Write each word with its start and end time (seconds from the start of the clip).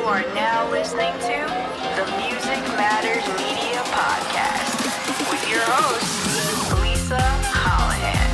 You 0.00 0.06
are 0.06 0.24
now 0.34 0.70
listening 0.70 1.12
to 1.12 1.38
the 1.92 2.06
Music 2.16 2.62
Matters 2.72 3.20
Media 3.36 3.84
Podcast 3.92 4.80
with 5.28 5.44
your 5.46 5.60
host, 5.60 6.80
Lisa 6.80 7.20
Hollihan. 7.52 8.32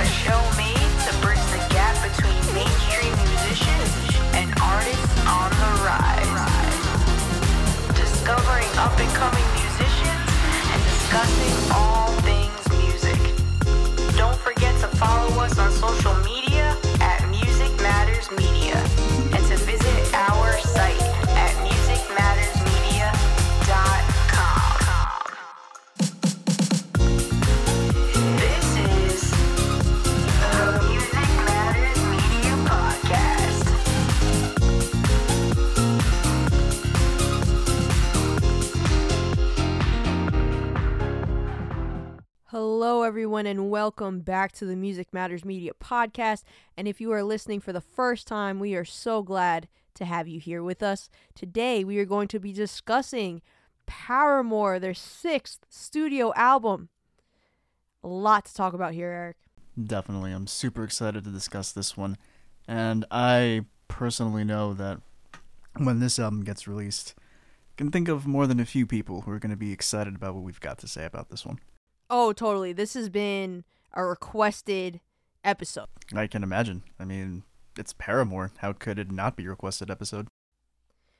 A 0.00 0.06
show 0.08 0.40
made 0.56 0.92
to 1.04 1.12
bridge 1.20 1.44
the 1.52 1.60
gap 1.68 1.92
between 2.08 2.40
mainstream 2.56 3.12
musicians 3.20 3.92
and 4.32 4.48
artists 4.64 5.12
on 5.28 5.52
the 5.52 5.72
rise. 5.84 6.32
Discovering 8.00 8.72
up 8.80 8.96
and 8.96 9.12
coming 9.12 9.45
Hello, 42.58 43.02
everyone, 43.02 43.44
and 43.44 43.68
welcome 43.68 44.20
back 44.20 44.50
to 44.52 44.64
the 44.64 44.76
Music 44.76 45.12
Matters 45.12 45.44
Media 45.44 45.72
podcast. 45.78 46.42
And 46.74 46.88
if 46.88 47.02
you 47.02 47.12
are 47.12 47.22
listening 47.22 47.60
for 47.60 47.70
the 47.70 47.82
first 47.82 48.26
time, 48.26 48.58
we 48.58 48.74
are 48.74 48.82
so 48.82 49.22
glad 49.22 49.68
to 49.92 50.06
have 50.06 50.26
you 50.26 50.40
here 50.40 50.62
with 50.62 50.82
us. 50.82 51.10
Today, 51.34 51.84
we 51.84 51.98
are 51.98 52.06
going 52.06 52.28
to 52.28 52.40
be 52.40 52.54
discussing 52.54 53.42
Paramore, 53.84 54.78
their 54.78 54.94
sixth 54.94 55.66
studio 55.68 56.32
album. 56.34 56.88
A 58.02 58.08
lot 58.08 58.46
to 58.46 58.54
talk 58.54 58.72
about 58.72 58.94
here, 58.94 59.10
Eric. 59.10 59.36
Definitely. 59.78 60.32
I'm 60.32 60.46
super 60.46 60.82
excited 60.82 61.24
to 61.24 61.30
discuss 61.30 61.72
this 61.72 61.94
one. 61.94 62.16
And 62.66 63.04
I 63.10 63.66
personally 63.88 64.44
know 64.44 64.72
that 64.72 65.02
when 65.76 66.00
this 66.00 66.18
album 66.18 66.42
gets 66.42 66.66
released, 66.66 67.16
I 67.18 67.76
can 67.76 67.90
think 67.90 68.08
of 68.08 68.26
more 68.26 68.46
than 68.46 68.60
a 68.60 68.64
few 68.64 68.86
people 68.86 69.20
who 69.20 69.30
are 69.30 69.38
going 69.38 69.50
to 69.50 69.58
be 69.58 69.72
excited 69.72 70.16
about 70.16 70.34
what 70.34 70.42
we've 70.42 70.58
got 70.58 70.78
to 70.78 70.88
say 70.88 71.04
about 71.04 71.28
this 71.28 71.44
one. 71.44 71.58
Oh, 72.08 72.32
totally. 72.32 72.72
This 72.72 72.94
has 72.94 73.08
been 73.08 73.64
a 73.92 74.04
requested 74.04 75.00
episode. 75.42 75.88
I 76.14 76.26
can 76.26 76.42
imagine. 76.42 76.82
I 77.00 77.04
mean, 77.04 77.42
it's 77.76 77.92
Paramore. 77.92 78.52
How 78.58 78.72
could 78.72 78.98
it 78.98 79.10
not 79.10 79.36
be 79.36 79.46
a 79.46 79.50
requested 79.50 79.90
episode? 79.90 80.28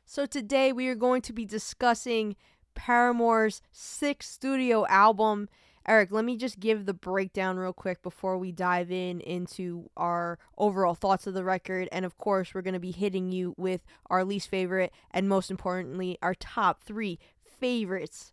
So 0.05 0.27
today 0.27 0.73
we 0.73 0.87
are 0.89 0.95
going 0.95 1.23
to 1.23 1.33
be 1.33 1.45
discussing 1.45 2.37
Paramore's 2.75 3.63
sixth 3.73 4.31
studio 4.31 4.87
album. 4.87 5.49
Eric, 5.89 6.13
let 6.13 6.25
me 6.25 6.37
just 6.37 6.61
give 6.61 6.85
the 6.85 6.95
breakdown 6.95 7.57
real 7.57 7.73
quick 7.73 8.03
before 8.03 8.39
we 8.39 8.53
dive 8.53 8.91
in 8.91 9.21
into 9.21 9.91
our 9.97 10.39
overall 10.59 10.95
thoughts 10.95 11.27
of 11.27 11.35
the 11.35 11.45
record. 11.45 11.89
And 11.91 12.05
of 12.05 12.19
course, 12.19 12.55
we're 12.55 12.63
going 12.63 12.75
to 12.75 12.81
be 12.81 12.93
hitting 12.93 13.33
you 13.33 13.55
with 13.57 13.81
our 14.11 14.25
least 14.25 14.49
favorite 14.49 14.93
and 15.11 15.29
most 15.29 15.51
importantly, 15.51 16.19
our 16.23 16.35
top 16.35 16.83
three 16.83 17.19
favorites 17.43 18.33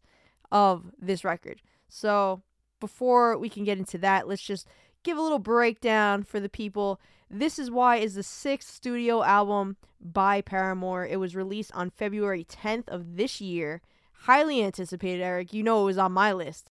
of 0.51 0.91
this 0.99 1.23
record. 1.23 1.61
So 1.93 2.41
before 2.79 3.37
we 3.37 3.49
can 3.49 3.63
get 3.63 3.77
into 3.77 3.99
that, 3.99 4.27
let's 4.27 4.41
just 4.41 4.67
give 5.03 5.15
a 5.15 5.21
little 5.21 5.37
breakdown 5.37 6.23
for 6.23 6.39
the 6.39 6.49
people. 6.49 6.99
This 7.29 7.59
is 7.59 7.69
why 7.69 7.97
is 7.97 8.15
the 8.15 8.23
sixth 8.23 8.73
studio 8.73 9.21
album 9.23 9.77
by 10.01 10.41
Paramore. 10.41 11.05
It 11.05 11.19
was 11.19 11.35
released 11.35 11.71
on 11.75 11.91
February 11.91 12.45
10th 12.45 12.87
of 12.87 13.15
this 13.15 13.39
year. 13.39 13.81
Highly 14.21 14.63
anticipated, 14.63 15.21
Eric. 15.21 15.53
You 15.53 15.61
know 15.61 15.83
it 15.83 15.85
was 15.85 15.99
on 15.99 16.11
my 16.13 16.33
list. 16.33 16.65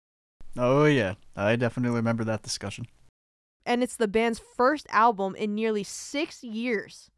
Oh, 0.57 0.85
yeah. 0.85 1.13
I 1.35 1.55
definitely 1.55 1.95
remember 1.95 2.23
that 2.23 2.41
discussion. 2.41 2.87
And 3.63 3.83
it's 3.83 3.97
the 3.97 4.07
band's 4.07 4.39
first 4.39 4.87
album 4.89 5.35
in 5.35 5.53
nearly 5.53 5.83
six 5.83 6.43
years, 6.43 7.11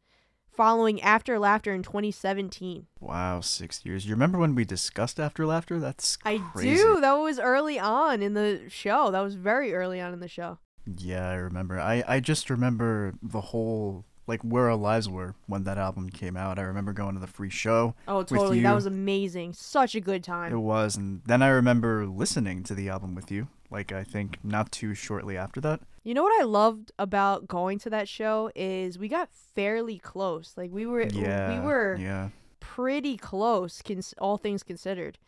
following 0.56 1.00
After 1.02 1.38
Laughter 1.38 1.72
in 1.72 1.82
2017. 1.82 2.86
Wow, 3.00 3.40
six 3.40 3.84
years. 3.84 4.06
You 4.06 4.12
remember 4.14 4.38
when 4.38 4.54
we 4.54 4.64
discussed 4.64 5.20
After 5.20 5.46
Laughter? 5.46 5.78
That's 5.78 6.18
I 6.24 6.40
do. 6.60 7.00
That 7.00 7.14
was 7.14 7.38
early 7.38 7.78
on 7.78 8.22
in 8.22 8.34
the 8.34 8.62
show. 8.68 9.10
That 9.10 9.20
was 9.20 9.34
very 9.34 9.74
early 9.74 10.00
on 10.00 10.12
in 10.12 10.20
the 10.20 10.28
show. 10.28 10.58
Yeah, 10.86 11.28
I 11.28 11.34
remember. 11.34 11.80
I, 11.80 12.04
I 12.06 12.20
just 12.20 12.50
remember 12.50 13.14
the 13.22 13.40
whole 13.40 14.04
like 14.26 14.40
where 14.42 14.70
our 14.70 14.76
lives 14.76 15.08
were 15.08 15.34
when 15.46 15.64
that 15.64 15.76
album 15.78 16.08
came 16.10 16.36
out. 16.36 16.58
I 16.58 16.62
remember 16.62 16.92
going 16.92 17.14
to 17.14 17.20
the 17.20 17.26
free 17.26 17.50
show. 17.50 17.94
Oh, 18.08 18.22
totally. 18.22 18.60
That 18.60 18.74
was 18.74 18.86
amazing. 18.86 19.52
Such 19.52 19.94
a 19.94 20.00
good 20.00 20.24
time. 20.24 20.52
It 20.52 20.56
was, 20.58 20.96
and 20.96 21.20
then 21.26 21.42
I 21.42 21.48
remember 21.48 22.06
listening 22.06 22.62
to 22.64 22.74
the 22.74 22.88
album 22.88 23.14
with 23.14 23.30
you. 23.30 23.48
Like 23.70 23.92
I 23.92 24.04
think 24.04 24.38
not 24.44 24.70
too 24.72 24.94
shortly 24.94 25.36
after 25.36 25.60
that. 25.62 25.80
You 26.04 26.14
know 26.14 26.22
what 26.22 26.40
I 26.40 26.44
loved 26.44 26.92
about 26.98 27.48
going 27.48 27.78
to 27.80 27.90
that 27.90 28.08
show 28.08 28.50
is 28.54 28.98
we 28.98 29.08
got 29.08 29.30
fairly 29.32 29.98
close. 29.98 30.52
Like 30.56 30.70
we 30.70 30.86
were 30.86 31.02
Yeah, 31.02 31.58
we 31.60 31.66
were 31.66 31.96
Yeah, 31.96 32.28
pretty 32.60 33.16
close, 33.16 33.82
cons- 33.82 34.14
all 34.18 34.36
things 34.36 34.62
considered. 34.62 35.18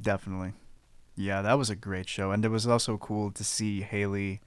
definitely. 0.00 0.52
Yeah, 1.16 1.42
that 1.42 1.58
was 1.58 1.68
a 1.70 1.74
great 1.76 2.08
show, 2.08 2.30
and 2.30 2.44
it 2.44 2.48
was 2.48 2.66
also 2.66 2.96
cool 2.96 3.32
to 3.32 3.42
see 3.42 3.80
Hayley, 3.80 4.40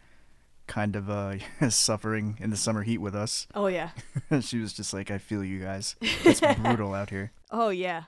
kind 0.71 0.95
of 0.95 1.09
uh 1.09 1.35
suffering 1.69 2.37
in 2.39 2.49
the 2.49 2.55
summer 2.55 2.83
heat 2.83 2.99
with 2.99 3.13
us. 3.13 3.45
Oh 3.53 3.67
yeah. 3.67 3.89
she 4.39 4.57
was 4.57 4.71
just 4.71 4.93
like, 4.93 5.11
"I 5.11 5.17
feel 5.17 5.43
you 5.43 5.59
guys. 5.59 5.95
It's 6.01 6.39
brutal 6.39 6.93
out 6.93 7.09
here." 7.09 7.33
Oh 7.51 7.69
yeah. 7.69 8.03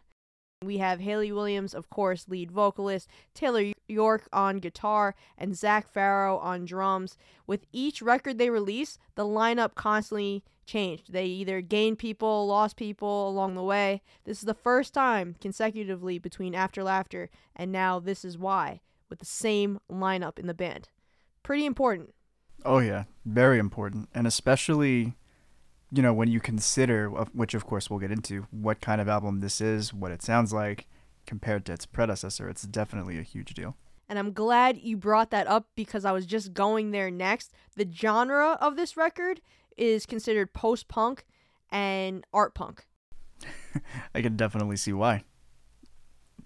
We 0.63 0.77
have 0.77 1.01
Hayley 1.01 1.33
Williams, 1.33 1.73
of 1.73 1.89
course, 1.89 2.29
lead 2.29 2.49
vocalist, 2.49 3.09
Taylor 3.33 3.73
York 3.89 4.29
on 4.31 4.59
guitar, 4.59 5.13
and 5.37 5.57
Zac 5.57 5.93
Farro 5.93 6.41
on 6.41 6.63
drums. 6.63 7.17
With 7.45 7.65
each 7.73 8.01
record 8.01 8.37
they 8.37 8.49
release, 8.49 8.97
the 9.15 9.25
lineup 9.25 9.75
constantly 9.75 10.45
changed. 10.65 11.11
They 11.11 11.25
either 11.25 11.59
gained 11.59 11.99
people, 11.99 12.47
lost 12.47 12.77
people 12.77 13.27
along 13.27 13.55
the 13.55 13.63
way. 13.63 14.01
This 14.23 14.37
is 14.37 14.45
the 14.45 14.53
first 14.53 14.93
time 14.93 15.35
consecutively 15.41 16.17
between 16.17 16.55
After 16.55 16.81
Laughter 16.81 17.29
and 17.57 17.69
now 17.69 17.99
This 17.99 18.23
Is 18.23 18.37
Why, 18.37 18.79
with 19.09 19.19
the 19.19 19.25
same 19.25 19.81
lineup 19.91 20.39
in 20.39 20.47
the 20.47 20.53
band. 20.53 20.87
Pretty 21.43 21.65
important. 21.65 22.13
Oh 22.65 22.79
yeah, 22.79 23.03
very 23.25 23.59
important, 23.59 24.09
and 24.13 24.25
especially, 24.25 25.15
you 25.91 26.01
know, 26.01 26.13
when 26.13 26.29
you 26.29 26.39
consider, 26.39 27.09
which 27.09 27.53
of 27.53 27.65
course 27.65 27.89
we'll 27.89 27.99
get 27.99 28.11
into, 28.11 28.47
what 28.51 28.81
kind 28.81 29.01
of 29.01 29.07
album 29.07 29.39
this 29.39 29.59
is, 29.61 29.93
what 29.93 30.11
it 30.11 30.21
sounds 30.21 30.53
like, 30.53 30.87
compared 31.25 31.65
to 31.65 31.73
its 31.73 31.85
predecessor. 31.85 32.49
It's 32.49 32.63
definitely 32.63 33.17
a 33.17 33.23
huge 33.23 33.53
deal. 33.53 33.75
And 34.09 34.19
I'm 34.19 34.33
glad 34.33 34.77
you 34.77 34.97
brought 34.97 35.31
that 35.31 35.47
up 35.47 35.67
because 35.75 36.05
I 36.05 36.11
was 36.11 36.25
just 36.25 36.53
going 36.53 36.91
there 36.91 37.09
next. 37.09 37.53
The 37.75 37.89
genre 37.91 38.57
of 38.61 38.75
this 38.75 38.95
record 38.97 39.41
is 39.77 40.05
considered 40.05 40.53
post 40.53 40.87
punk 40.87 41.25
and 41.71 42.25
art 42.33 42.53
punk. 42.53 42.85
I 44.15 44.21
can 44.21 44.35
definitely 44.35 44.77
see 44.77 44.93
why. 44.93 45.23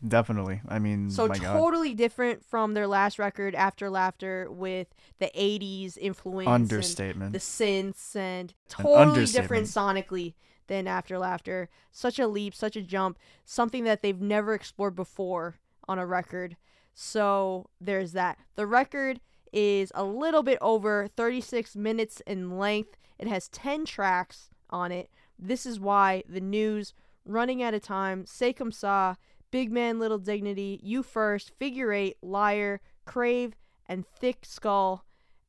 Definitely. 0.06 0.62
I 0.68 0.80
mean, 0.80 1.10
So 1.10 1.28
my 1.28 1.38
God. 1.38 1.54
totally 1.54 1.94
different 1.94 2.44
from 2.46 2.74
their 2.74 2.88
last 2.88 3.20
record, 3.20 3.56
After 3.56 3.90
Laughter, 3.90 4.48
with 4.50 4.88
the 5.20 5.32
80s 5.36 5.98
influence. 5.98 6.48
Understatement. 6.48 7.34
the 7.34 7.40
synths 7.40 8.16
and 8.16 8.54
An 8.78 8.84
totally 8.84 9.26
different 9.26 9.68
sonically 9.68 10.34
than 10.68 10.88
After 10.88 11.18
Laughter. 11.18 11.70
Such 11.92 12.20
a 12.20 12.28
leap, 12.28 12.54
such 12.54 12.76
a 12.76 12.82
jump, 12.82 13.18
something 13.46 13.84
that 13.86 14.02
they've 14.02 14.20
never 14.22 14.54
explored 14.54 14.96
before 14.96 15.56
on 15.88 15.98
a 16.00 16.06
record. 16.06 16.58
So 16.94 17.70
there's 17.80 18.12
that. 18.14 18.38
The 18.56 18.66
record 18.68 19.20
is 19.54 19.92
a 19.96 20.04
little 20.04 20.44
bit 20.44 20.58
over 20.62 21.08
36 21.16 21.76
minutes 21.76 22.22
in 22.28 22.58
length. 22.58 22.98
It 23.18 23.28
has 23.28 23.48
10 23.50 23.86
tracks 23.86 24.50
on 24.70 24.92
it. 24.92 25.10
This 25.40 25.66
is 25.66 25.80
why 25.80 26.24
the 26.28 26.42
news, 26.42 26.94
running 27.26 27.64
out 27.64 27.74
of 27.74 27.82
time, 27.82 28.26
C'est 28.26 28.54
Comme 28.54 28.72
Ça, 28.72 29.16
Big 29.58 29.72
Man 29.72 29.98
Little 29.98 30.20
Dignity, 30.20 30.80
You 30.84 31.02
First, 31.02 31.52
Figure 31.58 31.92
Eight, 31.92 32.18
Liar, 32.22 32.80
Crave, 33.06 33.56
and 33.88 34.06
Thick 34.06 34.46
Skull. 34.46 35.04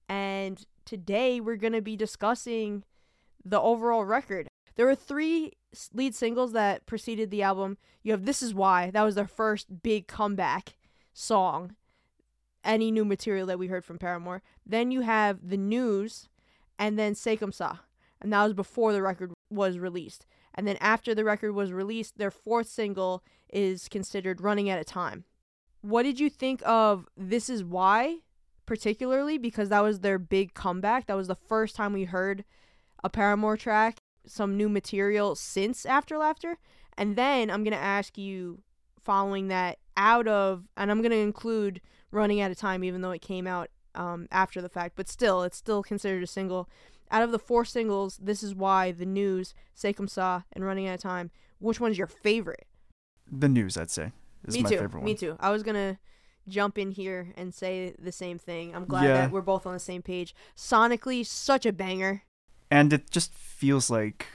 And 0.09 0.65
today 0.87 1.41
we're 1.41 1.57
going 1.57 1.75
to 1.75 1.83
be 1.83 1.95
discussing 1.95 2.85
the 3.45 3.61
overall 3.61 4.07
record. 4.07 4.49
There 4.77 4.87
were 4.87 4.95
three 4.95 5.53
lead 5.93 6.15
singles 6.15 6.53
that 6.53 6.87
preceded 6.87 7.31
the 7.31 7.43
album. 7.43 7.77
You 8.03 8.13
have 8.13 8.25
This 8.25 8.43
Is 8.43 8.55
Why, 8.55 8.91
that 8.93 9.03
was 9.03 9.15
their 9.15 9.27
first 9.27 9.83
big 9.83 10.09
comeback 10.09 10.79
song. 11.13 11.77
Any 12.65 12.91
new 12.91 13.05
material 13.05 13.47
that 13.49 13.59
we 13.59 13.67
heard 13.67 13.85
from 13.85 13.99
Paramore. 13.99 14.41
Then 14.65 14.91
you 14.91 15.03
have 15.03 15.51
The 15.51 15.59
News, 15.59 16.31
and 16.79 16.99
then 16.99 17.15
Comme 17.15 17.53
And 18.23 18.33
that 18.33 18.43
was 18.43 18.55
before 18.55 18.95
the 18.95 19.03
record 19.03 19.35
was 19.51 19.79
released. 19.79 20.25
And 20.55 20.67
then 20.67 20.79
after 20.81 21.15
the 21.15 21.25
record 21.25 21.53
was 21.53 21.73
released, 21.73 22.17
their 22.17 22.31
fourth 22.31 22.69
single 22.69 23.23
is 23.51 23.89
considered 23.89 24.41
Running 24.41 24.71
Out 24.71 24.79
of 24.79 24.87
Time. 24.87 25.25
What 25.81 26.03
did 26.03 26.19
you 26.19 26.29
think 26.29 26.63
of 26.65 27.07
This 27.17 27.49
Is 27.49 27.63
Why, 27.65 28.19
particularly? 28.67 29.39
Because 29.39 29.69
that 29.69 29.83
was 29.83 30.01
their 30.01 30.19
big 30.19 30.55
comeback. 30.55 31.07
That 31.07 31.17
was 31.17 31.29
the 31.29 31.35
first 31.35 31.77
time 31.77 31.93
we 31.93 32.05
heard 32.05 32.45
a 33.03 33.09
Paramore 33.09 33.57
track 33.57 33.99
some 34.27 34.57
new 34.57 34.69
material 34.69 35.35
since 35.35 35.87
After 35.87 36.19
Laughter, 36.19 36.59
and 36.97 37.17
then 37.17 37.51
I'm 37.51 37.65
gonna 37.65 37.77
ask 37.77 38.19
you 38.19 38.63
following 39.03 39.49
that 39.49 39.79
out 39.97 40.29
of, 40.29 40.65
and 40.77 40.91
I'm 40.91 41.03
gonna 41.03 41.17
include 41.17 41.81
Running 42.11 42.41
Out 42.41 42.51
of 42.51 42.59
Time, 42.59 42.85
even 42.85 43.01
though 43.01 43.11
it 43.11 43.23
came 43.23 43.47
out 43.47 43.71
um, 43.95 44.29
after 44.31 44.61
the 44.61 44.69
fact, 44.69 44.97
but 44.97 45.09
still, 45.09 45.43
it's 45.43 45.57
still 45.57 45.83
considered 45.83 46.23
a 46.23 46.27
single. 46.27 46.69
Out 47.11 47.23
of 47.23 47.33
the 47.33 47.39
four 47.39 47.65
singles, 47.65 48.19
this 48.19 48.43
is 48.43 48.55
why 48.55 48.93
the 48.93 49.07
news, 49.07 49.55
comme 49.83 50.09
and 50.53 50.65
Running 50.65 50.87
Out 50.87 50.97
of 50.97 51.01
Time. 51.01 51.31
Which 51.59 51.81
one's 51.81 51.99
your 51.99 52.07
favorite? 52.07 52.67
The 53.31 53.49
news, 53.49 53.77
I'd 53.77 53.91
say, 53.91 54.13
is 54.47 54.55
me 54.55 54.63
my 54.63 54.69
too. 54.71 54.77
favorite 54.79 54.95
one. 55.01 55.05
Me 55.05 55.15
too. 55.15 55.37
I 55.41 55.51
was 55.51 55.63
gonna 55.63 55.99
jump 56.49 56.79
in 56.79 56.91
here 56.93 57.33
and 57.37 57.53
say 57.53 57.95
the 57.99 58.13
same 58.13 58.39
thing. 58.39 58.75
I'm 58.75 58.87
glad 58.87 59.05
Yeah. 59.05 59.15
that 59.15 59.31
we're 59.31 59.43
both 59.43 59.67
on 59.67 59.75
the 59.75 59.79
same 59.81 60.03
page. 60.03 60.35
Sonically, 60.57 61.25
such 61.27 61.67
a 61.67 61.73
banger. 61.73 62.23
And 62.71 62.93
it 62.93 63.11
just 63.11 63.35
feels 63.35 63.91
like 63.91 64.27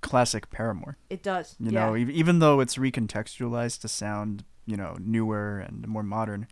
classic 0.00 0.50
Paramore. 0.50 0.96
It 1.10 1.22
does. 1.22 1.56
You 1.60 1.70
yeah. 1.70 1.86
know, 1.86 1.94
ev- 1.94 2.10
even 2.10 2.38
though 2.40 2.60
it's 2.60 2.76
recontextualized 2.76 3.80
to 3.82 3.88
sound, 3.88 4.44
you 4.66 4.76
know, 4.76 4.96
newer 4.98 5.58
and 5.58 5.86
more 5.86 6.02
modern, 6.02 6.46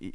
y- 0.00 0.12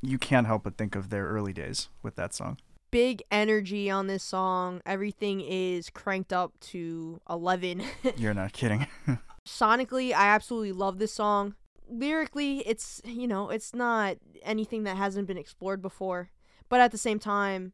you 0.00 0.18
can't 0.18 0.46
help 0.46 0.64
but 0.64 0.76
think 0.76 0.96
of 0.96 1.10
their 1.10 1.26
early 1.26 1.52
days 1.52 1.88
with 2.02 2.16
that 2.16 2.34
song. 2.34 2.58
Big 2.90 3.22
energy 3.30 3.88
on 3.88 4.06
this 4.06 4.22
song. 4.22 4.80
Everything 4.84 5.40
is 5.40 5.90
cranked 5.90 6.32
up 6.32 6.58
to 6.60 7.20
11. 7.30 7.82
You're 8.16 8.34
not 8.34 8.52
kidding. 8.52 8.86
Sonically, 9.46 10.12
I 10.12 10.26
absolutely 10.28 10.72
love 10.72 10.98
this 10.98 11.12
song. 11.12 11.54
Lyrically, 11.88 12.60
it's, 12.60 13.00
you 13.04 13.26
know, 13.26 13.50
it's 13.50 13.74
not 13.74 14.16
anything 14.42 14.84
that 14.84 14.96
hasn't 14.96 15.26
been 15.26 15.36
explored 15.38 15.82
before, 15.82 16.30
but 16.68 16.80
at 16.80 16.92
the 16.92 16.98
same 16.98 17.18
time, 17.18 17.72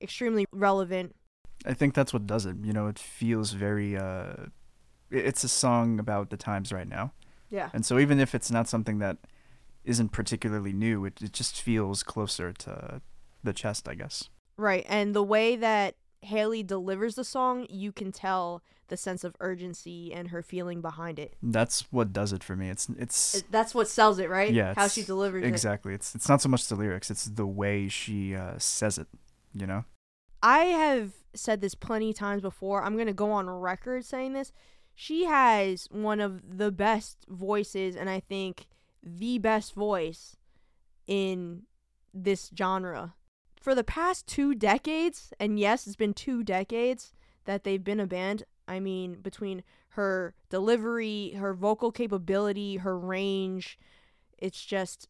extremely 0.00 0.46
relevant. 0.52 1.16
I 1.64 1.72
think 1.74 1.94
that's 1.94 2.12
what 2.12 2.26
does 2.26 2.46
it. 2.46 2.56
You 2.62 2.72
know, 2.72 2.86
it 2.86 2.98
feels 2.98 3.52
very. 3.52 3.96
Uh, 3.96 4.46
it's 5.10 5.42
a 5.42 5.48
song 5.48 5.98
about 5.98 6.30
the 6.30 6.36
times 6.36 6.72
right 6.72 6.86
now, 6.88 7.12
Yeah. 7.50 7.70
and 7.72 7.86
so 7.86 7.98
even 7.98 8.20
if 8.20 8.34
it's 8.34 8.50
not 8.50 8.68
something 8.68 8.98
that 8.98 9.18
isn't 9.84 10.10
particularly 10.10 10.72
new, 10.72 11.04
it 11.06 11.22
it 11.22 11.32
just 11.32 11.60
feels 11.62 12.02
closer 12.02 12.52
to 12.52 13.00
the 13.42 13.52
chest, 13.52 13.88
I 13.88 13.94
guess. 13.94 14.28
Right, 14.58 14.84
and 14.88 15.14
the 15.14 15.22
way 15.22 15.56
that 15.56 15.94
Hayley 16.22 16.62
delivers 16.62 17.14
the 17.14 17.24
song, 17.24 17.66
you 17.68 17.92
can 17.92 18.12
tell 18.12 18.62
the 18.88 18.96
sense 18.96 19.24
of 19.24 19.36
urgency 19.40 20.12
and 20.12 20.28
her 20.28 20.42
feeling 20.42 20.80
behind 20.80 21.18
it. 21.18 21.34
That's 21.42 21.90
what 21.92 22.12
does 22.12 22.32
it 22.32 22.44
for 22.44 22.56
me. 22.56 22.70
It's 22.70 22.88
it's 22.98 23.42
That's 23.50 23.74
what 23.74 23.88
sells 23.88 24.18
it, 24.18 24.30
right? 24.30 24.52
yeah, 24.52 24.74
How 24.76 24.88
she 24.88 25.02
delivers 25.02 25.44
it. 25.44 25.48
exactly. 25.48 25.94
It's 25.94 26.14
it's 26.14 26.28
not 26.28 26.40
so 26.40 26.48
much 26.48 26.66
the 26.68 26.76
lyrics; 26.76 27.10
it's 27.10 27.24
the 27.24 27.46
way 27.46 27.88
she 27.88 28.34
uh, 28.34 28.54
says 28.58 28.98
it. 28.98 29.08
You 29.54 29.66
know. 29.66 29.84
I 30.42 30.58
have 30.66 31.12
said 31.34 31.60
this 31.60 31.74
plenty 31.74 32.10
of 32.10 32.16
times 32.16 32.42
before. 32.42 32.82
I'm 32.82 32.94
going 32.94 33.06
to 33.06 33.12
go 33.12 33.32
on 33.32 33.48
record 33.48 34.04
saying 34.04 34.34
this. 34.34 34.52
She 34.94 35.24
has 35.24 35.88
one 35.90 36.20
of 36.20 36.58
the 36.58 36.70
best 36.70 37.18
voices, 37.28 37.96
and 37.96 38.08
I 38.08 38.20
think 38.20 38.66
the 39.02 39.38
best 39.38 39.74
voice 39.74 40.36
in 41.06 41.62
this 42.14 42.50
genre. 42.56 43.14
For 43.66 43.74
the 43.74 43.82
past 43.82 44.28
two 44.28 44.54
decades, 44.54 45.32
and 45.40 45.58
yes, 45.58 45.88
it's 45.88 45.96
been 45.96 46.14
two 46.14 46.44
decades 46.44 47.12
that 47.46 47.64
they've 47.64 47.82
been 47.82 47.98
a 47.98 48.06
band. 48.06 48.44
I 48.68 48.78
mean, 48.78 49.14
between 49.14 49.64
her 49.88 50.34
delivery, 50.50 51.30
her 51.32 51.52
vocal 51.52 51.90
capability, 51.90 52.76
her 52.76 52.96
range, 52.96 53.76
it's 54.38 54.64
just 54.64 55.08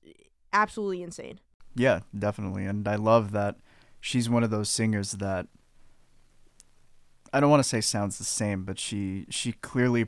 absolutely 0.55 1.03
insane. 1.03 1.39
Yeah, 1.75 2.01
definitely. 2.19 2.65
And 2.65 2.89
I 2.89 2.95
love 2.95 3.33
that 3.33 3.57
she's 4.01 4.31
one 4.31 4.43
of 4.43 4.49
those 4.49 4.71
singers 4.71 5.13
that 5.13 5.49
I 7.35 7.41
don't 7.41 7.51
want 7.51 7.63
to 7.63 7.69
say 7.69 7.83
sounds 7.83 8.17
the 8.17 8.25
same, 8.25 8.65
but 8.65 8.79
she 8.79 9.27
she 9.29 9.53
clearly 9.53 10.07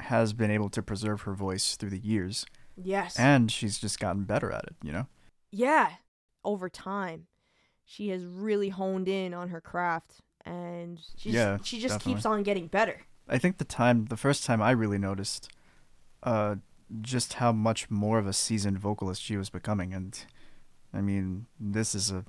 has 0.00 0.32
been 0.32 0.50
able 0.50 0.70
to 0.70 0.82
preserve 0.82 1.20
her 1.20 1.34
voice 1.34 1.76
through 1.76 1.90
the 1.90 2.00
years 2.04 2.44
Yes. 2.76 3.16
and 3.16 3.48
she's 3.48 3.78
just 3.78 4.00
gotten 4.00 4.24
better 4.24 4.50
at 4.50 4.64
it, 4.64 4.74
you 4.82 4.90
know. 4.90 5.06
yeah, 5.52 5.90
over 6.44 6.68
time, 6.68 7.28
she 7.86 8.08
has 8.10 8.24
really 8.26 8.68
honed 8.68 9.08
in 9.08 9.32
on 9.32 9.48
her 9.48 9.60
craft, 9.60 10.20
and 10.44 11.00
she's, 11.16 11.32
Yeah, 11.32 11.58
she 11.62 11.78
just 11.80 11.94
definitely. 11.94 12.14
keeps 12.14 12.26
on 12.26 12.42
getting 12.42 12.66
better. 12.66 13.00
I 13.28 13.38
think 13.38 13.56
the 13.58 13.64
time 13.64 14.06
the 14.06 14.16
first 14.16 14.44
time 14.44 14.60
I 14.60 14.70
really 14.72 14.98
noticed 14.98 15.48
uh 16.22 16.56
just 17.00 17.34
how 17.34 17.50
much 17.52 17.90
more 17.90 18.18
of 18.18 18.26
a 18.26 18.32
seasoned 18.32 18.78
vocalist 18.78 19.20
she 19.22 19.36
was 19.36 19.50
becoming 19.50 19.92
and 19.94 20.24
I 20.94 21.00
mean, 21.00 21.46
this 21.58 21.94
is 21.94 22.10
a 22.10 22.24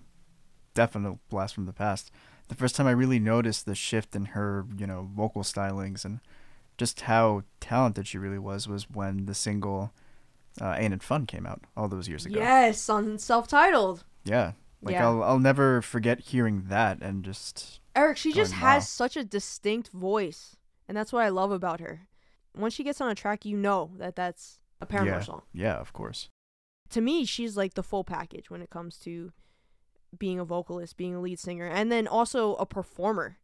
definite 0.74 1.18
blast 1.30 1.54
from 1.54 1.66
the 1.66 1.74
past. 1.74 2.12
The 2.50 2.56
first 2.56 2.76
time 2.76 2.88
I 2.88 2.92
really 2.92 3.20
noticed 3.20 3.66
the 3.66 3.76
shift 3.76 4.16
in 4.16 4.26
her, 4.28 4.66
you 4.78 4.88
know, 4.88 5.10
vocal 5.16 5.44
stylings 5.44 6.04
and 6.06 6.20
just 6.78 7.02
how 7.02 7.44
talented 7.60 8.08
she 8.08 8.18
really 8.18 8.40
was 8.40 8.68
was 8.68 8.90
when 8.90 9.26
the 9.26 9.34
single 9.36 9.92
uh, 10.62 10.76
"Ain't 10.78 10.94
It 10.94 11.04
Fun" 11.04 11.26
came 11.28 11.46
out 11.46 11.62
all 11.76 11.88
those 11.88 12.08
years 12.10 12.26
ago. 12.26 12.40
Yes, 12.40 12.90
on 12.90 13.18
self-titled. 13.20 14.04
Yeah, 14.26 14.54
like 14.82 14.94
Yeah. 14.94 15.08
I'll 15.08 15.24
I'll 15.24 15.40
never 15.40 15.82
forget 15.82 16.20
hearing 16.20 16.66
that 16.68 17.02
and 17.02 17.24
just 17.24 17.80
Eric, 17.96 18.18
she 18.18 18.32
just 18.32 18.54
has 18.54 18.84
wow. 18.84 18.86
such 18.86 19.18
a 19.18 19.24
distinct 19.24 19.90
voice, 19.90 20.56
and 20.88 20.96
that's 20.96 21.12
what 21.12 21.24
I 21.24 21.30
love 21.30 21.52
about 21.52 21.80
her. 21.80 22.08
Once 22.56 22.76
she 22.76 22.84
gets 22.84 23.02
on 23.02 23.10
a 23.10 23.16
track, 23.16 23.44
you 23.44 23.58
know 23.58 23.90
that 23.98 24.16
that's 24.16 24.60
a 24.80 24.86
Paramore 24.86 25.16
yeah, 25.16 25.22
song. 25.22 25.42
yeah, 25.52 25.76
of 25.78 25.94
course. 25.94 26.30
To 26.92 27.02
me, 27.02 27.26
she's 27.26 27.58
like 27.58 27.74
the 27.74 27.82
full 27.82 28.04
package 28.04 28.52
when 28.52 28.62
it 28.62 28.70
comes 28.70 28.98
to 29.00 29.32
being 30.18 30.40
a 30.40 30.46
vocalist, 30.46 30.96
being 30.96 31.16
a 31.16 31.20
lead 31.20 31.40
singer, 31.40 31.66
and 31.66 31.92
then 31.92 32.08
also 32.08 32.54
a 32.56 32.68
performer. 32.68 33.38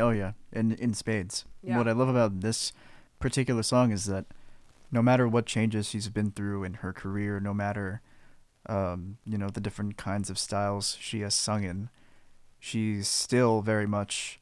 Oh 0.00 0.10
yeah, 0.10 0.32
in 0.50 0.72
in 0.72 0.94
spades. 0.94 1.44
Yeah. 1.62 1.76
What 1.76 1.86
I 1.86 1.92
love 1.92 2.08
about 2.08 2.40
this 2.40 2.72
particular 3.20 3.62
song 3.62 3.92
is 3.92 4.06
that 4.06 4.24
no 4.90 5.02
matter 5.02 5.28
what 5.28 5.44
changes 5.44 5.88
she's 5.88 6.08
been 6.08 6.30
through 6.30 6.64
in 6.64 6.74
her 6.74 6.92
career, 6.94 7.38
no 7.38 7.52
matter 7.52 8.00
um, 8.66 9.18
you 9.24 9.38
know, 9.38 9.48
the 9.48 9.60
different 9.60 9.96
kinds 9.96 10.30
of 10.30 10.38
styles 10.38 10.96
she 11.00 11.20
has 11.20 11.34
sung 11.34 11.64
in, 11.64 11.90
she's 12.58 13.08
still 13.08 13.60
very 13.60 13.86
much 13.86 14.40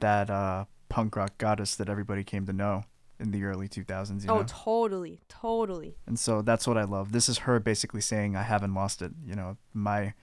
that 0.00 0.28
uh 0.28 0.66
punk 0.88 1.16
rock 1.16 1.38
goddess 1.38 1.74
that 1.74 1.88
everybody 1.88 2.22
came 2.22 2.46
to 2.46 2.52
know 2.52 2.84
in 3.18 3.30
the 3.30 3.44
early 3.44 3.68
2000s, 3.68 4.24
you 4.24 4.30
oh, 4.30 4.38
know. 4.38 4.44
totally, 4.46 5.20
totally. 5.28 5.96
and 6.06 6.18
so 6.18 6.42
that's 6.42 6.66
what 6.66 6.76
I 6.76 6.84
love. 6.84 7.12
This 7.12 7.28
is 7.28 7.38
her 7.38 7.58
basically 7.58 8.02
saying 8.02 8.36
I 8.36 8.42
haven't 8.42 8.74
lost 8.74 9.00
it, 9.00 9.12
you 9.26 9.34
know. 9.34 9.56
My 9.72 10.14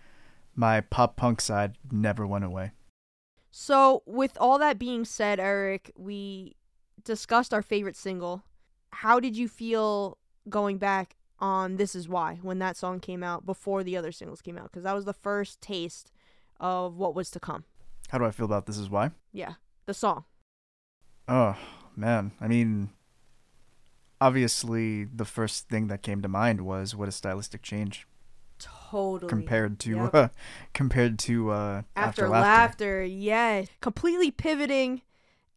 my 0.56 0.82
pop 0.82 1.16
punk 1.16 1.42
side 1.42 1.76
never 1.92 2.28
went 2.28 2.46
away. 2.46 2.72
So, 3.50 4.02
with 4.06 4.38
all 4.40 4.58
that 4.60 4.80
being 4.80 5.06
said, 5.06 5.40
Eric, 5.40 5.92
we 5.96 6.56
discussed 7.04 7.54
our 7.54 7.62
favorite 7.62 7.96
single. 7.96 8.44
How 8.92 9.20
did 9.20 9.38
you 9.38 9.48
feel 9.48 10.18
going 10.50 10.78
back 10.78 11.16
on 11.44 11.76
This 11.76 11.94
Is 11.94 12.08
Why 12.08 12.40
when 12.42 12.60
that 12.60 12.78
song 12.78 13.02
came 13.02 13.22
out 13.22 13.46
before 13.46 13.84
the 13.84 13.98
other 13.98 14.14
singles 14.14 14.42
came 14.42 14.58
out? 14.58 14.72
Because 14.72 14.84
that 14.84 14.96
was 14.96 15.04
the 15.04 15.14
first 15.14 15.60
taste 15.62 16.10
of 16.60 16.96
what 16.96 17.14
was 17.14 17.30
to 17.32 17.40
come. 17.40 17.66
How 18.10 18.18
do 18.18 18.24
I 18.26 18.32
feel 18.32 18.46
about 18.46 18.66
this 18.66 18.78
is 18.78 18.90
why? 18.90 19.12
Yeah, 19.34 19.56
the 19.86 19.94
song. 19.94 20.24
Oh 21.28 21.56
man, 21.98 22.32
I 22.40 22.48
mean, 22.48 22.92
obviously 24.22 25.04
the 25.06 25.26
first 25.26 25.68
thing 25.70 25.88
that 25.88 26.02
came 26.02 26.22
to 26.22 26.28
mind 26.28 26.62
was 26.62 26.96
what 26.96 27.10
a 27.10 27.12
stylistic 27.12 27.62
change 27.62 28.08
Totally. 28.60 29.30
compared 29.30 29.80
to 29.80 29.90
Yep. 29.96 30.16
uh, 30.16 30.28
compared 30.74 31.20
to 31.20 31.52
uh, 31.52 31.82
After, 31.96 32.26
after, 32.26 32.30
laughter. 32.30 33.04
yeah. 33.04 33.66
Completely 33.82 34.32
pivoting, 34.32 35.02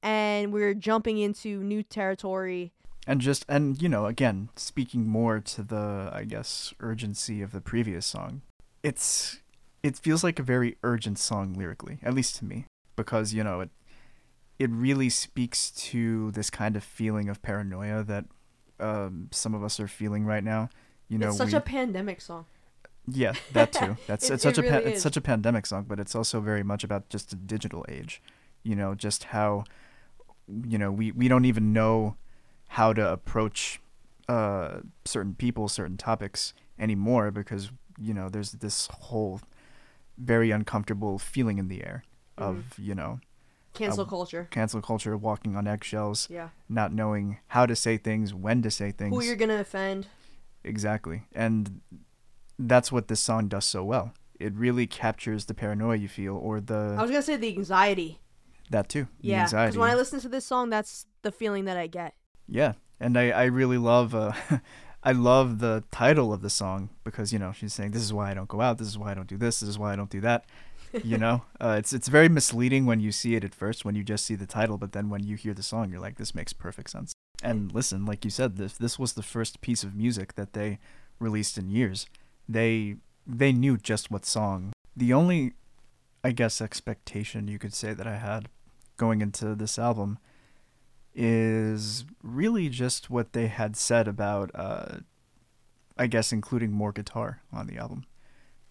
and 0.02 0.52
we're 0.52 0.74
jumping 0.74 1.18
into 1.18 1.62
new 1.62 1.82
territory. 1.82 2.72
And 3.06 3.20
just 3.20 3.44
and 3.48 3.80
you 3.80 3.88
know 3.88 4.06
again 4.06 4.48
speaking 4.56 5.06
more 5.06 5.40
to 5.40 5.62
the 5.62 6.10
I 6.12 6.24
guess 6.24 6.74
urgency 6.80 7.42
of 7.42 7.52
the 7.52 7.60
previous 7.60 8.06
song. 8.06 8.42
It's 8.82 9.40
it 9.82 9.96
feels 9.96 10.24
like 10.24 10.38
a 10.38 10.42
very 10.42 10.76
urgent 10.82 11.18
song 11.18 11.54
lyrically, 11.54 11.98
at 12.02 12.14
least 12.14 12.36
to 12.36 12.44
me, 12.44 12.66
because 12.96 13.32
you 13.32 13.44
know 13.44 13.60
it 13.60 13.70
it 14.58 14.70
really 14.70 15.08
speaks 15.10 15.70
to 15.70 16.30
this 16.32 16.50
kind 16.50 16.76
of 16.76 16.82
feeling 16.84 17.28
of 17.28 17.42
paranoia 17.42 18.02
that 18.02 18.24
um, 18.80 19.28
some 19.30 19.54
of 19.54 19.62
us 19.62 19.78
are 19.78 19.88
feeling 19.88 20.24
right 20.24 20.42
now. 20.42 20.68
You 21.08 21.18
know, 21.18 21.28
it's 21.28 21.36
such 21.36 21.52
we, 21.52 21.58
a 21.58 21.60
pandemic 21.60 22.20
song. 22.20 22.46
Yeah, 23.06 23.34
that 23.52 23.72
too. 23.72 23.96
That's 24.06 24.28
It- 24.28 24.34
it's 24.34 24.42
such 24.42 24.58
it 24.58 24.66
a 24.66 24.70
pa- 24.70 24.88
it's 24.88 25.02
such 25.02 25.16
a 25.16 25.20
pandemic 25.20 25.66
song, 25.66 25.84
but 25.86 26.00
it's 26.00 26.14
also 26.14 26.40
very 26.40 26.62
much 26.62 26.82
about 26.82 27.08
just 27.08 27.30
the 27.30 27.36
digital 27.36 27.84
age. 27.88 28.20
You 28.64 28.74
know, 28.74 28.94
just 28.94 29.24
how 29.24 29.64
you 30.48 30.78
know 30.78 30.90
we 30.90 31.12
we 31.12 31.28
don't 31.28 31.44
even 31.44 31.72
know 31.72 32.16
how 32.68 32.92
to 32.92 33.12
approach 33.12 33.80
uh 34.28 34.80
certain 35.04 35.34
people, 35.34 35.68
certain 35.68 35.96
topics 35.96 36.52
anymore 36.78 37.30
because 37.30 37.70
you 37.98 38.12
know 38.12 38.28
there's 38.28 38.52
this 38.52 38.88
whole 38.92 39.40
very 40.18 40.50
uncomfortable 40.50 41.18
feeling 41.18 41.58
in 41.58 41.68
the 41.68 41.82
air 41.84 42.04
of 42.36 42.56
Mm-hmm. 42.56 42.82
you 42.82 42.94
know 42.94 43.20
Cancel 43.74 44.02
Um, 44.04 44.08
culture. 44.08 44.48
cancel 44.50 44.80
culture, 44.80 45.16
walking 45.18 45.54
on 45.54 45.66
eggshells, 45.66 46.28
Yeah. 46.30 46.48
not 46.68 46.92
knowing 46.94 47.38
how 47.48 47.66
to 47.66 47.76
say 47.76 47.98
things, 47.98 48.32
when 48.32 48.62
to 48.62 48.70
say 48.70 48.90
things. 48.90 49.14
Who 49.14 49.22
you're 49.22 49.36
gonna 49.36 49.60
offend. 49.60 50.06
Exactly. 50.64 51.24
And 51.34 51.82
that's 52.58 52.90
what 52.90 53.08
this 53.08 53.20
song 53.20 53.48
does 53.48 53.66
so 53.66 53.84
well. 53.84 54.12
It 54.40 54.54
really 54.54 54.86
captures 54.86 55.44
the 55.44 55.54
paranoia 55.54 55.96
you 55.96 56.08
feel 56.08 56.36
or 56.36 56.60
the 56.60 56.96
I 56.98 57.02
was 57.02 57.10
gonna 57.10 57.22
say 57.22 57.36
the 57.36 57.54
anxiety. 57.56 58.18
That 58.70 58.88
too. 58.88 59.06
Yeah, 59.20 59.44
because 59.44 59.76
when 59.76 59.90
I 59.90 59.94
listen 59.94 60.20
to 60.20 60.28
this 60.28 60.44
song, 60.46 60.70
that's 60.70 61.06
the 61.22 61.30
feeling 61.30 61.66
that 61.66 61.76
I 61.76 61.86
get. 61.86 62.14
Yeah, 62.48 62.74
and 63.00 63.18
I 63.18 63.30
I 63.30 63.44
really 63.44 63.78
love 63.78 64.14
uh 64.14 64.32
I 65.02 65.12
love 65.12 65.60
the 65.60 65.84
title 65.92 66.32
of 66.32 66.42
the 66.42 66.50
song 66.50 66.90
because 67.04 67.32
you 67.32 67.38
know 67.38 67.52
she's 67.52 67.72
saying 67.72 67.92
this 67.92 68.02
is 68.02 68.12
why 68.12 68.30
I 68.30 68.34
don't 68.34 68.48
go 68.48 68.60
out, 68.60 68.78
this 68.78 68.88
is 68.88 68.98
why 68.98 69.12
I 69.12 69.14
don't 69.14 69.28
do 69.28 69.36
this, 69.36 69.60
this 69.60 69.68
is 69.68 69.78
why 69.78 69.92
I 69.92 69.96
don't 69.96 70.10
do 70.10 70.20
that. 70.22 70.44
You 71.04 71.18
know, 71.24 71.42
uh, 71.60 71.76
it's 71.78 71.92
it's 71.92 72.08
very 72.08 72.28
misleading 72.28 72.86
when 72.86 73.00
you 73.00 73.12
see 73.12 73.34
it 73.34 73.44
at 73.44 73.54
first 73.54 73.84
when 73.84 73.94
you 73.94 74.02
just 74.02 74.24
see 74.24 74.34
the 74.34 74.46
title, 74.46 74.78
but 74.78 74.92
then 74.92 75.08
when 75.08 75.24
you 75.24 75.36
hear 75.36 75.54
the 75.54 75.62
song, 75.62 75.90
you're 75.90 76.00
like, 76.00 76.16
this 76.16 76.34
makes 76.34 76.52
perfect 76.52 76.90
sense. 76.90 77.12
And 77.42 77.72
listen, 77.72 78.06
like 78.06 78.24
you 78.24 78.30
said, 78.30 78.56
this 78.56 78.76
this 78.76 78.98
was 78.98 79.12
the 79.12 79.22
first 79.22 79.60
piece 79.60 79.84
of 79.84 79.94
music 79.94 80.34
that 80.34 80.52
they 80.52 80.78
released 81.18 81.58
in 81.58 81.70
years. 81.70 82.06
They 82.48 82.96
they 83.26 83.52
knew 83.52 83.76
just 83.76 84.10
what 84.10 84.24
song. 84.24 84.72
The 84.96 85.12
only, 85.12 85.52
I 86.24 86.32
guess, 86.32 86.60
expectation 86.60 87.48
you 87.48 87.58
could 87.58 87.74
say 87.74 87.92
that 87.92 88.06
I 88.06 88.16
had 88.16 88.48
going 88.96 89.20
into 89.20 89.54
this 89.54 89.78
album 89.78 90.18
is 91.18 92.04
really 92.22 92.68
just 92.68 93.08
what 93.08 93.32
they 93.32 93.46
had 93.46 93.74
said 93.74 94.06
about, 94.06 94.50
uh, 94.54 94.98
I 95.96 96.06
guess, 96.06 96.30
including 96.30 96.72
more 96.72 96.92
guitar 96.92 97.40
on 97.52 97.66
the 97.66 97.78
album. 97.78 98.04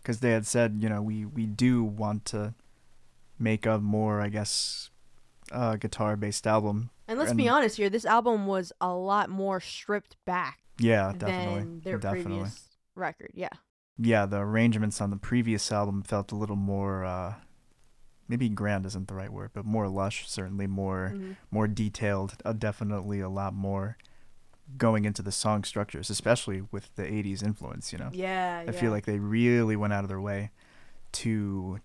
Because 0.02 0.20
they 0.20 0.30
had 0.32 0.46
said, 0.46 0.78
you 0.80 0.88
know, 0.88 1.02
we, 1.02 1.26
we 1.26 1.48
do 1.48 1.84
want 1.84 2.24
to 2.26 2.54
make 3.40 3.66
a 3.66 3.80
more, 3.80 4.22
I 4.22 4.30
guess, 4.30 4.92
uh, 5.52 5.76
guitar 5.78 6.16
based 6.16 6.46
album. 6.46 6.92
And 7.08 7.18
let's 7.18 7.34
be 7.34 7.50
honest 7.50 7.78
here, 7.78 7.90
this 7.90 8.06
album 8.06 8.46
was 8.46 8.72
a 8.80 8.94
lot 8.94 9.30
more 9.30 9.60
stripped 9.60 10.16
back 10.26 10.60
Yeah, 10.80 11.14
definitely. 11.18 11.60
than 11.60 11.80
their 11.82 11.98
definitely. 11.98 12.34
previous 12.36 12.70
record. 12.96 13.32
Yeah. 13.34 13.50
Yeah, 13.98 14.26
the 14.28 14.38
arrangements 14.38 15.02
on 15.02 15.10
the 15.10 15.18
previous 15.18 15.72
album 15.72 16.04
felt 16.04 16.32
a 16.32 16.36
little 16.36 16.56
more, 16.56 17.06
uh, 17.06 17.36
maybe 18.28 18.50
grand 18.50 18.86
isn't 18.86 19.08
the 19.08 19.14
right 19.14 19.32
word, 19.32 19.52
but 19.54 19.66
more 19.66 19.88
lush, 19.88 20.28
certainly 20.30 20.68
more. 20.68 21.14
Mhm. 21.16 21.36
more 21.52 21.68
detailed, 21.68 22.36
uh, 22.44 22.54
definitely 22.54 23.20
a 23.20 23.30
lot 23.30 23.54
more 23.54 23.98
going 24.78 25.06
into 25.06 25.22
the 25.22 25.32
song 25.32 25.64
structures, 25.64 26.10
especially 26.10 26.62
with 26.72 26.94
the 26.96 27.04
80s 27.06 27.44
influence, 27.44 27.92
you 27.94 28.00
know. 28.00 28.10
Yeah, 28.12 28.64
I 28.68 28.72
yeah. 28.72 28.80
feel 28.80 28.92
like 28.92 29.06
they 29.06 29.20
really 29.20 29.76
went 29.76 29.94
out 29.94 30.04
of 30.04 30.10
their 30.10 30.20
way 30.22 30.52
to 31.14 31.80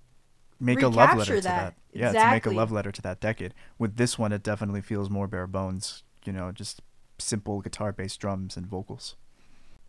make 0.59 0.83
a 0.83 0.89
love 0.89 1.11
Recapture 1.11 1.19
letter 1.19 1.37
to 1.37 1.41
that. 1.43 1.75
that. 1.93 1.99
Yeah, 1.99 2.13
to 2.25 2.31
make 2.31 2.47
a 2.47 2.51
love 2.51 2.73
letter 2.73 2.91
to 2.93 3.03
that 3.03 3.21
decade. 3.21 3.55
With 3.79 3.97
this 3.97 4.19
one 4.19 4.33
it 4.33 4.43
definitely 4.43 4.81
feels 4.81 5.11
more 5.11 5.27
bare 5.27 5.47
bones, 5.47 6.03
you 6.25 6.33
know, 6.33 6.53
just 6.53 6.81
simple 7.19 7.61
guitar-based 7.61 8.19
drums 8.19 8.57
and 8.57 8.67
vocals. 8.67 9.17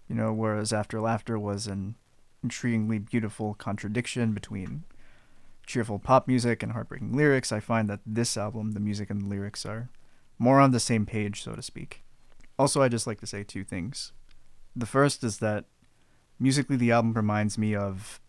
You 0.07 0.15
know, 0.15 0.33
whereas 0.33 0.73
After 0.73 0.99
Laughter 0.99 1.39
was 1.39 1.67
an 1.67 1.95
intriguingly 2.45 3.09
beautiful 3.09 3.53
contradiction 3.53 4.33
between 4.33 4.83
cheerful 5.65 5.99
pop 5.99 6.27
music 6.27 6.63
and 6.63 6.71
heartbreaking 6.71 7.13
lyrics, 7.13 7.51
I 7.51 7.59
find 7.59 7.89
that 7.89 8.01
this 8.05 8.37
album, 8.37 8.71
the 8.71 8.79
music 8.79 9.09
and 9.09 9.21
the 9.21 9.27
lyrics 9.27 9.65
are 9.65 9.89
more 10.37 10.59
on 10.59 10.71
the 10.71 10.79
same 10.79 11.05
page, 11.05 11.43
so 11.43 11.53
to 11.53 11.61
speak. 11.61 12.03
Also, 12.57 12.81
I 12.81 12.89
just 12.89 13.07
like 13.07 13.19
to 13.21 13.27
say 13.27 13.43
two 13.43 13.63
things. 13.63 14.11
The 14.75 14.85
first 14.85 15.23
is 15.23 15.37
that 15.39 15.65
musically, 16.39 16.75
the 16.75 16.91
album 16.91 17.13
reminds 17.13 17.57
me 17.57 17.75
of 17.75 18.19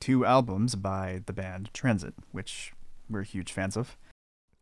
two 0.00 0.24
albums 0.24 0.74
by 0.74 1.22
the 1.26 1.32
band 1.32 1.70
Transit, 1.74 2.14
which 2.32 2.72
we're 3.08 3.22
huge 3.22 3.52
fans 3.52 3.76
of. 3.76 3.96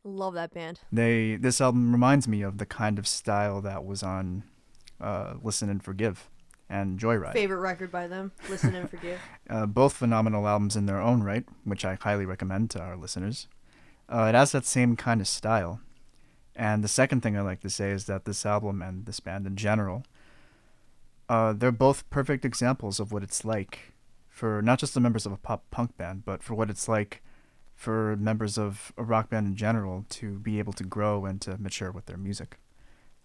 Love 0.05 0.35
that 0.35 0.53
band. 0.53 0.81
They 0.93 1.37
this 1.37 1.61
album 1.61 1.93
reminds 1.93 2.27
me 2.27 2.43
of 2.43 2.59
the 2.59 2.67
kind 2.67 2.99
of 2.99 3.07
style 3.07 3.61
that 3.63 3.85
was 3.85 4.03
on 4.03 4.45
uh, 5.01 5.35
Listen 5.43 5.69
and 5.69 5.83
Forgive 5.83 6.31
and 6.69 6.99
Joyride. 6.99 7.33
Favorite 7.33 7.61
record 7.61 7.91
by 7.91 8.07
them. 8.07 8.33
Listen 8.49 8.75
and 8.75 8.89
forgive. 8.89 9.21
Uh, 9.51 9.65
both 9.65 9.95
phenomenal 9.95 10.47
albums 10.47 10.77
in 10.77 10.85
their 10.85 11.01
own 11.01 11.23
right, 11.23 11.47
which 11.65 11.83
I 11.83 11.97
highly 12.03 12.27
recommend 12.27 12.69
to 12.73 12.81
our 12.83 12.99
listeners. 12.99 13.49
Uh, 14.07 14.25
it 14.25 14.35
has 14.35 14.53
that 14.53 14.67
same 14.67 14.95
kind 14.95 15.23
of 15.23 15.27
style. 15.27 15.81
And 16.55 16.85
the 16.85 16.89
second 16.89 17.23
thing 17.23 17.35
I 17.35 17.41
like 17.41 17.61
to 17.61 17.71
say 17.71 17.93
is 17.93 18.05
that 18.05 18.27
this 18.27 18.45
album 18.45 18.83
and 18.83 19.07
this 19.07 19.21
band 19.21 19.47
in 19.47 19.57
general, 19.57 20.05
uh, 21.31 21.55
they're 21.55 21.73
both 21.73 22.09
perfect 22.11 22.45
examples 22.45 23.01
of 23.01 23.11
what 23.11 23.23
it's 23.23 23.43
like 23.43 23.95
for 24.29 24.61
not 24.61 24.79
just 24.79 24.93
the 24.93 25.01
members 25.01 25.25
of 25.25 25.33
a 25.33 25.39
pop 25.39 25.65
punk 25.71 25.97
band, 25.97 26.27
but 26.27 26.43
for 26.43 26.55
what 26.55 26.69
it's 26.69 26.89
like 26.89 27.23
for 27.75 28.17
members 28.17 28.59
of 28.59 28.93
a 28.99 29.03
rock 29.03 29.31
band 29.31 29.47
in 29.47 29.57
general 29.57 30.05
to 30.11 30.39
be 30.41 30.59
able 30.59 30.73
to 30.75 30.85
grow 30.85 31.25
and 31.25 31.41
to 31.41 31.57
mature 31.57 31.91
with 31.91 32.05
their 32.05 32.19
music. 32.19 32.59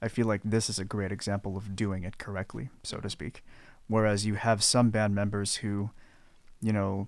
I 0.03 0.09
feel 0.09 0.27
like 0.27 0.41
this 0.43 0.69
is 0.69 0.79
a 0.79 0.83
great 0.83 1.13
example 1.13 1.55
of 1.55 1.77
doing 1.77 2.03
it 2.03 2.17
correctly, 2.17 2.67
so 2.83 2.97
to 2.97 3.09
speak. 3.09 3.41
Whereas 3.87 4.25
you 4.25 4.35
have 4.35 4.61
some 4.61 4.89
band 4.89 5.15
members 5.15 5.55
who, 5.57 5.91
you 6.61 6.73
know, 6.73 7.07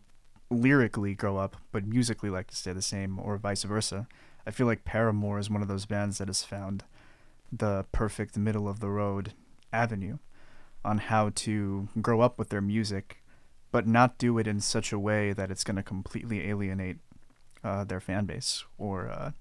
lyrically 0.50 1.14
grow 1.14 1.36
up, 1.36 1.58
but 1.74 1.86
musically 1.86 2.30
like 2.30 2.48
to 2.48 2.56
stay 2.56 2.72
the 2.72 2.82
same, 2.82 3.20
or 3.20 3.36
vice 3.36 3.64
versa. 3.64 4.08
I 4.48 4.52
feel 4.52 4.66
like 4.66 4.86
Paramore 4.86 5.40
is 5.40 5.50
one 5.50 5.62
of 5.62 5.68
those 5.68 5.86
bands 5.86 6.20
that 6.20 6.30
has 6.30 6.44
found 6.44 6.86
the 7.52 7.86
perfect 7.92 8.38
middle 8.38 8.66
of 8.66 8.80
the 8.80 8.90
road 8.90 9.34
avenue 9.74 10.20
on 10.86 11.00
how 11.00 11.32
to 11.36 11.90
grow 12.02 12.22
up 12.22 12.40
with 12.40 12.48
their 12.48 12.62
music, 12.62 13.22
but 13.74 13.86
not 13.86 14.18
do 14.18 14.38
it 14.38 14.48
in 14.48 14.62
such 14.62 14.94
a 14.94 15.00
way 15.00 15.34
that 15.34 15.52
it's 15.52 15.66
going 15.66 15.76
to 15.76 15.84
completely 15.84 16.48
alienate 16.48 17.00
uh, 17.62 17.84
their 17.84 18.00
fan 18.00 18.26
base 18.26 18.64
or, 18.78 19.10
uh, 19.10 19.32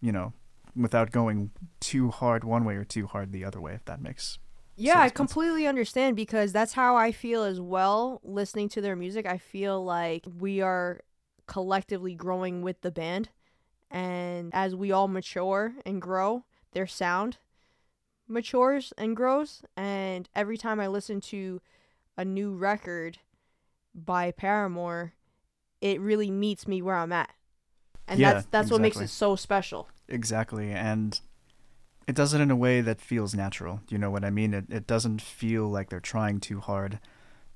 you 0.00 0.10
know, 0.10 0.32
without 0.74 1.10
going 1.10 1.50
too 1.80 2.10
hard 2.10 2.44
one 2.44 2.64
way 2.64 2.76
or 2.76 2.84
too 2.84 3.06
hard 3.06 3.32
the 3.32 3.44
other 3.44 3.60
way, 3.60 3.74
if 3.74 3.84
that 3.84 4.00
makes 4.00 4.38
Yeah, 4.76 5.00
I 5.00 5.10
completely 5.10 5.66
understand 5.66 6.16
because 6.16 6.52
that's 6.52 6.72
how 6.72 6.96
I 6.96 7.12
feel 7.12 7.44
as 7.44 7.60
well 7.60 8.20
listening 8.24 8.68
to 8.70 8.80
their 8.80 8.96
music. 8.96 9.26
I 9.26 9.38
feel 9.38 9.84
like 9.84 10.26
we 10.38 10.60
are 10.60 11.00
collectively 11.46 12.14
growing 12.14 12.62
with 12.62 12.80
the 12.80 12.90
band 12.90 13.28
and 13.90 14.50
as 14.54 14.74
we 14.74 14.90
all 14.90 15.08
mature 15.08 15.74
and 15.84 16.00
grow, 16.00 16.44
their 16.72 16.86
sound 16.86 17.38
matures 18.26 18.92
and 18.96 19.14
grows 19.14 19.62
and 19.76 20.28
every 20.34 20.56
time 20.56 20.80
I 20.80 20.86
listen 20.86 21.20
to 21.22 21.60
a 22.16 22.24
new 22.24 22.54
record 22.54 23.18
by 23.94 24.30
Paramore, 24.30 25.12
it 25.80 26.00
really 26.00 26.30
meets 26.30 26.66
me 26.66 26.80
where 26.80 26.96
I'm 26.96 27.12
at. 27.12 27.30
And 28.08 28.20
Yeah, 28.20 28.34
that's 28.34 28.46
that's 28.46 28.70
what 28.70 28.80
makes 28.80 29.00
it 29.00 29.08
so 29.08 29.36
special. 29.36 29.88
Exactly, 30.12 30.70
and 30.70 31.18
it 32.06 32.14
does 32.14 32.34
it 32.34 32.40
in 32.40 32.50
a 32.50 32.56
way 32.56 32.82
that 32.82 33.00
feels 33.00 33.34
natural. 33.34 33.80
You 33.88 33.96
know 33.96 34.10
what 34.10 34.24
I 34.24 34.30
mean? 34.30 34.52
It 34.52 34.66
it 34.68 34.86
doesn't 34.86 35.22
feel 35.22 35.68
like 35.68 35.88
they're 35.88 36.00
trying 36.00 36.38
too 36.38 36.60
hard 36.60 37.00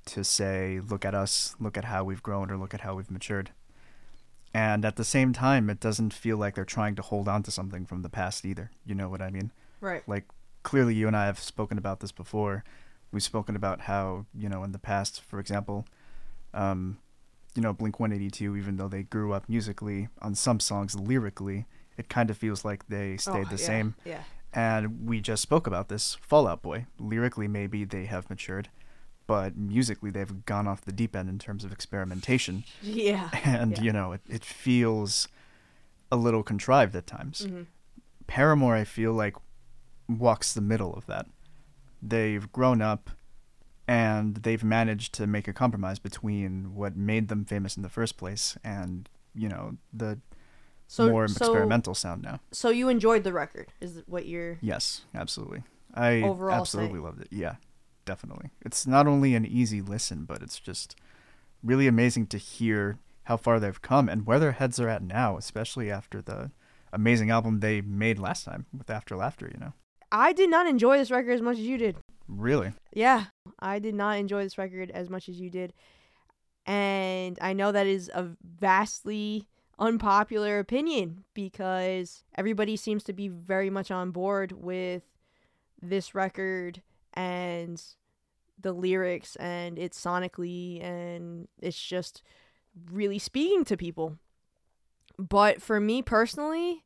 to 0.05 0.23
say, 0.23 0.79
"Look 0.79 1.05
at 1.05 1.13
us, 1.13 1.55
look 1.59 1.77
at 1.77 1.85
how 1.85 2.03
we've 2.03 2.23
grown, 2.23 2.49
or 2.49 2.57
look 2.57 2.73
at 2.73 2.81
how 2.81 2.95
we've 2.95 3.11
matured." 3.11 3.51
And 4.53 4.85
at 4.85 4.95
the 4.95 5.03
same 5.03 5.33
time, 5.33 5.69
it 5.69 5.79
doesn't 5.79 6.13
feel 6.13 6.37
like 6.37 6.55
they're 6.55 6.65
trying 6.65 6.95
to 6.95 7.03
hold 7.03 7.27
on 7.27 7.43
to 7.43 7.51
something 7.51 7.85
from 7.85 8.01
the 8.01 8.09
past 8.09 8.43
either. 8.43 8.71
You 8.85 8.95
know 8.95 9.07
what 9.07 9.21
I 9.21 9.29
mean? 9.29 9.51
Right. 9.79 10.01
Like 10.07 10.25
clearly, 10.63 10.95
you 10.95 11.05
and 11.05 11.15
I 11.15 11.27
have 11.27 11.39
spoken 11.39 11.77
about 11.77 11.99
this 11.99 12.11
before. 12.11 12.63
We've 13.11 13.21
spoken 13.21 13.55
about 13.55 13.81
how 13.81 14.25
you 14.33 14.49
know 14.49 14.63
in 14.63 14.71
the 14.71 14.79
past, 14.79 15.21
for 15.21 15.39
example, 15.39 15.85
um, 16.55 16.97
you 17.53 17.61
know 17.61 17.71
Blink 17.73 17.99
One 17.99 18.11
Eighty 18.11 18.31
Two, 18.31 18.55
even 18.55 18.77
though 18.77 18.87
they 18.87 19.03
grew 19.03 19.31
up 19.33 19.47
musically 19.47 20.07
on 20.23 20.33
some 20.33 20.59
songs 20.59 20.95
lyrically, 20.95 21.67
it 21.97 22.09
kind 22.09 22.29
of 22.29 22.37
feels 22.37 22.63
like 22.63 22.87
they 22.87 23.17
stayed 23.17 23.47
Oh, 23.47 23.49
the 23.55 23.61
yeah, 23.61 23.67
same. 23.67 23.95
Yeah. 24.05 24.23
And 24.53 25.05
we 25.07 25.19
just 25.21 25.41
spoke 25.41 25.67
about 25.67 25.89
this. 25.89 26.15
Fall 26.21 26.47
Out 26.47 26.61
Boy, 26.61 26.85
lyrically 26.99 27.47
maybe 27.47 27.83
they 27.83 28.05
have 28.05 28.29
matured, 28.29 28.69
but 29.27 29.57
musically 29.57 30.09
they've 30.09 30.45
gone 30.45 30.67
off 30.67 30.81
the 30.85 30.91
deep 30.91 31.15
end 31.15 31.29
in 31.29 31.37
terms 31.39 31.63
of 31.65 31.71
experimentation. 31.71 32.63
Yeah. 32.81 33.29
And 33.43 33.77
Yeah. 33.77 33.83
you 33.83 33.91
know 33.93 34.11
it, 34.13 34.21
it 34.29 34.43
feels 34.45 35.27
a 36.11 36.15
little 36.15 36.43
contrived 36.43 36.95
at 36.95 37.05
times. 37.07 37.45
Mhm. 37.45 37.65
Paramore, 38.27 38.75
I 38.75 38.83
feel 38.83 39.13
like, 39.13 39.35
walks 40.07 40.53
the 40.53 40.61
middle 40.61 40.93
of 40.93 41.05
that. 41.07 41.25
They've 42.01 42.49
grown 42.51 42.81
up 42.81 43.09
and 43.87 44.35
they've 44.37 44.63
managed 44.63 45.13
to 45.15 45.27
make 45.27 45.47
a 45.47 45.53
compromise 45.53 45.99
between 45.99 46.75
what 46.75 46.95
made 46.95 47.27
them 47.29 47.45
famous 47.45 47.75
in 47.77 47.83
the 47.83 47.89
first 47.89 48.17
place 48.17 48.57
and, 48.63 49.09
you 49.33 49.47
know, 49.49 49.77
the 49.93 50.19
So 50.87 51.09
more 51.09 51.27
so, 51.27 51.45
experimental 51.45 51.93
sound 51.93 52.23
now. 52.23 52.39
So 52.51 52.69
you 52.69 52.87
enjoyed 52.89 53.23
the 53.23 53.33
record, 53.33 53.67
is 53.81 54.01
what 54.07 54.25
you're. 54.25 54.57
Yes, 54.61 55.01
absolutely. 55.13 55.63
I 55.93 56.21
Overall 56.21 56.61
absolutely 56.61 56.93
saying. 56.93 57.03
loved 57.03 57.21
it. 57.21 57.27
Yeah, 57.31 57.55
definitely. 58.05 58.51
It's 58.61 58.87
not 58.87 59.05
only 59.05 59.35
an 59.35 59.45
easy 59.45 59.81
listen, 59.81 60.23
but 60.23 60.41
it's 60.41 60.59
just 60.59 60.95
really 61.63 61.87
amazing 61.87 62.27
to 62.27 62.37
hear 62.37 62.99
how 63.23 63.35
far 63.35 63.59
they've 63.59 63.81
come 63.81 64.07
and 64.07 64.25
where 64.25 64.39
their 64.39 64.53
heads 64.53 64.79
are 64.79 64.87
at 64.87 65.03
now, 65.03 65.37
especially 65.37 65.91
after 65.91 66.21
the 66.21 66.51
amazing 66.93 67.29
album 67.29 67.59
they 67.59 67.81
made 67.81 68.17
last 68.17 68.45
time 68.45 68.65
with 68.75 68.89
After 68.89 69.17
Laughter, 69.17 69.51
you 69.53 69.59
know. 69.59 69.73
I 70.09 70.31
did 70.31 70.49
not 70.49 70.67
enjoy 70.67 70.97
this 70.97 71.11
record 71.11 71.33
as 71.33 71.41
much 71.41 71.57
as 71.57 71.65
you 71.65 71.77
did. 71.77 71.97
Really? 72.29 72.71
Yeah, 72.93 73.25
I 73.59 73.79
did 73.79 73.95
not 73.95 74.17
enjoy 74.17 74.43
this 74.43 74.57
record 74.57 74.89
as 74.91 75.09
much 75.09 75.27
as 75.27 75.39
you 75.39 75.49
did. 75.49 75.73
And 76.65 77.37
I 77.41 77.51
know 77.51 77.73
that 77.73 77.87
is 77.87 78.09
a 78.13 78.29
vastly 78.41 79.47
unpopular 79.79 80.59
opinion 80.59 81.23
because 81.33 82.23
everybody 82.35 82.75
seems 82.75 83.03
to 83.03 83.13
be 83.13 83.27
very 83.27 83.69
much 83.69 83.91
on 83.91 84.11
board 84.11 84.51
with 84.51 85.03
this 85.81 86.15
record 86.15 86.81
and 87.13 87.81
the 88.59 88.73
lyrics 88.73 89.35
and 89.35 89.77
it's 89.77 89.99
sonically 89.99 90.83
and 90.83 91.47
it's 91.61 91.79
just 91.79 92.23
really 92.91 93.19
speaking 93.19 93.63
to 93.65 93.77
people. 93.77 94.17
But 95.17 95.61
for 95.61 95.79
me 95.79 96.01
personally, 96.01 96.83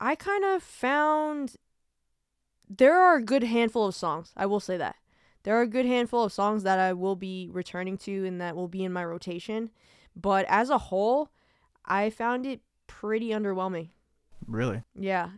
I 0.00 0.14
kind 0.14 0.44
of 0.44 0.62
found 0.62 1.56
there 2.68 3.00
are 3.00 3.16
a 3.16 3.22
good 3.22 3.44
handful 3.44 3.86
of 3.86 3.94
songs. 3.94 4.32
I 4.36 4.46
will 4.46 4.60
say 4.60 4.76
that. 4.76 4.96
There 5.44 5.56
are 5.56 5.62
a 5.62 5.68
good 5.68 5.86
handful 5.86 6.24
of 6.24 6.32
songs 6.32 6.64
that 6.64 6.80
I 6.80 6.92
will 6.92 7.14
be 7.14 7.48
returning 7.52 7.96
to 7.98 8.26
and 8.26 8.40
that 8.40 8.56
will 8.56 8.68
be 8.68 8.84
in 8.84 8.92
my 8.92 9.04
rotation. 9.04 9.70
But 10.16 10.44
as 10.48 10.70
a 10.70 10.78
whole, 10.78 11.30
I 11.86 12.10
found 12.10 12.46
it 12.46 12.60
pretty 12.86 13.30
underwhelming. 13.30 13.88
Really? 14.46 14.82
Yeah. 14.94 15.30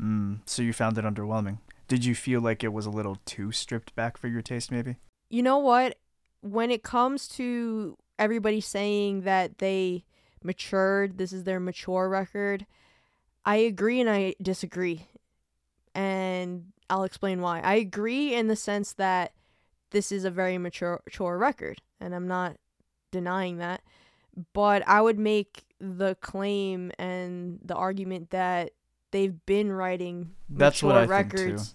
Mm, 0.00 0.40
so 0.46 0.62
you 0.62 0.72
found 0.72 0.98
it 0.98 1.04
underwhelming. 1.04 1.58
Did 1.88 2.04
you 2.04 2.14
feel 2.14 2.40
like 2.40 2.64
it 2.64 2.72
was 2.72 2.86
a 2.86 2.90
little 2.90 3.18
too 3.24 3.52
stripped 3.52 3.94
back 3.94 4.16
for 4.16 4.28
your 4.28 4.42
taste, 4.42 4.70
maybe? 4.70 4.96
You 5.28 5.42
know 5.42 5.58
what? 5.58 5.98
When 6.40 6.70
it 6.70 6.82
comes 6.82 7.28
to 7.28 7.96
everybody 8.18 8.60
saying 8.60 9.22
that 9.22 9.58
they 9.58 10.04
matured, 10.42 11.18
this 11.18 11.32
is 11.32 11.44
their 11.44 11.60
mature 11.60 12.08
record, 12.08 12.66
I 13.44 13.56
agree 13.56 14.00
and 14.00 14.08
I 14.08 14.34
disagree. 14.40 15.08
And 15.94 16.72
I'll 16.88 17.04
explain 17.04 17.40
why. 17.40 17.60
I 17.60 17.74
agree 17.74 18.34
in 18.34 18.48
the 18.48 18.56
sense 18.56 18.94
that 18.94 19.32
this 19.90 20.10
is 20.10 20.24
a 20.24 20.30
very 20.30 20.58
mature, 20.58 21.00
mature 21.04 21.36
record, 21.38 21.82
and 22.00 22.14
I'm 22.14 22.26
not 22.26 22.56
denying 23.10 23.58
that. 23.58 23.82
But 24.52 24.86
I 24.88 25.00
would 25.00 25.18
make 25.18 25.64
the 25.78 26.14
claim 26.20 26.92
and 26.98 27.58
the 27.64 27.74
argument 27.74 28.30
that 28.30 28.72
they've 29.10 29.44
been 29.46 29.72
writing 29.72 30.30
That's 30.48 30.82
mature 30.82 30.94
what 30.94 31.02
I 31.02 31.06
records 31.06 31.74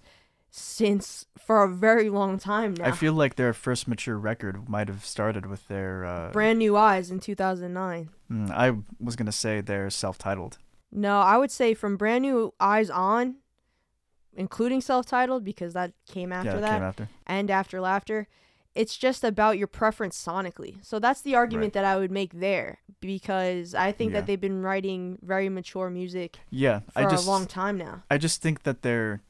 since 0.49 1.25
for 1.37 1.63
a 1.63 1.69
very 1.69 2.09
long 2.09 2.39
time 2.39 2.73
now. 2.73 2.85
I 2.85 2.91
feel 2.91 3.13
like 3.13 3.35
their 3.35 3.53
first 3.53 3.87
mature 3.87 4.17
record 4.17 4.67
might 4.67 4.87
have 4.87 5.05
started 5.05 5.45
with 5.45 5.67
their. 5.67 6.05
Uh, 6.05 6.31
Brand 6.31 6.59
New 6.59 6.75
Eyes 6.75 7.11
in 7.11 7.19
2009. 7.19 8.09
mm, 8.31 8.51
I 8.51 8.73
was 8.99 9.15
gonna 9.15 9.31
say 9.31 9.61
they're 9.61 9.89
self-titled. 9.89 10.57
No, 10.91 11.19
I 11.19 11.37
would 11.37 11.51
say 11.51 11.73
from 11.73 11.97
Brand 11.97 12.23
New 12.23 12.53
Eyes 12.59 12.89
on, 12.89 13.35
including 14.35 14.81
self-titled 14.81 15.43
because 15.43 15.73
that 15.73 15.91
came 16.07 16.31
after 16.31 16.55
yeah, 16.55 16.59
that, 16.59 16.73
came 16.73 16.83
after. 16.83 17.09
and 17.25 17.51
After 17.51 17.79
Laughter. 17.81 18.27
It's 18.77 18.96
just 18.98 19.24
about 19.24 19.57
your 19.57 19.67
preference 19.67 20.15
sonically. 20.24 20.77
So 20.86 21.00
that's 21.00 21.22
the 21.22 21.36
argument 21.36 21.74
that 21.74 21.84
I 21.84 21.98
would 21.98 22.12
make 22.12 22.39
there 22.39 22.79
because 23.01 23.74
I 23.74 23.91
think 23.91 24.12
Yeah. 24.12 24.19
that 24.19 24.27
they've 24.27 24.39
been 24.39 24.62
writing 24.62 25.17
very 25.22 25.50
mature 25.50 25.89
music 25.89 26.38
Yeah, 26.50 26.81
for 26.91 27.00
I 27.00 27.05
just 27.05 27.25
a 27.27 27.29
long 27.29 27.48
time 27.48 27.77
now. 27.77 28.03
I 28.12 28.17
just 28.17 28.41
think 28.41 28.63
that 28.63 28.84
they're 28.84 29.22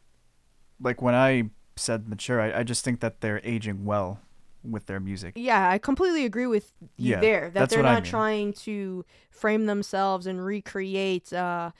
like 0.81 1.01
when 1.01 1.15
I 1.15 1.49
said 1.75 2.07
mature, 2.09 2.41
I, 2.41 2.59
I 2.59 2.63
just 2.63 2.83
think 2.83 2.99
that 2.99 3.21
they're 3.21 3.41
aging 3.43 3.85
well 3.85 4.19
with 4.63 4.85
their 4.87 4.99
music. 4.99 5.33
Yeah, 5.35 5.69
I 5.69 5.77
completely 5.77 6.25
agree 6.25 6.47
with 6.47 6.71
you 6.97 7.11
Yeah, 7.11 7.21
there. 7.21 7.49
That 7.51 7.69
they're 7.69 7.79
what 7.79 7.85
I 7.85 7.93
not 7.93 8.03
mean. 8.03 8.11
trying 8.11 8.53
to 8.53 9.05
frame 9.31 9.65
themselves 9.65 10.27
and 10.27 10.43
recreate 10.43 11.31
uh, 11.31 11.71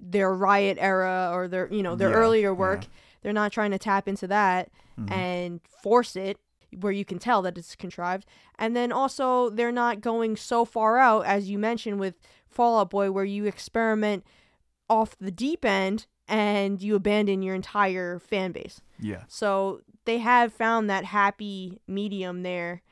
their 0.00 0.34
riot 0.34 0.78
era 0.80 1.30
or 1.32 1.46
their 1.48 1.68
you 1.72 1.82
know 1.82 1.94
their 1.94 2.10
Yeah, 2.10 2.16
earlier 2.16 2.48
yeah. 2.48 2.58
work. 2.58 2.86
They're 3.22 3.32
not 3.32 3.52
trying 3.52 3.70
to 3.70 3.78
tap 3.78 4.08
into 4.08 4.26
that 4.26 4.70
Mhm. 4.98 5.12
and 5.12 5.60
force 5.82 6.16
it 6.16 6.38
where 6.80 6.92
you 6.92 7.04
can 7.04 7.18
tell 7.18 7.42
that 7.42 7.58
it's 7.58 7.74
contrived. 7.76 8.26
And 8.58 8.74
then 8.76 8.92
also 8.92 9.50
they're 9.50 9.72
not 9.72 10.00
going 10.00 10.36
so 10.36 10.64
far 10.64 10.98
out 10.98 11.26
as 11.26 11.50
you 11.50 11.58
mentioned 11.58 12.00
with 12.00 12.14
Fall 12.48 12.78
Out 12.80 12.90
Boy 12.90 13.10
where 13.10 13.24
you 13.24 13.44
experiment 13.46 14.24
off 14.88 15.16
the 15.18 15.30
deep 15.30 15.64
end 15.64 16.06
and 16.28 16.80
you 16.82 16.94
abandon 16.94 17.42
your 17.42 17.54
entire 17.54 18.18
fan 18.18 18.52
base. 18.52 18.80
Yeah, 18.98 19.22
So 19.28 19.80
they 20.04 20.18
have 20.18 20.52
found 20.52 20.88
that 20.90 21.04
happy 21.06 21.80
medium 21.86 22.42
there. 22.42 22.82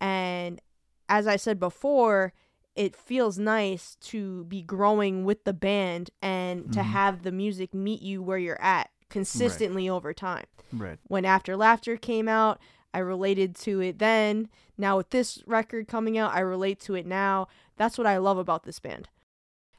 And 0.00 0.60
as 1.08 1.26
I 1.26 1.36
said 1.36 1.58
before, 1.58 2.32
it 2.74 2.96
feels 2.96 3.38
nice 3.38 3.96
to 4.00 4.44
be 4.44 4.60
growing 4.62 5.24
with 5.24 5.44
the 5.44 5.52
band 5.52 6.10
and 6.20 6.72
to 6.72 6.80
Mhm. 6.80 6.84
have 6.84 7.22
the 7.22 7.32
music 7.32 7.72
meet 7.72 8.02
you 8.02 8.22
where 8.22 8.38
you're 8.38 8.60
at 8.60 8.90
consistently 9.08 9.88
over 9.88 10.12
time. 10.12 10.46
right. 10.72 10.98
When 11.06 11.24
After 11.24 11.56
Laughter 11.56 11.96
came 11.96 12.28
out, 12.28 12.58
I 12.94 12.98
related 12.98 13.56
to 13.56 13.80
it 13.80 13.98
then. 13.98 14.48
Now 14.78 14.96
with 14.96 15.10
this 15.10 15.42
record 15.46 15.88
coming 15.88 16.16
out, 16.16 16.32
I 16.32 16.40
relate 16.40 16.78
to 16.82 16.94
it 16.94 17.06
now. 17.06 17.48
That's 17.76 17.98
what 17.98 18.06
I 18.06 18.18
love 18.18 18.38
about 18.38 18.62
this 18.62 18.78
band. 18.78 19.08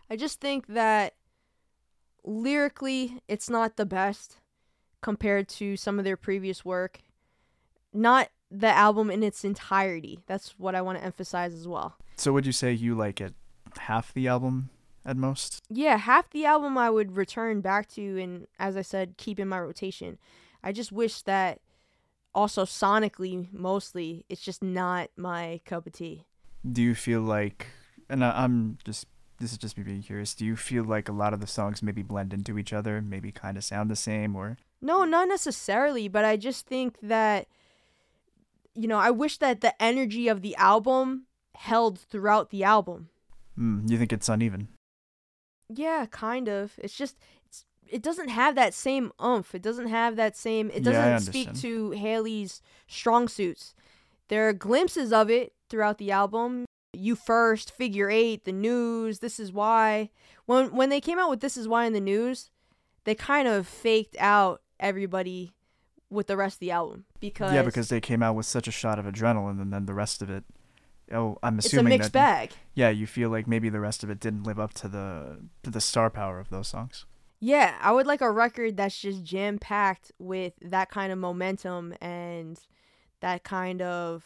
I 0.10 0.18
just 0.18 0.42
think 0.42 0.68
that 0.68 1.14
lyrically, 2.26 3.22
it's 3.30 3.50
not 3.50 3.78
the 3.78 3.86
best 3.86 4.38
compared 5.02 5.48
to 5.48 5.78
some 5.78 5.98
of 5.98 6.04
their 6.04 6.18
previous 6.18 6.66
work. 6.66 7.00
Not 7.94 8.30
the 8.52 8.68
album 8.68 9.10
in 9.10 9.24
its 9.24 9.46
entirety. 9.46 10.20
That's 10.28 10.60
what 10.60 10.76
I 10.76 10.82
want 10.82 10.98
to 10.98 11.04
emphasize 11.04 11.54
as 11.54 11.68
well. 11.68 11.96
So 12.18 12.34
would 12.34 12.46
you 12.46 12.52
say 12.52 12.74
you 12.74 12.96
like 12.96 13.22
it 13.22 13.34
half 13.78 14.14
the 14.14 14.28
album 14.28 14.70
at 15.06 15.16
most? 15.16 15.62
Yeah, 15.70 15.98
half 15.98 16.30
the 16.30 16.46
album 16.46 16.78
I 16.78 16.90
would 16.90 17.16
return 17.16 17.62
back 17.62 17.88
to 17.90 18.20
and 18.22 18.48
as 18.60 18.76
I 18.76 18.82
said, 18.82 19.16
keep 19.16 19.40
in 19.40 19.48
my 19.48 19.60
rotation. 19.60 20.18
I 20.62 20.74
just 20.74 20.92
wish 20.92 21.22
that 21.22 21.62
also 22.36 22.66
sonically 22.66 23.48
mostly 23.52 24.26
it's 24.30 24.42
just 24.42 24.62
not 24.62 25.10
my 25.18 25.62
cup 25.66 25.88
of 25.88 25.94
tea. 25.94 26.26
Do 26.70 26.82
you 26.82 26.94
feel 26.94 27.22
like, 27.22 27.68
and 28.10 28.24
I, 28.24 28.44
I'm 28.44 28.78
just 28.84 29.08
this 29.40 29.52
is 29.52 29.58
just 29.58 29.78
me 29.78 29.84
being 29.84 30.02
curious. 30.02 30.34
Do 30.34 30.46
you 30.46 30.56
feel 30.56 30.84
like 30.84 31.10
a 31.10 31.14
lot 31.14 31.34
of 31.34 31.42
the 31.42 31.48
songs 31.48 31.82
maybe 31.82 32.02
blend 32.02 32.34
into 32.34 32.58
each 32.58 32.72
other, 32.72 33.02
maybe 33.02 33.32
kind 33.32 33.58
of 33.58 33.64
sound 33.64 33.90
the 33.90 33.96
same, 33.96 34.36
or 34.36 34.58
No, 34.82 35.04
not 35.04 35.28
necessarily, 35.28 36.08
but 36.08 36.24
I 36.24 36.38
just 36.38 36.68
think 36.68 36.98
that 37.02 37.48
you 38.76 38.88
know, 38.88 39.00
I 39.00 39.10
wish 39.10 39.38
that 39.38 39.62
the 39.62 39.82
energy 39.82 40.28
of 40.28 40.42
the 40.42 40.56
album 40.58 41.28
held 41.56 41.98
throughout 41.98 42.50
the 42.50 42.64
album. 42.64 43.10
mm, 43.58 43.90
you 43.90 43.98
think 43.98 44.12
it's 44.12 44.28
uneven? 44.28 44.68
Yeah, 45.70 46.06
kind 46.12 46.48
of. 46.50 46.74
It's 46.78 46.96
just 46.96 47.18
it 47.90 48.02
doesn't 48.02 48.30
have 48.30 48.56
that 48.56 48.74
same 48.74 49.12
oomph. 49.24 49.54
It 49.56 49.62
doesn't 49.62 49.88
have 49.88 50.16
that 50.16 50.36
same 50.36 50.72
it 50.74 50.84
doesn't 50.84 51.32
speak 51.32 51.54
to 51.62 51.92
Hayley's 51.92 52.62
strong 52.88 53.28
suits. 53.28 53.74
There 54.28 54.48
are 54.48 54.54
glimpses 54.54 55.14
of 55.14 55.30
it 55.30 55.54
throughout 55.70 55.98
the 55.98 56.12
album. 56.12 56.66
You 56.94 57.16
first, 57.16 57.72
figure 57.72 58.10
eight, 58.10 58.46
the 58.46 58.52
news, 58.52 59.20
this 59.20 59.40
is 59.40 59.52
why. 59.52 60.10
When 60.46 60.76
when 60.76 60.90
they 60.90 61.02
came 61.02 61.20
out 61.20 61.30
with 61.30 61.42
This 61.42 61.58
Is 61.58 61.68
Why 61.68 61.86
in 61.86 61.94
the 61.94 62.00
news, 62.02 62.50
they 63.04 63.16
kind 63.16 63.48
of 63.48 63.68
faked 63.68 64.16
out 64.20 64.62
everybody 64.80 65.52
with 66.10 66.28
the 66.28 66.38
rest 66.38 66.56
of 66.56 66.60
the 66.60 66.72
album 66.72 67.06
because 67.20 67.54
yeah, 67.54 67.64
because 67.64 67.90
they 67.90 68.00
came 68.00 68.24
out 68.24 68.36
with 68.36 68.46
such 68.46 68.68
a 68.68 68.72
shot 68.72 69.00
of 69.00 69.06
adrenaline, 69.06 69.62
and 69.62 69.74
then 69.74 69.86
the 69.86 69.94
rest 69.94 70.22
of 70.22 70.30
it. 70.30 70.44
Oh, 71.12 71.38
I'm 71.44 71.60
assuming 71.60 71.88
it's 71.88 71.96
a 71.96 71.98
mixed 71.98 72.14
that 72.14 72.50
bag. 72.50 72.52
yeah, 72.74 72.90
you 72.90 73.06
feel 73.06 73.30
like 73.30 73.46
maybe 73.48 73.70
the 73.70 73.80
rest 73.80 74.04
of 74.04 74.10
it 74.10 74.20
didn't 74.20 74.44
live 74.44 74.60
up 74.60 74.74
to 74.76 74.88
the 74.88 75.40
to 75.64 75.70
the 75.70 75.82
star 75.82 76.10
power 76.10 76.40
of 76.40 76.50
those 76.50 76.68
songs. 76.68 77.06
Yeah, 77.46 77.76
I 77.80 77.92
would 77.92 78.08
like 78.08 78.22
a 78.22 78.32
record 78.32 78.76
that's 78.76 79.00
just 79.00 79.24
jam 79.24 79.60
packed 79.60 80.12
with 80.18 80.54
that 80.62 80.90
kind 80.90 81.12
of 81.12 81.20
momentum 81.20 81.94
and 82.02 82.60
that 83.20 83.44
kind 83.44 83.84
of, 83.84 84.24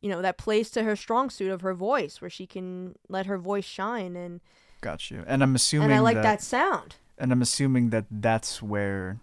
you 0.00 0.10
know, 0.10 0.22
that 0.22 0.38
plays 0.38 0.68
to 0.72 0.82
her 0.82 0.96
strong 0.96 1.30
suit 1.30 1.52
of 1.52 1.60
her 1.60 1.72
voice, 1.72 2.20
where 2.20 2.28
she 2.28 2.48
can 2.48 2.96
let 3.08 3.26
her 3.26 3.38
voice 3.38 3.64
shine, 3.64 4.16
and 4.16 4.40
Got 4.80 5.08
you. 5.08 5.22
And 5.28 5.44
I'm 5.44 5.54
assuming 5.54 5.84
and 5.84 5.94
I 5.94 6.00
like 6.00 6.16
that, 6.16 6.22
that 6.22 6.42
sound. 6.42 6.96
and 7.16 7.30
I'm 7.30 7.42
assuming 7.42 7.90
that 7.90 8.06
that's 8.10 8.60
where 8.60 9.20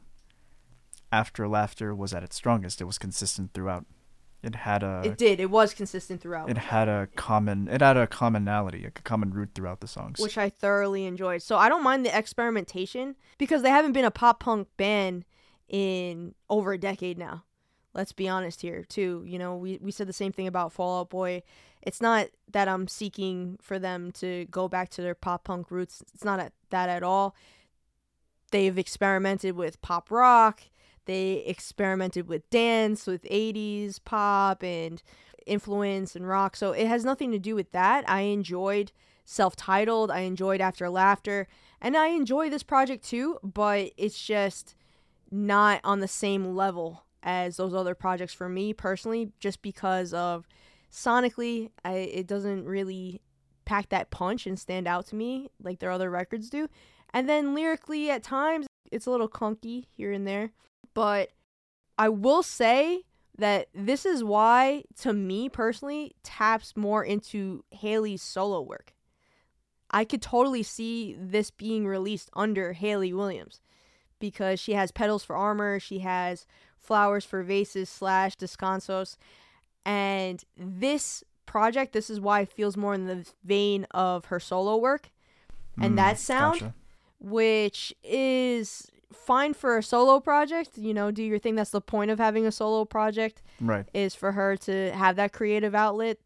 After 1.12 1.45
Laughter 1.45 1.93
was 1.93 2.13
at 2.13 2.24
its 2.24 2.38
strongest. 2.38 2.80
It 2.80 2.86
was 2.86 2.98
consistent 2.98 3.52
throughout. 3.54 3.86
It 4.45 4.55
had 4.55 4.84
a 4.84 5.01
it 5.03 5.17
did. 5.17 5.39
It 5.39 5.49
was 5.49 5.73
consistent 5.73 6.21
throughout, 6.21 6.49
it 6.49 6.58
had 6.58 6.88
a 6.88 7.08
common 7.15 7.67
it 7.67 7.81
had 7.81 7.97
a 7.97 8.08
commonality, 8.08 8.86
a 8.86 8.91
common 8.91 9.31
root 9.31 9.49
throughout 9.55 9.79
the 9.81 9.88
songs. 9.88 10.19
which 10.19 10.38
I 10.38 10.49
thoroughly 10.49 11.05
enjoyed. 11.05 11.41
So 11.41 11.58
I 11.58 11.69
don't 11.69 11.84
mind 11.84 12.05
the 12.05 12.17
experimentation 12.17 13.15
because 13.38 13.62
they 13.62 13.69
haven't 13.69 13.93
been 13.93 14.05
a 14.05 14.12
pop 14.12 14.39
punk 14.41 14.67
band 14.77 15.25
in 15.67 16.36
over 16.49 16.73
a 16.73 16.77
decade 16.77 17.17
now. 17.17 17.43
Let's 17.93 18.12
be 18.12 18.27
honest 18.27 18.62
here 18.62 18.84
too. 18.84 19.23
You 19.25 19.39
know, 19.39 19.55
we 19.55 19.79
we 19.81 19.91
said 19.91 20.08
the 20.08 20.13
same 20.13 20.31
thing 20.31 20.47
about 20.47 20.73
Fall 20.73 20.99
Out 20.99 21.10
Boy. 21.10 21.43
It's 21.81 22.01
not 22.01 22.27
that 22.51 22.67
I'm 22.67 22.88
seeking 22.88 23.58
for 23.62 23.79
them 23.79 24.12
to 24.13 24.45
go 24.45 24.67
back 24.67 24.89
to 24.89 25.01
their 25.01 25.15
pop 25.15 25.43
punk 25.43 25.69
roots. 25.69 26.03
It's 26.13 26.23
not 26.23 26.39
at, 26.39 26.51
that 26.71 26.89
at 26.89 27.03
all. 27.03 27.36
They've 28.51 28.77
experimented 28.77 29.55
with 29.55 29.81
pop 29.81 30.12
rock. 30.12 30.62
They 31.06 31.44
experimented 31.46 32.28
with 32.28 32.50
dance, 32.50 33.08
with 33.08 33.24
80s 33.24 34.00
pop 34.04 34.63
and 34.63 35.02
influence 35.46 36.15
and 36.15 36.28
rock. 36.28 36.56
So 36.56 36.72
it 36.72 36.88
has 36.88 37.06
nothing 37.06 37.32
to 37.32 37.39
do 37.39 37.56
with 37.56 37.72
that. 37.72 38.10
I 38.10 38.22
enjoyed 38.22 38.91
self 39.24 39.56
titled, 39.56 40.12
I 40.12 40.20
enjoyed 40.20 40.62
After 40.62 40.89
Laughter, 40.89 41.48
and 41.82 41.98
I 41.98 42.08
enjoy 42.08 42.50
this 42.50 42.63
project 42.63 43.04
too, 43.04 43.39
but 43.44 43.91
it's 43.98 44.24
just 44.24 44.76
not 45.32 45.82
on 45.84 46.00
the 46.00 46.08
same 46.08 46.56
level 46.56 47.04
as 47.24 47.58
those 47.58 47.74
other 47.74 47.96
projects 47.96 48.34
for 48.34 48.48
me 48.48 48.72
personally, 48.72 49.32
just 49.39 49.62
because 49.62 50.13
of 50.13 50.48
sonically, 50.91 51.72
I, 51.84 51.94
it 51.94 52.28
doesn't 52.28 52.65
really 52.65 53.22
pack 53.65 53.89
that 53.89 54.12
punch 54.12 54.46
and 54.46 54.60
stand 54.60 54.88
out 54.88 55.08
to 55.08 55.15
me 55.15 55.50
like 55.62 55.80
their 55.80 55.91
other 55.91 56.10
records 56.10 56.50
do. 56.50 56.70
And 57.13 57.28
then 57.28 57.56
lyrically, 57.56 58.10
at 58.12 58.24
times, 58.24 58.68
it's 58.91 59.08
a 59.08 59.12
little 59.12 59.28
clunky 59.28 59.86
here 59.89 60.12
and 60.12 60.28
there. 60.28 60.52
But 60.95 61.29
I 61.99 62.10
will 62.10 62.41
say 62.41 63.03
that 63.38 63.67
this 63.75 64.05
is 64.05 64.23
why, 64.23 64.86
to 65.01 65.13
me 65.13 65.49
personally, 65.49 66.15
taps 66.23 66.75
more 66.75 67.03
into 67.03 67.63
Hayley's 67.69 68.23
solo 68.23 68.62
work. 68.62 68.93
I 69.91 70.03
could 70.03 70.21
totally 70.21 70.63
see 70.63 71.15
this 71.19 71.51
being 71.51 71.86
released 71.86 72.29
under 72.34 72.73
Hayley 72.73 73.13
Williams 73.13 73.62
because 74.19 74.60
she 74.60 74.73
has 74.73 74.91
petals 74.91 75.23
for 75.23 75.36
armor, 75.36 75.79
she 75.79 75.99
has 75.99 76.47
flowers 76.79 77.23
for 77.25 77.43
vases 77.43 77.89
slash 77.89 78.36
descansos, 78.36 79.17
and 79.86 80.43
this 80.58 81.23
project, 81.45 81.93
this 81.93 82.10
is 82.10 82.19
why 82.19 82.41
it 82.41 82.51
feels 82.51 82.75
more 82.77 82.93
in 82.93 83.05
the 83.05 83.25
vein 83.43 83.86
of 83.91 84.25
her 84.25 84.39
solo 84.39 84.77
work, 84.77 85.12
and 85.79 85.93
Mm, 85.93 85.97
that 85.97 86.19
sound, 86.19 86.60
gotcha. 86.62 86.73
which 87.19 87.93
is 88.03 88.89
fine 89.13 89.54
for 89.54 89.78
a 89.78 89.84
solo 89.84 90.20
project. 90.20 90.78
You 90.78 90.94
know, 90.94 91.12
do 91.12 91.24
your 91.24 91.39
thing. 91.39 91.56
That's 91.56 91.72
the 91.72 91.82
point 91.82 92.12
of 92.12 92.20
having 92.20 92.46
a 92.46 92.52
solo 92.52 92.86
project 92.86 93.41
Right. 93.62 93.86
is 93.94 94.15
for 94.15 94.32
her 94.34 94.56
to 94.58 94.91
have 94.94 95.15
that 95.18 95.34
creative 95.34 95.74
outlet, 95.76 96.18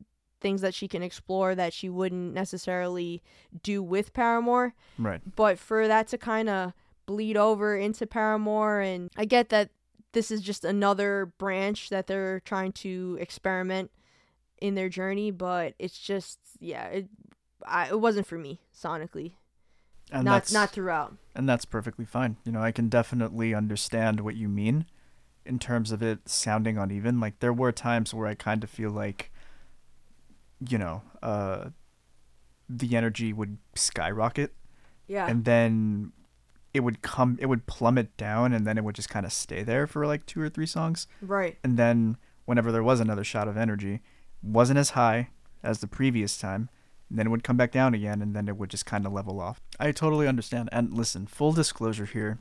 things 0.42 0.62
that 0.62 0.74
she 0.74 0.88
can 0.88 1.04
explore 1.04 1.56
that 1.56 1.74
she 1.74 1.89
wouldn't 1.89 2.34
necessarily 2.34 3.22
do 3.63 3.84
with 3.84 4.13
Paramore. 4.13 4.74
Right. 4.98 5.22
But 5.36 5.60
for 5.60 5.88
that 5.88 6.08
to 6.10 6.18
kind 6.18 6.50
of 6.50 6.74
bleed 7.06 7.36
over 7.38 7.76
into 7.76 8.06
Paramore, 8.08 8.80
and 8.82 9.10
I 9.18 9.26
get 9.26 9.50
that 9.50 9.70
this 10.13 10.32
is 10.32 10.42
just 10.42 10.63
another 10.65 11.32
branch 11.38 11.89
that 11.89 12.08
they're 12.08 12.39
trying 12.39 12.72
to 12.74 13.18
experiment 13.20 13.92
in 14.62 14.76
their 14.76 14.89
journey, 14.89 15.32
but 15.32 15.74
it's 15.80 15.98
just 16.00 16.39
yeah, 16.60 16.86
it 16.88 17.08
I, 17.65 17.89
it 17.89 18.00
wasn't 18.00 18.26
for 18.28 18.38
me 18.38 18.62
sonically, 18.76 19.34
And 20.12 20.26
not 20.26 20.34
that's 20.34 20.52
not 20.52 20.72
throughout. 20.72 21.15
and 21.36 21.48
that's 21.48 21.65
perfectly 21.65 22.06
fine. 22.06 22.38
You 22.45 22.52
know, 22.52 22.62
I 22.62 22.72
can 22.72 22.89
definitely 22.89 23.54
understand 23.54 24.22
what 24.22 24.36
you 24.36 24.50
mean 24.50 24.86
in 25.45 25.60
terms 25.60 25.91
of 25.91 26.02
it 26.02 26.28
sounding 26.28 26.78
uneven. 26.78 27.19
Like 27.19 27.39
there 27.39 27.54
were 27.54 27.72
times 27.72 28.13
where 28.13 28.28
I 28.28 28.36
kind 28.36 28.63
of 28.63 28.69
feel 28.69 28.91
like 28.91 29.32
you 30.67 30.78
know, 30.78 31.04
uh 31.24 31.69
the 32.69 32.95
energy 32.95 33.34
would 33.34 33.58
skyrocket 33.76 34.54
Yeah, 35.08 35.28
and 35.28 35.45
then 35.45 36.12
it 36.74 36.82
would 36.82 37.02
come 37.02 37.38
it 37.41 37.48
would 37.48 37.65
plummet 37.65 38.15
down 38.17 38.54
and 38.54 38.65
then 38.65 38.78
it 38.78 38.84
would 38.84 38.95
just 38.95 39.10
kind 39.10 39.26
of 39.26 39.34
stay 39.34 39.63
there 39.63 39.88
for 39.88 40.06
like 40.06 40.26
two 40.26 40.39
or 40.39 40.50
three 40.50 40.67
songs 40.67 41.08
right. 41.22 41.58
and 41.63 41.78
then 41.78 42.15
whenever 42.45 42.72
there 42.72 42.84
was 42.84 43.00
another 43.00 43.24
shot 43.24 43.48
of 43.48 43.58
energy 43.58 44.02
wasn't 44.43 44.78
as 44.78 44.91
high 44.91 45.30
as 45.63 45.80
the 45.80 45.88
previous 45.88 46.38
time 46.38 46.69
then 47.12 47.28
it 47.28 47.30
would 47.30 47.43
come 47.43 47.58
back 47.58 47.72
down 47.72 47.93
again 47.93 48.22
and 48.22 48.36
then 48.36 48.48
it 48.48 48.58
would 48.58 48.69
just 48.69 48.86
kind 48.86 49.06
of 49.06 49.12
level 49.13 49.39
off 49.39 49.60
i 49.80 49.91
totally 49.91 50.28
understand 50.28 50.69
and 50.72 50.93
listen 50.93 51.26
full 51.26 51.52
disclosure 51.52 52.06
here 52.06 52.38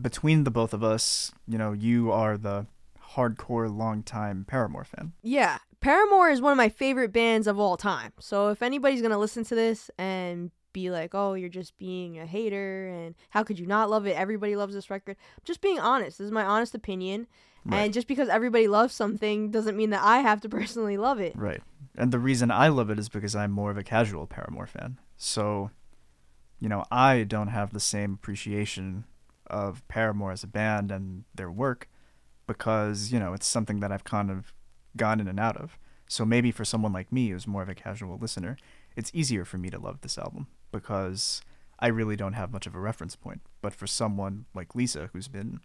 between 0.00 0.44
the 0.44 0.50
both 0.50 0.72
of 0.72 0.82
us 0.84 1.32
you 1.46 1.58
know 1.58 1.72
you 1.72 2.10
are 2.12 2.36
the 2.36 2.66
hardcore 3.14 3.74
long 3.74 4.02
time 4.02 4.44
paramore 4.46 4.84
fan 4.84 5.12
Yeah, 5.22 5.58
Paramore 5.80 6.28
is 6.30 6.40
one 6.42 6.52
of 6.52 6.58
my 6.58 6.68
favorite 6.68 7.10
bands 7.12 7.46
of 7.46 7.58
all 7.58 7.76
time. 7.78 8.12
So 8.20 8.48
if 8.50 8.62
anybody's 8.62 9.00
gonna 9.02 9.18
listen 9.18 9.44
to 9.44 9.54
this 9.54 9.90
and 9.98 10.50
be 10.74 10.90
like, 10.90 11.14
"Oh, 11.14 11.32
you're 11.32 11.48
just 11.48 11.76
being 11.78 12.18
a 12.18 12.26
hater," 12.26 12.86
and 12.88 13.14
how 13.30 13.42
could 13.42 13.58
you 13.58 13.66
not 13.66 13.88
love 13.88 14.06
it? 14.06 14.14
Everybody 14.16 14.56
loves 14.56 14.74
this 14.74 14.90
record. 14.90 15.16
I'm 15.18 15.42
just 15.44 15.62
being 15.62 15.80
honest. 15.80 16.18
This 16.18 16.26
is 16.26 16.30
my 16.30 16.44
honest 16.44 16.74
opinion. 16.74 17.26
Right. 17.64 17.78
And 17.84 17.94
just 17.94 18.06
because 18.08 18.28
everybody 18.28 18.68
loves 18.68 18.94
something 18.94 19.50
doesn't 19.50 19.76
mean 19.76 19.88
that 19.90 20.02
I 20.02 20.18
have 20.18 20.40
to 20.42 20.48
personally 20.58 20.98
love 20.98 21.18
it. 21.18 21.34
right 21.34 21.62
and 22.00 22.12
the 22.12 22.18
reason 22.18 22.50
i 22.50 22.66
love 22.66 22.90
it 22.90 22.98
is 22.98 23.10
because 23.10 23.36
i'm 23.36 23.52
more 23.52 23.70
of 23.70 23.76
a 23.76 23.84
casual 23.84 24.26
paramore 24.26 24.66
fan. 24.66 24.98
So 25.18 25.70
you 26.58 26.68
know 26.68 26.84
i 26.90 27.22
don't 27.22 27.48
have 27.48 27.72
the 27.72 27.80
same 27.80 28.14
appreciation 28.14 29.04
of 29.46 29.86
paramore 29.86 30.32
as 30.32 30.42
a 30.42 30.46
band 30.48 30.90
and 30.90 31.24
their 31.34 31.50
work 31.50 31.88
because 32.46 33.12
you 33.12 33.20
know 33.20 33.34
it's 33.34 33.46
something 33.46 33.80
that 33.80 33.92
i've 33.92 34.04
kind 34.04 34.30
of 34.30 34.52
gone 34.96 35.20
in 35.20 35.28
and 35.28 35.38
out 35.38 35.56
of. 35.56 35.78
So 36.08 36.24
maybe 36.24 36.50
for 36.50 36.64
someone 36.64 36.92
like 36.92 37.12
me 37.12 37.28
who's 37.28 37.46
more 37.46 37.62
of 37.62 37.68
a 37.68 37.74
casual 37.74 38.18
listener 38.18 38.56
it's 38.96 39.12
easier 39.14 39.44
for 39.44 39.58
me 39.58 39.70
to 39.70 39.78
love 39.78 40.00
this 40.00 40.18
album 40.18 40.46
because 40.72 41.42
i 41.78 41.86
really 41.86 42.16
don't 42.16 42.32
have 42.32 42.50
much 42.50 42.66
of 42.66 42.74
a 42.74 42.80
reference 42.80 43.14
point. 43.14 43.42
But 43.60 43.74
for 43.74 43.86
someone 43.86 44.46
like 44.54 44.74
lisa 44.74 45.10
who's 45.12 45.28
been 45.28 45.60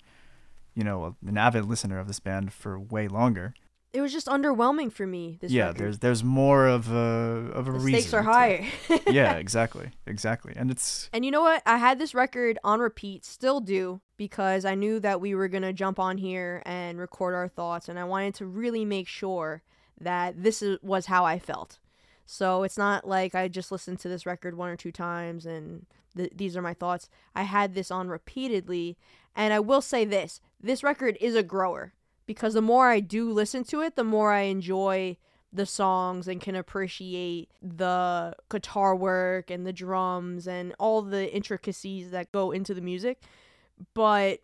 you 0.73 0.83
know 0.83 1.15
an 1.25 1.37
avid 1.37 1.63
listener 1.63 1.97
of 1.97 2.07
this 2.07 2.19
band 2.19 2.51
for 2.51 2.77
way 2.77 3.07
longer 3.07 3.53
It 3.95 4.01
was 4.01 4.11
just 4.11 4.27
underwhelming 4.27 4.91
for 4.91 5.07
me. 5.07 5.37
This 5.39 5.51
yeah 5.51 5.67
record. 5.67 5.77
there's 5.79 5.99
there's 5.99 6.23
more 6.23 6.67
of 6.67 6.91
a 6.91 7.51
of 7.53 7.67
a 7.67 7.71
the 7.71 7.79
reason 7.79 8.01
stakes 8.01 8.13
are 8.13 8.23
higher. 8.23 8.65
yeah 9.07 9.35
exactly 9.35 9.91
exactly 10.05 10.53
and 10.55 10.69
it's 10.69 11.09
And 11.13 11.23
you 11.23 11.31
know 11.31 11.41
what? 11.41 11.63
I 11.65 11.77
had 11.77 11.97
this 11.97 12.13
record 12.13 12.59
on 12.63 12.79
repeat, 12.79 13.23
still 13.25 13.61
do, 13.61 14.01
because 14.17 14.65
I 14.65 14.75
knew 14.75 14.99
that 14.99 15.21
we 15.21 15.33
were 15.33 15.47
going 15.47 15.63
to 15.63 15.73
jump 15.73 15.99
on 15.99 16.17
here 16.17 16.61
and 16.65 16.99
record 16.99 17.33
our 17.33 17.47
thoughts, 17.47 17.87
and 17.87 17.97
I 17.97 18.03
wanted 18.03 18.35
to 18.35 18.45
really 18.45 18.83
make 18.83 19.07
sure 19.07 19.63
that 19.99 20.43
this 20.43 20.61
is, 20.61 20.77
was 20.81 21.05
how 21.05 21.23
I 21.23 21.39
felt. 21.39 21.79
So 22.25 22.63
it's 22.63 22.77
not 22.77 23.07
like 23.07 23.33
I 23.33 23.47
just 23.47 23.71
listened 23.71 23.99
to 23.99 24.09
this 24.09 24.25
record 24.25 24.57
one 24.57 24.69
or 24.69 24.75
two 24.75 24.91
times 24.91 25.45
and 25.45 25.85
th- 26.17 26.33
these 26.35 26.57
are 26.57 26.61
my 26.61 26.73
thoughts. 26.73 27.09
I 27.35 27.43
had 27.43 27.75
this 27.75 27.91
on 27.91 28.09
repeatedly, 28.09 28.97
and 29.35 29.53
I 29.53 29.59
will 29.59 29.81
say 29.81 30.05
this 30.05 30.41
this 30.59 30.83
record 30.83 31.17
is 31.21 31.35
a 31.35 31.43
grower 31.43 31.93
because 32.25 32.53
the 32.53 32.61
more 32.61 32.89
I 32.89 32.99
do 32.99 33.31
listen 33.31 33.63
to 33.65 33.81
it, 33.81 33.95
the 33.95 34.03
more 34.03 34.31
I 34.31 34.41
enjoy 34.41 35.17
the 35.51 35.65
songs 35.65 36.27
and 36.27 36.41
can 36.41 36.55
appreciate 36.55 37.49
the 37.61 38.35
guitar 38.49 38.95
work 38.95 39.49
and 39.49 39.65
the 39.65 39.73
drums 39.73 40.47
and 40.47 40.73
all 40.79 41.01
the 41.01 41.33
intricacies 41.33 42.11
that 42.11 42.31
go 42.31 42.51
into 42.51 42.73
the 42.73 42.81
music. 42.81 43.21
But 43.93 44.39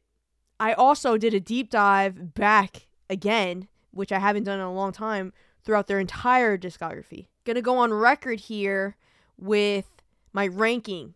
I 0.59 0.73
also 0.73 1.17
did 1.17 1.33
a 1.33 1.39
deep 1.39 1.69
dive 1.69 2.33
back 2.33 2.87
again, 3.09 3.67
which 3.91 4.11
I 4.11 4.19
haven't 4.19 4.43
done 4.43 4.59
in 4.59 4.65
a 4.65 4.73
long 4.73 4.91
time, 4.91 5.33
throughout 5.63 5.87
their 5.87 5.99
entire 5.99 6.57
discography. 6.57 7.27
Gonna 7.45 7.61
go 7.61 7.77
on 7.77 7.93
record 7.93 8.41
here 8.41 8.95
with 9.37 10.01
my 10.33 10.47
ranking, 10.47 11.15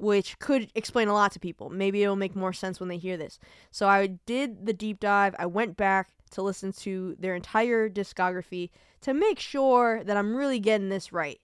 which 0.00 0.38
could 0.38 0.70
explain 0.74 1.08
a 1.08 1.12
lot 1.12 1.32
to 1.32 1.40
people. 1.40 1.68
Maybe 1.68 2.02
it'll 2.02 2.16
make 2.16 2.34
more 2.34 2.52
sense 2.52 2.80
when 2.80 2.88
they 2.88 2.96
hear 2.96 3.16
this. 3.16 3.38
So 3.70 3.86
I 3.86 4.06
did 4.06 4.66
the 4.66 4.72
deep 4.72 4.98
dive. 4.98 5.34
I 5.38 5.46
went 5.46 5.76
back 5.76 6.08
to 6.30 6.42
listen 6.42 6.72
to 6.72 7.16
their 7.18 7.34
entire 7.34 7.88
discography 7.88 8.70
to 9.02 9.12
make 9.12 9.38
sure 9.38 10.02
that 10.04 10.16
I'm 10.16 10.34
really 10.34 10.58
getting 10.58 10.88
this 10.88 11.12
right. 11.12 11.40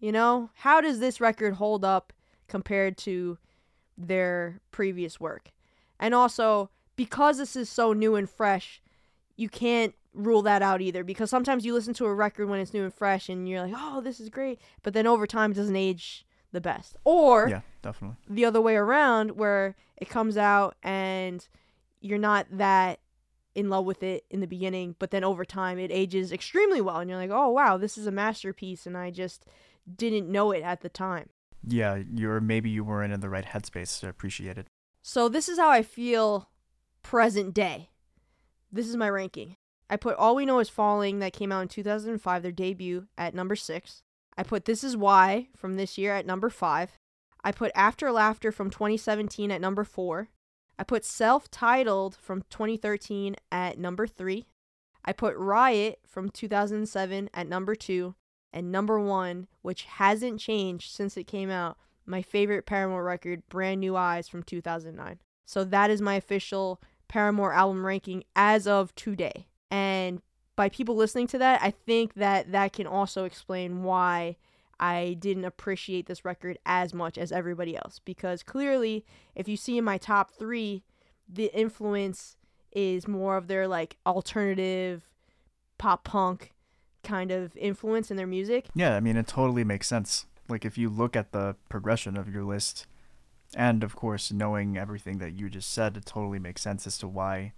You 0.00 0.12
know, 0.12 0.50
how 0.54 0.80
does 0.80 1.00
this 1.00 1.20
record 1.20 1.54
hold 1.54 1.84
up 1.84 2.12
compared 2.46 2.98
to 2.98 3.38
their 3.96 4.60
previous 4.70 5.18
work? 5.18 5.50
And 5.98 6.14
also, 6.14 6.70
because 6.94 7.38
this 7.38 7.56
is 7.56 7.68
so 7.68 7.92
new 7.92 8.16
and 8.16 8.28
fresh, 8.28 8.82
you 9.36 9.48
can't 9.48 9.94
rule 10.12 10.42
that 10.42 10.62
out 10.62 10.80
either 10.80 11.04
because 11.04 11.30
sometimes 11.30 11.64
you 11.64 11.72
listen 11.72 11.94
to 11.94 12.06
a 12.06 12.14
record 12.14 12.48
when 12.48 12.60
it's 12.60 12.74
new 12.74 12.84
and 12.84 12.94
fresh 12.94 13.28
and 13.28 13.48
you're 13.48 13.62
like, 13.62 13.74
"Oh, 13.76 14.00
this 14.00 14.20
is 14.20 14.28
great," 14.28 14.60
but 14.82 14.94
then 14.94 15.06
over 15.06 15.26
time 15.26 15.52
it 15.52 15.54
doesn't 15.54 15.76
age 15.76 16.26
the 16.52 16.60
best. 16.60 16.96
Or 17.04 17.48
yeah 17.48 17.60
definitely 17.82 18.16
the 18.28 18.44
other 18.44 18.60
way 18.60 18.76
around 18.76 19.32
where 19.32 19.76
it 19.96 20.08
comes 20.08 20.36
out 20.36 20.76
and 20.82 21.46
you're 22.00 22.18
not 22.18 22.46
that 22.50 23.00
in 23.54 23.68
love 23.70 23.84
with 23.84 24.02
it 24.02 24.24
in 24.30 24.40
the 24.40 24.46
beginning, 24.46 24.94
but 24.98 25.10
then 25.10 25.24
over 25.24 25.44
time 25.44 25.78
it 25.78 25.90
ages 25.92 26.32
extremely 26.32 26.80
well 26.80 26.98
and 26.98 27.10
you're 27.10 27.18
like, 27.18 27.30
"Oh, 27.30 27.50
wow, 27.50 27.76
this 27.76 27.98
is 27.98 28.06
a 28.06 28.12
masterpiece 28.12 28.86
and 28.86 28.96
I 28.96 29.10
just 29.10 29.44
didn't 29.96 30.30
know 30.30 30.52
it 30.52 30.62
at 30.62 30.80
the 30.80 30.88
time." 30.88 31.30
yeah 31.66 32.00
you're 32.14 32.40
maybe 32.40 32.70
you 32.70 32.84
weren't 32.84 33.12
in 33.12 33.18
the 33.18 33.28
right 33.28 33.46
headspace 33.46 33.98
to 33.98 34.08
appreciate 34.08 34.56
it 34.56 34.68
So 35.02 35.28
this 35.28 35.48
is 35.48 35.58
how 35.58 35.68
I 35.70 35.82
feel 35.82 36.50
present 37.02 37.52
day. 37.52 37.90
This 38.70 38.86
is 38.88 38.96
my 38.96 39.10
ranking. 39.10 39.56
I 39.90 39.96
put 39.96 40.16
All 40.16 40.36
We 40.36 40.46
Know 40.46 40.60
Is 40.60 40.68
Falling 40.68 41.18
that 41.18 41.32
came 41.32 41.50
out 41.50 41.62
in 41.62 41.68
2005, 41.68 42.42
their 42.42 42.52
debut, 42.52 43.06
at 43.16 43.34
number 43.34 43.56
6. 43.56 44.02
I 44.38 44.44
put 44.44 44.66
This 44.66 44.84
Is 44.84 44.96
Why 44.96 45.48
from 45.56 45.74
this 45.74 45.98
year 45.98 46.14
at 46.14 46.24
number 46.24 46.48
5. 46.48 46.96
I 47.42 47.50
put 47.50 47.72
After 47.74 48.12
Laughter 48.12 48.52
from 48.52 48.70
2017 48.70 49.50
at 49.50 49.60
number 49.60 49.82
4. 49.82 50.28
I 50.78 50.84
put 50.84 51.04
Self 51.04 51.50
Titled 51.50 52.14
from 52.14 52.44
2013 52.48 53.34
at 53.50 53.78
number 53.80 54.06
3. 54.06 54.46
I 55.04 55.12
put 55.12 55.36
Riot 55.36 55.98
from 56.06 56.30
2007 56.30 57.30
at 57.34 57.48
number 57.48 57.74
2. 57.74 58.14
And 58.52 58.70
number 58.70 59.00
1, 59.00 59.48
which 59.62 59.82
hasn't 59.82 60.38
changed 60.38 60.92
since 60.92 61.16
it 61.16 61.24
came 61.24 61.50
out, 61.50 61.76
my 62.06 62.22
favorite 62.22 62.64
Paramore 62.64 63.04
record, 63.04 63.42
Brand 63.48 63.80
New 63.80 63.96
Eyes 63.96 64.28
from 64.28 64.44
2009. 64.44 65.18
So 65.46 65.64
that 65.64 65.90
is 65.90 66.00
my 66.00 66.14
official 66.14 66.80
Paramore 67.08 67.52
album 67.52 67.84
ranking 67.84 68.22
as 68.36 68.68
of 68.68 68.94
today. 68.94 69.48
And 69.68 70.22
by 70.58 70.68
people 70.68 70.96
listening 70.96 71.28
to 71.28 71.38
that, 71.38 71.62
I 71.62 71.70
think 71.70 72.14
that 72.14 72.50
that 72.50 72.72
can 72.72 72.88
also 72.88 73.24
explain 73.24 73.84
why 73.84 74.36
I 74.80 75.16
didn't 75.20 75.44
appreciate 75.44 76.06
this 76.06 76.24
record 76.24 76.58
as 76.66 76.92
much 76.92 77.16
as 77.16 77.30
everybody 77.30 77.76
else. 77.76 78.00
Because 78.04 78.42
clearly, 78.42 79.06
if 79.36 79.46
you 79.46 79.56
see 79.56 79.78
in 79.78 79.84
my 79.84 79.98
top 79.98 80.32
three, 80.32 80.82
the 81.28 81.44
influence 81.56 82.36
is 82.72 83.06
more 83.06 83.36
of 83.36 83.46
their 83.46 83.68
like 83.68 83.98
alternative 84.04 85.08
pop 85.78 86.02
punk 86.02 86.52
kind 87.04 87.30
of 87.30 87.56
influence 87.56 88.10
in 88.10 88.16
their 88.16 88.26
music. 88.26 88.66
yeah 88.74 88.94
i 88.96 89.00
mean 89.00 89.16
it 89.16 89.26
totally 89.26 89.64
makes 89.64 89.86
sense 89.86 90.26
like 90.48 90.64
if 90.64 90.76
you 90.76 90.90
look 90.90 91.16
at 91.16 91.32
the 91.32 91.54
progression 91.70 92.16
of 92.16 92.28
your 92.28 92.42
list 92.42 92.86
and 93.54 93.82
of 93.82 93.96
course 93.96 94.30
knowing 94.30 94.76
everything 94.76 95.18
that 95.18 95.32
you 95.32 95.48
just 95.48 95.72
said 95.72 95.96
it 95.96 96.04
totally 96.04 96.38
makes 96.38 96.60
sense 96.60 96.86
as 96.86 96.98
to 96.98 97.08
why 97.08 97.52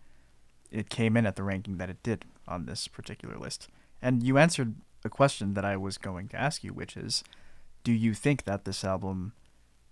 it 0.70 0.88
came 0.88 1.16
in 1.16 1.26
at 1.26 1.34
the 1.34 1.42
ranking 1.42 1.78
that 1.78 1.90
it 1.90 2.00
did 2.04 2.24
on 2.50 2.66
this 2.66 2.88
particular 2.88 3.36
list 3.36 3.68
and 4.02 4.22
you 4.22 4.36
answered 4.36 4.74
a 5.04 5.08
question 5.08 5.54
that 5.54 5.64
i 5.64 5.76
was 5.76 5.96
going 5.96 6.28
to 6.28 6.36
ask 6.36 6.62
you 6.62 6.72
which 6.72 6.96
is 6.96 7.24
do 7.84 7.92
you 7.92 8.14
think 8.14 8.44
that 8.44 8.64
this 8.64 8.84
album 8.84 9.32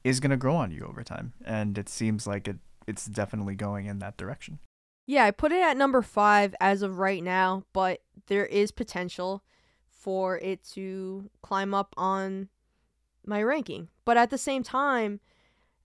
is 0.04 0.20
going 0.20 0.30
to 0.30 0.36
grow 0.36 0.56
on 0.56 0.70
you 0.70 0.84
over 0.88 1.02
time? 1.02 1.32
And 1.44 1.76
it 1.78 1.88
seems 1.88 2.26
like 2.26 2.48
it 2.48 2.56
it's 2.86 3.04
definitely 3.04 3.54
going 3.54 3.84
in 3.84 3.98
that 3.98 4.16
direction. 4.16 4.60
Yeah, 5.06 5.24
I 5.24 5.30
put 5.30 5.52
it 5.52 5.62
at 5.62 5.76
number 5.76 6.00
five 6.00 6.54
as 6.58 6.80
of 6.80 6.98
right 6.98 7.22
now, 7.22 7.64
but 7.74 8.00
there 8.28 8.46
is 8.46 8.70
potential 8.70 9.42
for 9.86 10.38
it 10.38 10.64
to 10.72 11.28
climb 11.42 11.74
up 11.74 11.94
on 11.98 12.48
my 13.26 13.42
ranking. 13.42 13.88
But 14.06 14.16
at 14.16 14.30
the 14.30 14.38
same 14.38 14.62
time, 14.62 15.20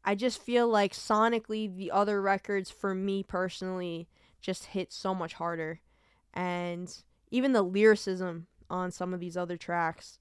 I 0.06 0.16
just 0.16 0.42
feel 0.42 0.68
like 0.68 0.94
sonically 0.94 1.74
the 1.74 1.92
other 1.92 2.22
records 2.22 2.72
for 2.72 2.96
me 2.96 3.22
personally 3.22 4.08
just 4.40 4.68
hit 4.68 4.94
so 4.94 5.14
much 5.14 5.34
harder. 5.34 5.82
And 6.34 6.96
even 7.32 7.54
the 7.54 7.62
lyricism 7.62 8.48
on 8.70 8.92
some 8.92 9.14
of 9.14 9.20
these 9.20 9.38
other 9.38 9.58
tracks 9.58 10.18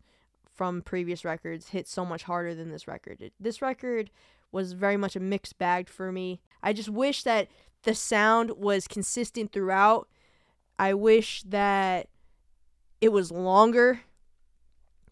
from 0.54 0.82
previous 0.82 1.24
records 1.24 1.70
hit 1.70 1.88
so 1.88 2.04
much 2.04 2.24
harder 2.24 2.54
than 2.54 2.70
this 2.70 2.86
record. 2.86 3.20
It, 3.20 3.32
this 3.40 3.62
record 3.62 4.10
was 4.50 4.72
very 4.72 4.96
much 4.96 5.16
a 5.16 5.20
mixed 5.20 5.58
bag 5.58 5.88
for 5.88 6.12
me. 6.12 6.40
I 6.62 6.72
just 6.72 6.90
wish 6.90 7.22
that 7.22 7.48
the 7.84 7.94
sound 7.94 8.52
was 8.58 8.86
consistent 8.86 9.52
throughout. 9.52 10.08
I 10.78 10.94
wish 10.94 11.42
that 11.44 12.08
it 13.00 13.10
was 13.10 13.32
longer. 13.32 14.00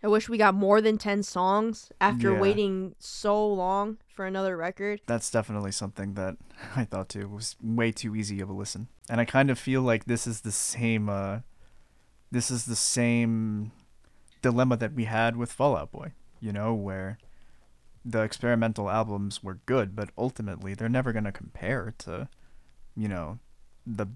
I 0.02 0.08
wish 0.08 0.28
we 0.28 0.38
got 0.38 0.54
more 0.54 0.80
than 0.80 0.96
10 0.96 1.22
songs 1.22 1.92
after 2.00 2.32
Yeah. 2.32 2.40
waiting 2.40 2.94
so 2.98 3.46
long 3.46 3.98
for 4.14 4.24
another 4.26 4.56
record. 4.56 5.00
That's 5.06 5.30
definitely 5.30 5.72
something 5.72 6.14
that 6.14 6.36
I 6.76 6.84
thought 6.84 7.08
too 7.10 7.28
was 7.28 7.56
way 7.62 7.92
too 7.92 8.16
easy 8.16 8.40
of 8.40 8.48
a 8.48 8.52
listen. 8.52 8.88
And 9.10 9.20
I 9.20 9.24
kind 9.24 9.50
of 9.50 9.58
feel 9.58 9.82
like 9.82 10.06
this 10.06 10.26
is 10.26 10.40
the 10.40 10.52
same 10.52 11.08
uh 11.08 11.40
this 12.32 12.50
is 12.50 12.64
the 12.64 12.76
same 12.76 13.72
dilemma 14.40 14.76
that 14.78 14.94
we 14.94 15.04
had 15.04 15.36
with 15.36 15.52
Fall 15.52 15.76
Out 15.76 15.90
Boy, 15.92 16.12
you 16.40 16.52
know, 16.52 16.72
where 16.72 17.18
the 18.04 18.22
experimental 18.22 18.88
albums 18.88 19.42
were 19.42 19.58
good, 19.66 19.94
but 19.96 20.10
ultimately 20.16 20.72
they're 20.74 20.88
never 20.88 21.12
going 21.12 21.24
to 21.24 21.32
compare 21.32 21.92
to, 21.98 22.28
you 22.96 23.08
know, 23.08 23.38
the 23.84 24.06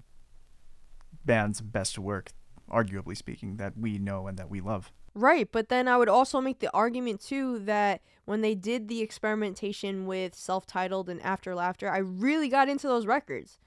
band's 1.25 1.61
best 1.61 1.99
work, 1.99 2.31
arguably 2.71 3.15
speaking, 3.15 3.57
that 3.57 3.77
we 3.77 3.97
know 3.99 4.27
and 4.27 4.37
that 4.39 4.49
we 4.49 4.61
love. 4.61 4.91
Right, 5.15 5.49
but 5.49 5.69
then 5.69 5.87
I 5.87 5.97
would 5.97 6.09
also 6.09 6.41
make 6.41 6.59
the 6.59 6.71
argument 6.73 7.21
too 7.21 7.59
that 7.59 8.01
when 8.25 8.41
they 8.41 8.53
did 8.53 8.89
the 8.89 9.01
experimentation 9.01 10.05
with 10.05 10.35
self-titled 10.35 11.09
and 11.09 11.21
After 11.21 11.55
Laughter, 11.55 11.89
I 11.89 11.99
really 11.99 12.49
got 12.49 12.67
into 12.67 12.87
those 12.87 13.05
records. 13.05 13.57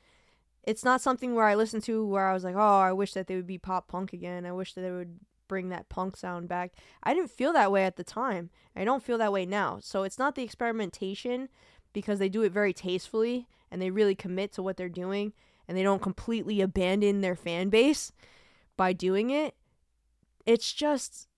It's 0.62 0.84
not 0.84 1.00
something 1.00 1.34
where 1.34 1.46
I 1.46 1.54
listened 1.54 1.84
to 1.84 2.04
where 2.06 2.26
I 2.26 2.34
was 2.34 2.44
like, 2.44 2.54
"Oh, 2.54 2.80
I 2.80 2.92
wish 2.92 3.14
that 3.14 3.28
they 3.28 3.36
would 3.36 3.46
be 3.46 3.56
pop 3.56 3.88
punk 3.88 4.12
again. 4.12 4.44
I 4.44 4.52
wish 4.52 4.74
that 4.74 4.82
they 4.82 4.90
would 4.90 5.20
bring 5.48 5.70
that 5.70 5.88
punk 5.88 6.18
sound 6.18 6.48
back." 6.48 6.72
I 7.02 7.14
didn't 7.14 7.30
feel 7.30 7.54
that 7.54 7.72
way 7.72 7.84
at 7.84 7.96
the 7.96 8.04
time. 8.04 8.50
I 8.76 8.84
don't 8.84 9.02
feel 9.02 9.16
that 9.16 9.32
way 9.32 9.46
now. 9.46 9.78
So 9.80 10.02
it's 10.02 10.18
not 10.18 10.34
the 10.34 10.42
experimentation 10.42 11.48
because 11.94 12.18
they 12.18 12.28
do 12.28 12.42
it 12.42 12.52
very 12.52 12.74
tastefully 12.74 13.48
and 13.70 13.80
they 13.80 13.90
really 13.90 14.14
commit 14.14 14.52
to 14.52 14.62
what 14.62 14.76
they're 14.76 14.90
doing 14.90 15.32
and 15.66 15.78
they 15.78 15.82
don't 15.82 16.02
completely 16.02 16.60
abandon 16.60 17.22
their 17.22 17.36
fan 17.36 17.70
base 17.70 18.12
by 18.76 18.92
doing 18.92 19.30
it. 19.30 19.54
It's 20.44 20.74
just 20.74 21.28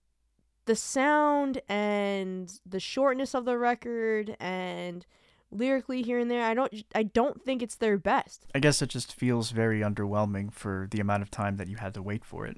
the 0.65 0.75
sound 0.75 1.61
and 1.67 2.59
the 2.65 2.79
shortness 2.79 3.33
of 3.33 3.45
the 3.45 3.57
record 3.57 4.35
and 4.39 5.05
lyrically 5.51 6.01
here 6.01 6.17
and 6.17 6.31
there 6.31 6.45
I 6.45 6.53
don't 6.53 6.83
I 6.95 7.03
don't 7.03 7.41
think 7.41 7.61
it's 7.61 7.75
their 7.75 7.97
best. 7.97 8.45
I 8.55 8.59
guess 8.59 8.81
it 8.81 8.89
just 8.89 9.13
feels 9.13 9.51
very 9.51 9.81
underwhelming 9.81 10.53
for 10.53 10.87
the 10.89 10.99
amount 10.99 11.23
of 11.23 11.31
time 11.31 11.57
that 11.57 11.67
you 11.67 11.77
had 11.77 11.93
to 11.95 12.01
wait 12.01 12.23
for 12.23 12.45
it. 12.45 12.57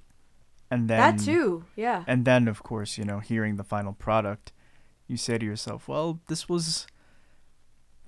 And 0.73 0.89
then 0.89 1.17
that 1.17 1.23
too. 1.23 1.65
Yeah. 1.75 2.03
And 2.07 2.25
then, 2.25 2.47
of 2.47 2.63
course, 2.63 2.97
you 2.97 3.05
know, 3.05 3.19
hearing 3.19 3.57
the 3.57 3.63
final 3.63 3.93
product, 3.93 4.51
you 5.07 5.17
say 5.17 5.37
to 5.37 5.45
yourself, 5.45 5.87
well, 5.87 6.19
this 6.27 6.49
was. 6.49 6.87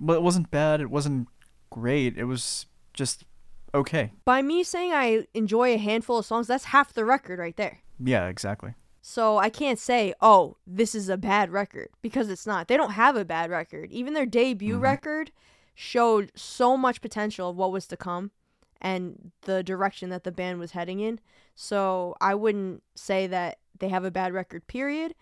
Well, 0.00 0.16
it 0.16 0.22
wasn't 0.22 0.50
bad. 0.50 0.80
It 0.80 0.90
wasn't 0.90 1.28
great. 1.70 2.18
It 2.18 2.24
was 2.24 2.66
just 2.92 3.24
okay. 3.72 4.12
By 4.24 4.42
me 4.42 4.64
saying 4.64 4.92
I 4.92 5.26
enjoy 5.32 5.74
a 5.74 5.78
handful 5.78 6.18
of 6.18 6.26
songs, 6.26 6.48
that's 6.48 6.64
half 6.64 6.92
the 6.92 7.04
record 7.04 7.38
right 7.38 7.56
there. 7.56 7.82
Yeah, 8.02 8.26
exactly. 8.26 8.74
So 9.08 9.38
I 9.38 9.50
can't 9.50 9.78
say, 9.78 10.14
"Oh, 10.20 10.56
this 10.66 10.92
is 10.92 11.08
a 11.08 11.16
bad 11.16 11.52
record" 11.52 11.90
because 12.02 12.28
it's 12.28 12.44
not. 12.44 12.66
They 12.66 12.76
don't 12.76 12.90
have 12.90 13.14
a 13.14 13.24
bad 13.24 13.50
record. 13.50 13.92
Even 13.92 14.14
their 14.14 14.26
debut 14.26 14.78
Mhm. 14.78 14.82
record 14.82 15.30
showed 15.76 16.32
so 16.34 16.76
much 16.76 17.00
potential 17.00 17.50
of 17.50 17.56
what 17.56 17.70
was 17.70 17.86
to 17.86 17.96
come 17.96 18.32
and 18.80 19.30
the 19.42 19.62
direction 19.62 20.10
that 20.10 20.24
the 20.24 20.32
band 20.32 20.58
was 20.58 20.72
heading 20.72 20.98
in. 20.98 21.20
So 21.54 22.16
I 22.20 22.34
wouldn't 22.34 22.82
say 22.96 23.28
that 23.28 23.60
they 23.78 23.90
have 23.90 24.04
a 24.04 24.10
bad 24.10 24.32
record 24.32 24.66
period, 24.66 25.14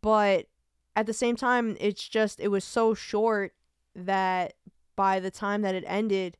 but 0.00 0.46
at 0.94 1.06
the 1.06 1.12
same 1.12 1.34
time, 1.34 1.76
it's 1.80 2.08
just 2.08 2.38
it 2.38 2.48
was 2.48 2.62
so 2.62 2.94
short 2.94 3.52
that 3.96 4.54
by 4.94 5.18
the 5.18 5.32
time 5.32 5.62
that 5.62 5.74
it 5.74 5.82
ended, 5.88 6.36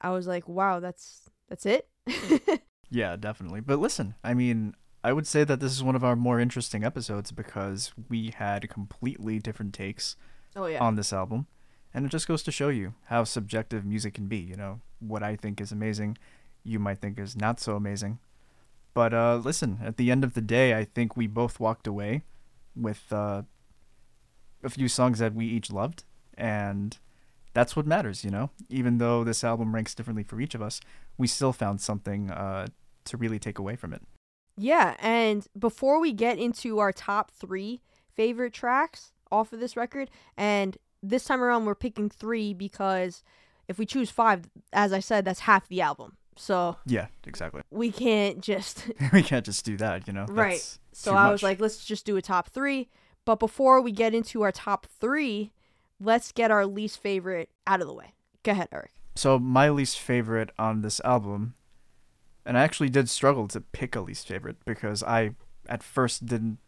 I 0.00 0.10
was 0.10 0.26
like, 0.26 0.48
"Wow, 0.48 0.80
that's 0.80 1.30
that's 1.48 1.66
it." 1.66 1.88
Yeah, 2.92 3.14
definitely. 3.14 3.60
But 3.60 3.78
listen, 3.78 4.16
I 4.24 4.34
mean, 4.34 4.74
I 5.02 5.12
would 5.12 5.26
say 5.26 5.44
that 5.44 5.60
this 5.60 5.72
is 5.72 5.82
one 5.82 5.96
of 5.96 6.04
our 6.04 6.14
more 6.14 6.38
interesting 6.38 6.84
episodes 6.84 7.32
because 7.32 7.92
we 8.08 8.32
had 8.36 8.68
completely 8.68 9.38
different 9.38 9.72
takes 9.72 10.16
oh 10.54 10.66
yeah. 10.66 10.78
on 10.78 10.96
this 10.96 11.12
album. 11.12 11.46
And 11.94 12.04
it 12.04 12.10
just 12.10 12.28
goes 12.28 12.42
to 12.44 12.52
show 12.52 12.68
you 12.68 12.94
how 13.06 13.24
subjective 13.24 13.84
music 13.84 14.14
can 14.14 14.26
be. 14.26 14.36
You 14.36 14.56
know, 14.56 14.80
what 15.00 15.22
I 15.22 15.36
think 15.36 15.60
is 15.60 15.72
amazing, 15.72 16.18
you 16.62 16.78
might 16.78 17.00
think 17.00 17.18
is 17.18 17.34
not 17.34 17.60
so 17.60 17.76
amazing. 17.76 18.18
But 18.92 19.14
uh, 19.14 19.40
listen, 19.42 19.78
at 19.82 19.96
the 19.96 20.10
end 20.10 20.22
of 20.22 20.34
the 20.34 20.40
day, 20.40 20.76
I 20.76 20.84
think 20.84 21.16
we 21.16 21.26
both 21.26 21.58
walked 21.58 21.86
away 21.86 22.22
with 22.76 23.04
uh, 23.10 23.42
a 24.62 24.68
few 24.68 24.88
songs 24.88 25.18
that 25.18 25.34
we 25.34 25.46
each 25.46 25.72
loved. 25.72 26.04
And 26.36 26.98
that's 27.54 27.74
what 27.74 27.86
matters, 27.86 28.24
you 28.24 28.30
know? 28.30 28.50
Even 28.68 28.98
though 28.98 29.24
this 29.24 29.42
album 29.42 29.74
ranks 29.74 29.94
differently 29.94 30.24
for 30.24 30.40
each 30.40 30.54
of 30.54 30.62
us, 30.62 30.80
we 31.16 31.26
still 31.26 31.52
found 31.52 31.80
something 31.80 32.30
uh, 32.30 32.66
to 33.06 33.16
really 33.16 33.38
take 33.38 33.58
away 33.58 33.76
from 33.76 33.94
it. 33.94 34.02
Yeah, 34.62 34.94
and 35.00 35.46
before 35.58 36.00
we 36.00 36.12
get 36.12 36.38
into 36.38 36.78
our 36.80 36.92
top 36.92 37.30
three 37.30 37.80
favorite 38.14 38.52
tracks 38.52 39.12
off 39.32 39.52
of 39.52 39.60
this 39.60 39.76
record, 39.76 40.10
and 40.36 40.76
this 41.02 41.24
time 41.24 41.42
around 41.42 41.64
we're 41.64 41.74
picking 41.74 42.10
three 42.10 42.52
because 42.52 43.22
if 43.68 43.78
we 43.78 43.86
choose 43.86 44.10
five, 44.10 44.48
as 44.72 44.92
I 44.92 45.00
said, 45.00 45.24
that's 45.24 45.40
half 45.40 45.66
the 45.68 45.80
album. 45.80 46.16
So 46.36 46.76
Yeah, 46.84 47.06
exactly. 47.26 47.62
we 47.70 47.90
can't 47.90 48.40
just. 48.40 48.90
we 49.12 49.22
can't 49.22 49.44
just 49.46 49.64
do 49.64 49.76
that, 49.78 50.06
you 50.06 50.12
know? 50.12 50.26
Right. 50.28 50.52
That's 50.52 50.78
So 50.92 51.14
I 51.14 51.30
was 51.30 51.38
much. 51.38 51.42
like, 51.42 51.60
let's 51.60 51.84
just 51.84 52.04
do 52.04 52.16
a 52.16 52.22
top 52.22 52.50
three. 52.50 52.88
But 53.24 53.36
before 53.38 53.80
we 53.80 53.92
get 53.92 54.14
into 54.14 54.42
our 54.42 54.52
top 54.52 54.86
three, 54.86 55.52
let's 56.00 56.32
get 56.32 56.50
our 56.50 56.66
least 56.66 57.00
favorite 57.02 57.50
out 57.66 57.80
of 57.80 57.86
the 57.86 57.94
way. 57.94 58.14
Go 58.42 58.52
ahead, 58.52 58.68
Eric. 58.72 58.90
So 59.14 59.38
my 59.38 59.68
least 59.70 59.98
favorite 59.98 60.50
on 60.58 60.80
this 60.82 61.00
album, 61.04 61.54
and 62.50 62.58
I 62.58 62.64
actually 62.64 62.88
did 62.88 63.08
struggle 63.08 63.46
to 63.46 63.60
pick 63.60 63.94
a 63.94 64.00
least 64.00 64.26
favorite 64.26 64.56
because 64.64 65.04
I 65.04 65.36
at 65.68 65.84
first 65.84 66.26
didn't. 66.26 66.58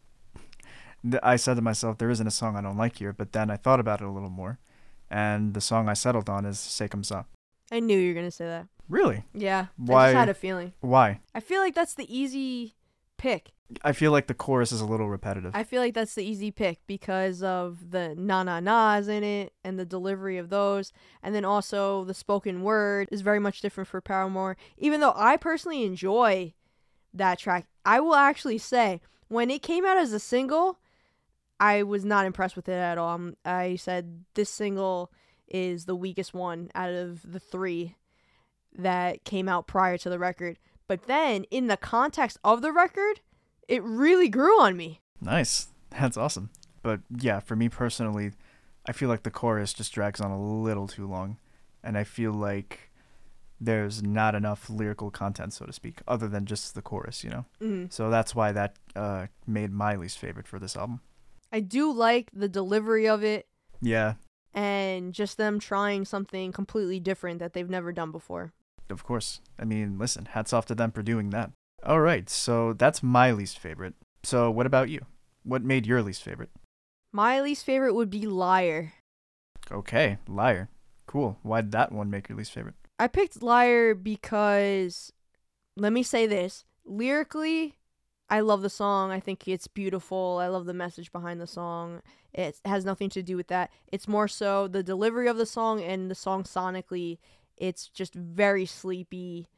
I 1.25 1.35
said 1.35 1.55
to 1.55 1.61
myself, 1.61 1.99
there 1.99 2.09
isn't 2.09 2.25
a 2.25 2.31
song 2.31 2.55
I 2.57 2.61
don't 2.61 2.77
like 2.77 2.99
here, 2.99 3.13
but 3.13 3.33
then 3.33 3.51
I 3.51 3.57
thought 3.57 3.81
about 3.81 4.01
it 4.01 4.05
a 4.07 4.11
little 4.11 4.31
more, 4.31 4.61
and 5.11 5.55
the 5.55 5.61
song 5.61 5.89
I 5.89 5.95
settled 5.95 6.31
on 6.31 6.45
is 6.47 6.61
"C'est 6.61 6.89
comme 6.89 7.03
ça." 7.03 7.25
I 7.73 7.81
knew 7.81 7.99
you 7.99 8.11
were 8.11 8.15
going 8.15 8.29
to 8.29 8.31
say 8.31 8.47
that. 8.47 8.69
Really? 8.89 9.25
Yeah. 9.35 9.63
I 9.63 9.67
Why- 9.77 10.07
just 10.13 10.19
had 10.19 10.29
a 10.29 10.35
feeling. 10.35 10.73
Why? 10.83 11.19
I 11.35 11.41
feel 11.41 11.61
like 11.61 11.75
that's 11.75 11.95
the 11.95 12.07
easy 12.07 12.75
pick. 13.23 13.53
I 13.85 13.93
feel 13.93 14.11
like 14.11 14.27
the 14.27 14.35
chorus 14.35 14.73
is 14.73 14.81
a 14.81 14.85
little 14.85 15.09
repetitive. 15.09 15.53
I 15.55 15.63
feel 15.63 15.81
like 15.81 15.95
that's 15.95 16.15
the 16.15 16.25
easy 16.25 16.51
pick 16.51 16.81
because 16.87 17.43
of 17.43 17.91
the 17.93 18.15
na 18.17 18.43
na 18.43 18.61
na's 18.61 19.09
in 19.09 19.23
it 19.23 19.53
and 19.65 19.79
the 19.79 19.87
delivery 19.87 20.39
of 20.39 20.51
those. 20.51 20.93
And 21.23 21.35
then 21.35 21.45
also 21.45 22.05
the 22.05 22.15
spoken 22.15 22.63
word 22.63 23.09
is 23.13 23.23
very 23.23 23.39
much 23.39 23.61
different 23.61 23.89
for 23.89 24.01
Paramore. 24.01 24.57
Even 24.77 25.01
though 25.01 25.15
I 25.17 25.37
personally 25.37 25.85
enjoy 25.85 26.53
that 27.15 27.39
track, 27.39 27.67
I 27.87 28.01
will 28.01 28.17
actually 28.17 28.59
say 28.59 29.01
when 29.29 29.51
it 29.51 29.63
came 29.63 29.87
out 29.87 29.97
as 29.97 30.13
a 30.13 30.19
single, 30.19 30.81
I 31.61 31.85
was 31.85 32.05
not 32.05 32.27
impressed 32.27 32.57
with 32.57 32.69
it 32.69 32.73
at 32.73 32.99
all. 32.99 33.15
Um, 33.15 33.37
I 33.45 33.77
said 33.77 34.25
this 34.35 34.51
single 34.51 35.13
is 35.47 35.85
the 35.85 35.97
weakest 35.97 36.35
one 36.35 36.71
out 36.75 36.91
of 36.91 37.31
the 37.31 37.41
three 37.41 37.95
that 38.77 39.25
came 39.25 39.49
out 39.49 39.67
prior 39.67 39.97
to 39.99 40.11
the 40.11 40.19
record. 40.19 40.59
But 40.89 41.05
then 41.05 41.45
in 41.45 41.67
the 41.69 41.77
context 41.77 42.39
of 42.45 42.63
the 42.63 42.73
record, 42.73 43.21
it 43.69 43.83
really 43.83 44.29
grew 44.29 44.61
on 44.61 44.77
me. 44.77 45.01
Nice. 45.21 45.69
That's 45.91 46.17
awesome. 46.17 46.51
But 46.83 47.01
yeah, 47.11 47.41
for 47.41 47.57
me 47.57 47.69
personally, 47.69 48.33
I 48.87 48.93
feel 48.93 49.09
like 49.09 49.23
the 49.23 49.31
chorus 49.31 49.73
just 49.73 49.93
drags 49.93 50.21
on 50.21 50.31
a 50.31 50.41
little 50.41 50.89
too 50.89 51.07
long. 51.07 51.39
And 51.85 51.97
I 51.97 52.05
feel 52.05 52.33
like 52.33 52.91
there's 53.61 54.03
not 54.03 54.35
enough 54.35 54.69
lyrical 54.69 55.11
content, 55.11 55.53
so 55.53 55.65
to 55.65 55.73
speak, 55.73 56.01
other 56.09 56.27
than 56.29 56.47
just 56.47 56.75
the 56.75 56.83
chorus, 56.83 57.23
you 57.23 57.31
know? 57.31 57.45
Mm. 57.61 57.93
So 57.93 58.11
that's 58.11 58.35
why 58.35 58.51
that 58.53 58.77
uh, 58.97 59.27
made 59.47 59.73
my 59.73 59.95
least 59.95 60.19
favorite 60.19 60.49
for 60.49 60.59
this 60.59 60.77
album. 60.77 61.01
I 61.53 61.61
do 61.61 61.93
like 61.93 62.31
the 62.33 62.49
delivery 62.49 63.07
of 63.07 63.23
it 63.23 63.47
Yeah, 63.81 64.15
and 64.55 65.13
just 65.13 65.37
them 65.37 65.59
trying 65.59 66.05
something 66.05 66.51
completely 66.51 66.99
different 66.99 67.39
that 67.39 67.53
they've 67.53 67.69
never 67.71 67.93
done 67.93 68.11
before. 68.11 68.53
Of 68.91 69.05
course. 69.05 69.41
I 69.59 69.65
mean, 69.65 69.99
listen, 69.99 70.27
hats 70.27 70.53
off 70.53 70.67
to 70.67 70.75
them 70.75 70.93
for 70.93 71.03
doing 71.03 71.31
that. 71.31 71.51
All 71.85 72.01
right, 72.01 72.29
so 72.31 72.73
that's 72.73 73.03
my 73.03 73.33
least 73.33 73.59
favorite. 73.59 73.95
So 74.23 74.51
what 74.51 74.67
about 74.67 74.89
you? 74.89 75.07
What 75.43 75.65
made 75.65 75.87
your 75.87 76.03
least 76.03 76.23
favorite? 76.23 76.51
My 77.13 77.41
least 77.41 77.65
favorite 77.65 77.95
would 77.95 78.11
be 78.11 78.27
Liar. 78.27 78.93
Okay, 79.71 80.19
Liar. 80.29 80.69
Cool. 81.07 81.39
Why'd 81.43 81.73
that 81.73 81.93
one 81.93 82.11
make 82.11 82.29
your 82.29 82.39
least 82.39 82.53
favorite? 82.53 82.75
I 82.99 83.09
picked 83.09 83.43
Liar 83.43 83.95
because, 83.95 85.13
let 85.77 85.93
me 85.93 86.03
say 86.03 86.27
this 86.27 86.65
lyrically, 86.85 87.75
I 88.31 88.41
love 88.41 88.63
the 88.63 88.71
song. 88.71 89.11
I 89.11 89.21
think 89.21 89.47
it's 89.47 89.67
beautiful. 89.67 90.39
I 90.41 90.47
love 90.47 90.65
the 90.65 90.73
message 90.73 91.13
behind 91.13 91.41
the 91.41 91.47
song. 91.47 92.01
It 92.33 92.59
has 92.65 92.85
nothing 92.85 93.11
to 93.11 93.23
do 93.23 93.37
with 93.37 93.49
that. 93.49 93.71
It's 93.89 94.09
more 94.09 94.29
so 94.29 94.69
the 94.69 94.83
delivery 94.83 95.29
of 95.29 95.37
the 95.37 95.47
song 95.47 95.83
and 95.83 96.11
the 96.11 96.15
song 96.15 96.45
sonically. 96.45 97.19
It's 97.57 97.89
just 97.89 98.15
very 98.15 98.67
sleepy. 98.67 99.49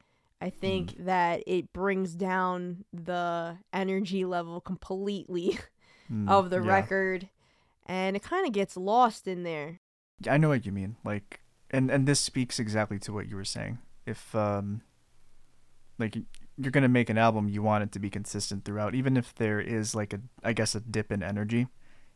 I 0.41 0.51
think 0.51 0.97
that 1.05 1.43
it 1.47 1.73
brings 1.73 2.15
down 2.15 2.85
the 2.93 3.57
energy 3.73 4.25
level 4.25 4.61
completely 4.61 5.59
Mm, 6.13 6.29
of 6.29 6.51
the 6.51 6.61
yeah. 6.61 6.69
record 6.69 7.31
and 7.87 8.15
it 8.17 8.23
kind 8.23 8.47
of 8.47 8.53
gets 8.53 8.77
lost 8.77 9.27
in 9.27 9.43
there. 9.43 9.81
I 10.29 10.37
know 10.37 10.49
what 10.51 10.67
you 10.67 10.73
mean. 10.73 10.97
Like, 11.05 11.41
and 11.71 11.91
and 11.91 12.07
this 12.07 12.21
speaks 12.21 12.59
exactly 12.59 12.99
to 13.01 13.13
what 13.13 13.29
you 13.29 13.37
were 13.37 13.45
saying. 13.45 13.79
If 14.07 14.35
um, 14.35 14.83
like 15.99 16.17
you're 16.57 16.71
gonna 16.71 16.89
make 16.89 17.11
an 17.11 17.19
album, 17.19 17.49
you 17.49 17.63
want 17.63 17.85
it 17.85 17.93
to 17.93 17.99
be 17.99 18.11
consistent 18.11 18.65
throughout, 18.65 18.95
even 18.95 19.17
if 19.17 19.35
there 19.35 19.61
is 19.61 19.95
like 19.95 20.13
a, 20.13 20.21
I 20.43 20.53
guess, 20.53 20.75
a 20.75 20.81
dip 20.81 21.11
in 21.13 21.23
energy. 21.23 21.69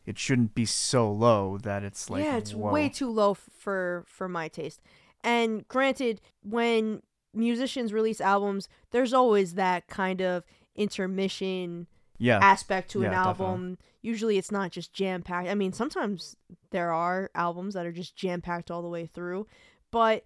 It 0.05 0.17
shouldn't 0.17 0.55
be 0.55 0.65
so 0.65 1.11
low 1.11 1.59
that 1.59 1.83
it's 1.83 2.09
like 2.09 2.23
yeah, 2.23 2.37
it's 2.37 2.53
whoa. 2.55 2.71
way 2.71 2.89
too 2.89 3.09
low 3.09 3.31
f- 3.31 3.49
for 3.59 4.03
for 4.07 4.27
my 4.27 4.47
taste. 4.47 4.81
And 5.23 5.67
granted, 5.67 6.21
when 6.43 7.01
musicians 7.33 7.93
release 7.93 8.21
albums, 8.21 8.67
there's 8.91 9.13
always 9.13 9.53
that 9.55 9.87
kind 9.87 10.21
of 10.21 10.43
intermission 10.75 11.87
yeah 12.17 12.39
aspect 12.41 12.91
to 12.91 12.99
an 12.99 13.11
yeah, 13.11 13.23
definitely. 13.23 13.45
album. 13.45 13.77
Usually 14.01 14.37
it's 14.37 14.51
not 14.51 14.71
just 14.71 14.93
jam 14.93 15.21
packed. 15.21 15.49
I 15.49 15.55
mean, 15.55 15.73
sometimes 15.73 16.35
there 16.71 16.91
are 16.93 17.29
albums 17.35 17.73
that 17.73 17.85
are 17.85 17.91
just 17.91 18.15
jam 18.15 18.41
packed 18.41 18.69
all 18.71 18.81
the 18.81 18.87
way 18.89 19.05
through, 19.05 19.47
but 19.91 20.25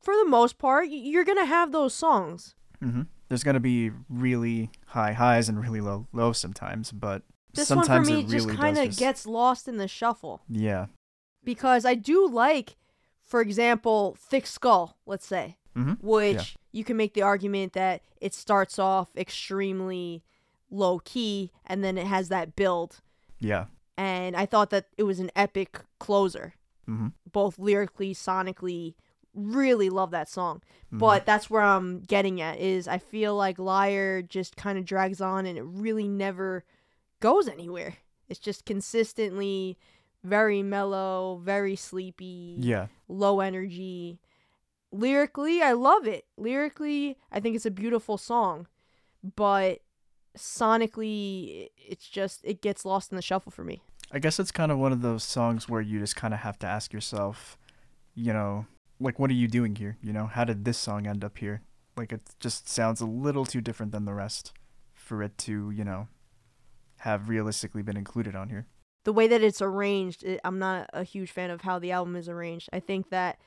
for 0.00 0.14
the 0.16 0.24
most 0.26 0.58
part, 0.58 0.88
you're 0.90 1.24
going 1.24 1.38
to 1.38 1.44
have 1.46 1.72
those 1.72 1.94
songs. 1.94 2.54
hmm 2.80 3.02
There's 3.28 3.42
gonna 3.42 3.58
be 3.60 3.90
really 4.10 4.70
high 4.88 5.12
highs 5.12 5.48
and 5.48 5.58
really 5.60 5.80
low 5.80 6.06
lows 6.12 6.36
sometimes, 6.38 6.92
but 6.92 7.22
This 7.54 7.68
sometimes 7.68 7.88
one 7.88 8.04
for 8.04 8.10
me 8.10 8.20
it 8.20 8.26
really 8.26 8.46
just 8.52 8.60
kind 8.60 8.78
of 8.78 8.84
just- 8.86 8.98
gets 8.98 9.26
lost 9.26 9.66
in 9.68 9.78
the 9.78 9.88
shuffle 9.88 10.42
yeah. 10.48 10.86
because 11.42 11.84
I 11.86 11.94
do 11.94 12.28
like 12.28 12.76
for 13.24 13.40
example, 13.40 14.16
Thick 14.18 14.46
Skull, 14.46 14.96
let's 15.06 15.26
say. 15.26 15.56
hmm 15.74 15.94
which 16.00 16.56
you 16.72 16.84
can 16.84 16.96
make 16.96 17.14
the 17.14 17.22
argument 17.22 17.72
that 17.72 18.02
it 18.20 18.32
starts 18.34 18.78
off 18.78 19.08
extremely 19.16 20.22
low 20.70 20.98
key 21.00 21.50
and 21.66 21.82
then 21.82 21.98
it 21.98 22.06
has 22.06 22.28
that 22.28 22.54
build. 22.56 23.00
Yeah. 23.40 23.66
And 23.96 24.36
I 24.36 24.46
thought 24.46 24.70
that 24.70 24.86
it 24.98 25.04
was 25.04 25.20
an 25.20 25.30
epic 25.36 25.80
closer, 25.98 26.54
hmm 26.86 27.08
both 27.32 27.58
lyrically, 27.58 28.14
sonically. 28.14 28.94
Really 29.34 29.90
love 29.90 30.12
that 30.12 30.28
song. 30.28 30.62
Mm-hmm. 30.86 30.98
But 30.98 31.26
that's 31.26 31.50
where 31.50 31.62
I'm 31.62 32.00
getting 32.00 32.40
at 32.40 32.60
is 32.60 32.86
I 32.86 32.98
feel 32.98 33.34
like 33.34 33.58
Liar 33.58 34.22
just 34.22 34.54
kind 34.56 34.78
of 34.78 34.84
drags 34.84 35.20
on 35.20 35.44
and 35.46 35.58
it 35.58 35.64
really 35.64 36.06
never 36.06 36.64
goes 37.18 37.48
anywhere. 37.48 37.96
It's 38.28 38.38
just 38.38 38.64
consistently 38.64 39.76
very 40.24 40.62
mellow, 40.62 41.40
very 41.44 41.76
sleepy 41.76 42.56
yeah. 42.58 42.86
low 43.08 43.40
energy. 43.40 44.18
Lyrically, 44.90 45.62
I 45.62 45.72
love 45.72 46.06
it. 46.06 46.24
Lyrically, 46.36 47.18
I 47.30 47.40
think 47.40 47.56
it's 47.56 47.66
a 47.66 47.70
beautiful 47.70 48.16
song, 48.16 48.66
but 49.36 49.80
sonically, 50.36 51.68
it's 51.76 52.08
just 52.08 52.40
it 52.42 52.62
gets 52.62 52.84
lost 52.84 53.12
in 53.12 53.16
the 53.16 53.22
shuffle 53.22 53.52
for 53.52 53.64
me. 53.64 53.82
I 54.10 54.18
guess 54.18 54.38
it's 54.38 54.52
kind 54.52 54.72
of 54.72 54.78
one 54.78 54.92
of 54.92 55.02
those 55.02 55.24
songs 55.24 55.68
where 55.68 55.80
you 55.80 55.98
just 55.98 56.16
kind 56.16 56.32
of 56.32 56.40
have 56.40 56.58
to 56.60 56.66
ask 56.66 56.92
yourself, 56.92 57.58
you 58.14 58.32
know, 58.32 58.66
like, 59.00 59.18
what 59.18 59.30
are 59.30 59.34
you 59.34 59.48
doing 59.48 59.74
here? 59.76 59.98
You 60.02 60.12
know, 60.12 60.26
how 60.26 60.44
did 60.44 60.64
this 60.64 60.78
song 60.78 61.06
end 61.06 61.24
up 61.24 61.38
here? 61.38 61.62
Like, 61.96 62.12
it 62.12 62.22
just 62.38 62.68
sounds 62.68 63.00
a 63.00 63.06
little 63.06 63.44
too 63.44 63.60
different 63.60 63.92
than 63.92 64.04
the 64.04 64.14
rest 64.14 64.52
for 64.92 65.22
it 65.22 65.36
to, 65.38 65.70
you 65.70 65.84
know, 65.84 66.08
have 66.98 67.28
realistically 67.28 67.82
been 67.82 67.96
included 67.96 68.36
on 68.36 68.50
here. 68.50 68.66
The 69.04 69.12
way 69.12 69.26
that 69.28 69.42
it's 69.42 69.62
arranged, 69.62 70.24
it, 70.24 70.40
I'm 70.44 70.58
not 70.58 70.88
a 70.92 71.04
huge 71.04 71.30
fan 71.30 71.50
of 71.50 71.60
how 71.62 71.78
the 71.78 71.92
album 71.92 72.16
is 72.16 72.28
arranged. 72.28 72.68
I 72.72 72.80
think 72.80 73.10
that 73.10 73.38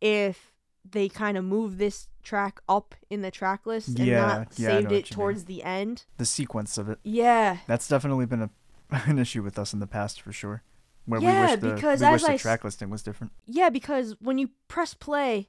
if 0.00 0.52
they 0.88 1.08
kind 1.08 1.36
of 1.36 1.44
move 1.44 1.78
this 1.78 2.08
track 2.22 2.60
up 2.68 2.94
in 3.10 3.22
the 3.22 3.30
track 3.30 3.66
list 3.66 3.88
and 3.88 3.98
Yeah, 4.06 4.16
not 4.16 4.58
yeah, 4.58 4.68
saved 4.68 4.86
it 4.86 4.90
you 4.90 4.92
mean. 4.92 5.02
towards 5.10 5.44
the 5.44 5.62
end, 5.62 6.04
The 6.16 6.26
sequence 6.26 6.78
of 6.78 6.88
it, 6.88 6.98
yeah, 7.02 7.58
that's 7.66 7.88
definitely 7.88 8.26
been 8.26 8.42
a, 8.42 8.50
an 8.90 9.18
issue 9.18 9.42
with 9.42 9.58
us 9.58 9.72
in 9.72 9.80
the 9.80 9.86
past 9.86 10.20
for 10.20 10.32
sure. 10.32 10.62
Where 11.06 11.20
Yeah, 11.20 11.34
we 11.34 11.40
wish 11.52 11.60
the, 11.60 11.74
because 11.74 12.00
we 12.00 12.06
as 12.06 12.12
wish 12.12 12.22
the 12.22 12.28
I 12.32 12.34
s- 12.34 12.42
track 12.42 12.64
listing 12.64 12.90
was 12.90 13.02
different. 13.02 13.32
Yeah, 13.46 13.70
because 13.70 14.16
when 14.20 14.38
you 14.38 14.50
press 14.68 14.94
play, 14.94 15.48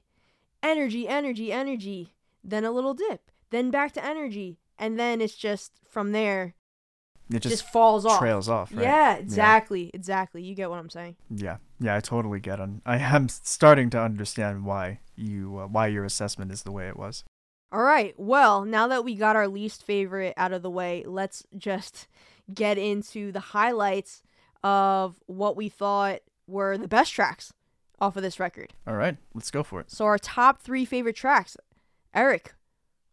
energy, 0.62 1.06
energy, 1.08 1.52
energy, 1.52 2.14
then 2.42 2.64
a 2.64 2.70
little 2.70 2.94
dip, 2.94 3.30
then 3.50 3.70
back 3.70 3.92
to 3.92 4.04
energy, 4.04 4.58
and 4.78 4.98
then 4.98 5.20
it's 5.20 5.34
just 5.34 5.72
from 5.88 6.12
there 6.12 6.54
It 7.32 7.40
just, 7.40 7.62
just, 7.62 7.72
falls 7.72 8.04
off. 8.04 8.18
trails 8.18 8.48
off, 8.48 8.72
right? 8.74 8.82
Yeah, 8.82 9.14
exactly, 9.16 9.90
exactly. 9.94 10.42
You 10.42 10.54
get 10.54 10.68
what 10.68 10.78
I'm 10.78 10.90
saying. 10.90 11.16
Yeah, 11.30 11.58
yeah, 11.78 11.96
I 11.96 12.00
totally 12.00 12.40
get 12.40 12.60
on. 12.60 12.82
I 12.84 12.98
am 12.98 13.28
starting 13.28 13.88
to 13.90 14.00
understand 14.00 14.64
why 14.64 15.00
you 15.16 15.58
uh, 15.58 15.66
why 15.66 15.86
your 15.86 16.04
assessment 16.04 16.50
is 16.50 16.62
the 16.62 16.72
way 16.72 16.88
it 16.88 16.96
was. 16.96 17.24
All 17.72 17.82
right. 17.82 18.14
Well, 18.18 18.64
now 18.64 18.88
that 18.88 19.04
we 19.04 19.14
got 19.14 19.36
our 19.36 19.46
least 19.46 19.84
favorite 19.84 20.34
out 20.36 20.52
of 20.52 20.62
the 20.62 20.70
way, 20.70 21.04
let's 21.06 21.44
just 21.56 22.08
get 22.52 22.78
into 22.78 23.30
the 23.30 23.40
highlights 23.40 24.22
of 24.64 25.20
what 25.26 25.56
we 25.56 25.68
thought 25.68 26.20
were 26.48 26.76
the 26.76 26.88
best 26.88 27.12
tracks 27.12 27.52
off 28.00 28.16
of 28.16 28.22
this 28.22 28.40
record. 28.40 28.72
All 28.86 28.96
right, 28.96 29.16
let's 29.34 29.50
go 29.50 29.62
for 29.62 29.80
it. 29.80 29.90
So 29.90 30.04
our 30.04 30.18
top 30.18 30.60
3 30.60 30.84
favorite 30.84 31.16
tracks. 31.16 31.56
Eric, 32.12 32.54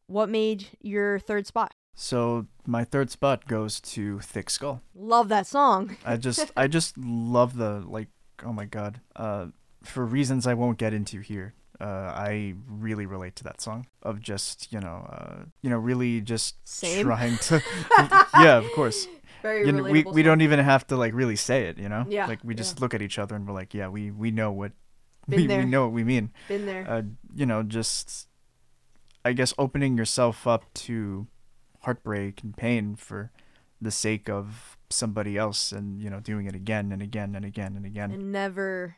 what 0.07 0.29
made 0.29 0.67
your 0.81 1.19
third 1.19 1.45
spot? 1.45 1.73
So 1.99 2.45
my 2.67 2.83
third 2.83 3.09
spot 3.09 3.47
goes 3.47 3.81
to 3.81 4.19
Thick 4.19 4.51
Skull. 4.51 4.81
Love 4.93 5.29
that 5.29 5.47
song. 5.47 5.97
I 6.05 6.15
just 6.17 6.51
I 6.55 6.67
just 6.67 6.95
love 6.97 7.57
the 7.57 7.83
like 7.87 8.09
oh 8.45 8.53
my 8.53 8.65
god. 8.65 9.01
Uh 9.15 9.47
for 9.83 10.05
reasons 10.05 10.45
I 10.45 10.53
won't 10.53 10.77
get 10.77 10.93
into 10.93 11.21
here. 11.21 11.55
Uh 11.81 12.13
I 12.13 12.53
really 12.69 13.07
relate 13.07 13.35
to 13.37 13.43
that 13.45 13.61
song 13.61 13.87
of 14.03 14.21
just, 14.21 14.71
you 14.71 14.79
know, 14.79 15.07
uh 15.11 15.45
you 15.63 15.71
know, 15.71 15.77
really 15.77 16.21
just 16.21 16.55
Same. 16.67 17.03
trying 17.03 17.37
to 17.49 17.63
Yeah, 18.35 18.57
of 18.57 18.71
course. 18.75 19.07
Very 19.41 19.65
You 19.65 19.71
know, 19.71 19.81
we 19.83 20.03
relatable 20.03 20.13
we 20.13 20.21
don't 20.21 20.41
even 20.41 20.59
have 20.59 20.85
to 20.87 20.97
like 20.97 21.15
really 21.15 21.35
say 21.35 21.63
it, 21.65 21.79
you 21.79 21.89
know? 21.89 22.05
Yeah, 22.07 22.27
Like 22.27 22.43
we 22.43 22.53
just 22.53 22.77
yeah. 22.77 22.81
look 22.83 22.93
at 22.93 23.01
each 23.01 23.17
other 23.17 23.35
and 23.35 23.47
we're 23.47 23.55
like, 23.55 23.73
yeah, 23.73 23.87
we 23.87 24.11
we 24.11 24.29
know 24.29 24.51
what 24.51 24.71
we, 25.27 25.47
we 25.47 25.65
know 25.65 25.81
what 25.83 25.93
we 25.93 26.03
mean. 26.03 26.31
Been 26.47 26.67
there. 26.67 26.85
uh, 26.87 27.01
you 27.35 27.47
know, 27.47 27.63
just 27.63 28.27
I 29.25 29.33
guess 29.33 29.51
opening 29.57 29.97
yourself 29.97 30.45
up 30.45 30.63
to 30.85 31.27
heartbreak 31.87 32.43
and 32.43 32.57
pain 32.57 32.97
for 32.97 33.31
the 33.79 33.91
sake 33.91 34.29
of 34.29 34.77
somebody 34.89 35.37
else 35.37 35.71
and 35.71 36.01
you 36.01 36.09
know 36.09 36.19
doing 36.19 36.45
it 36.45 36.53
again 36.53 36.91
and 36.91 37.01
again 37.01 37.33
and 37.33 37.45
again 37.45 37.77
and 37.77 37.85
again. 37.85 38.11
And 38.11 38.29
never 38.29 38.97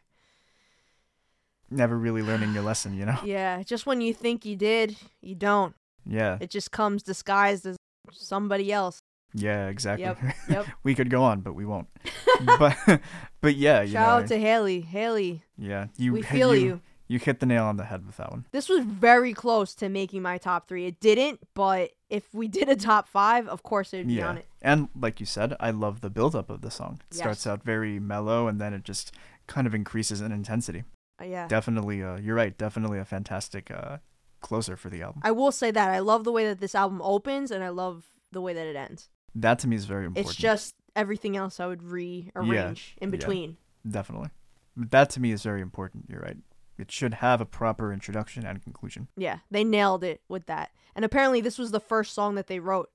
never 1.70 1.96
really 1.96 2.24
learning 2.24 2.52
your 2.52 2.64
lesson 2.64 2.96
you 2.96 3.06
know? 3.06 3.20
Yeah 3.24 3.62
just 3.62 3.86
when 3.86 4.02
you 4.02 4.12
think 4.12 4.44
you 4.44 4.56
did 4.56 4.98
you 5.22 5.36
don't. 5.36 5.76
Yeah. 6.04 6.40
It 6.42 6.50
just 6.50 6.72
comes 6.72 7.04
disguised 7.04 7.68
as 7.68 7.78
somebody 8.12 8.72
else. 8.74 8.98
Yeah 9.36 9.68
exactly. 9.68 10.06
Yep, 10.06 10.18
yep. 10.50 10.66
we 10.82 10.96
could 10.96 11.12
go 11.12 11.22
on 11.22 11.42
but 11.42 11.54
we 11.54 11.66
won't. 11.66 11.88
But 12.42 12.76
but 13.42 13.56
yeah 13.56 13.82
you 13.84 13.92
shout 13.92 14.08
know 14.08 14.24
out 14.24 14.28
to 14.30 14.40
Hayley. 14.40 14.82
Hayley 14.82 15.44
yeah 15.60 15.88
you 15.96 16.14
we 16.14 16.24
feel 16.24 16.56
you. 16.56 16.82
you 17.08 17.20
hit 17.20 17.40
the 17.40 17.46
nail 17.46 17.66
on 17.66 17.78
the 17.78 17.84
head 17.84 18.08
with 18.08 18.18
that 18.18 18.32
one. 18.32 18.46
This 18.52 18.68
was 18.68 18.80
very 18.84 19.34
close 19.34 19.76
to 19.76 19.90
making 19.90 20.24
my 20.24 20.40
top 20.40 20.68
three. 20.68 20.88
It 20.88 21.00
didn't 21.00 21.40
but 21.54 21.92
if 22.10 22.34
we 22.34 22.48
did 22.48 22.70
a 22.70 22.76
top 22.76 23.08
five 23.08 23.48
of 23.48 23.64
course 23.64 23.94
it'd 23.94 24.08
be 24.08 24.16
yeah. 24.16 24.30
on 24.30 24.38
it. 24.38 24.46
And 24.62 24.90
like 25.00 25.20
you 25.20 25.26
said 25.26 25.56
i 25.60 25.72
love 25.72 26.02
the 26.02 26.10
buildup 26.10 26.50
of 26.50 26.62
the 26.62 26.72
song. 26.72 27.02
It 27.12 27.18
starts 27.18 27.46
out 27.48 27.64
very 27.64 28.00
mellow 28.00 28.48
and 28.48 28.60
then 28.60 28.74
it 28.74 28.84
just 28.84 29.14
kind 29.48 29.68
of 29.68 29.74
increases 29.74 30.22
in 30.22 30.32
intensity. 30.32 30.84
Uh, 31.22 31.26
yeah. 31.26 31.48
Definitely 31.48 32.04
uh 32.04 32.18
you're 32.18 32.36
right 32.36 32.58
definitely 32.58 33.00
a 33.00 33.06
fantastic 33.06 33.72
uh 33.72 33.98
closer 34.42 34.78
for 34.78 34.90
the 34.90 35.02
album. 35.02 35.22
I 35.24 35.32
will 35.32 35.52
say 35.52 35.72
that 35.72 35.90
i 35.90 36.00
love 36.00 36.24
the 36.24 36.32
way 36.32 36.46
that 36.46 36.60
this 36.60 36.76
album 36.76 37.02
opens 37.04 37.52
and 37.52 37.64
i 37.64 37.70
love 37.70 38.06
the 38.32 38.42
way 38.42 38.54
that 38.54 38.68
it 38.68 38.76
ends. 38.76 39.10
That 39.36 39.60
to 39.60 39.68
me 39.68 39.76
is 39.76 39.86
very 39.86 40.06
important. 40.06 40.28
it's 40.28 40.36
just 40.36 40.76
everything 40.96 41.38
else 41.38 41.60
i 41.60 41.68
would 41.68 41.84
rearrange 41.84 42.96
in 43.02 43.10
yeah. 43.10 43.12
between. 43.12 43.58
Definitely. 43.90 44.30
That 44.76 45.10
to 45.12 45.20
me 45.20 45.32
is 45.32 45.44
very 45.44 45.62
important 45.62 46.06
you're 46.10 46.22
right 46.22 46.38
it 46.80 46.92
should 46.92 47.16
have 47.16 47.42
a 47.42 47.46
proper 47.46 47.92
introduction 47.94 48.46
and 48.46 48.64
conclusion 48.64 49.08
yeah 49.18 49.40
they 49.52 49.64
nailed 49.64 50.04
it 50.04 50.22
with 50.30 50.46
that 50.48 50.72
and 50.96 51.04
apparently 51.06 51.42
this 51.42 51.58
was 51.58 51.72
the 51.72 51.80
first 51.80 52.14
song 52.14 52.36
that 52.36 52.48
they 52.48 52.60
wrote 52.60 52.90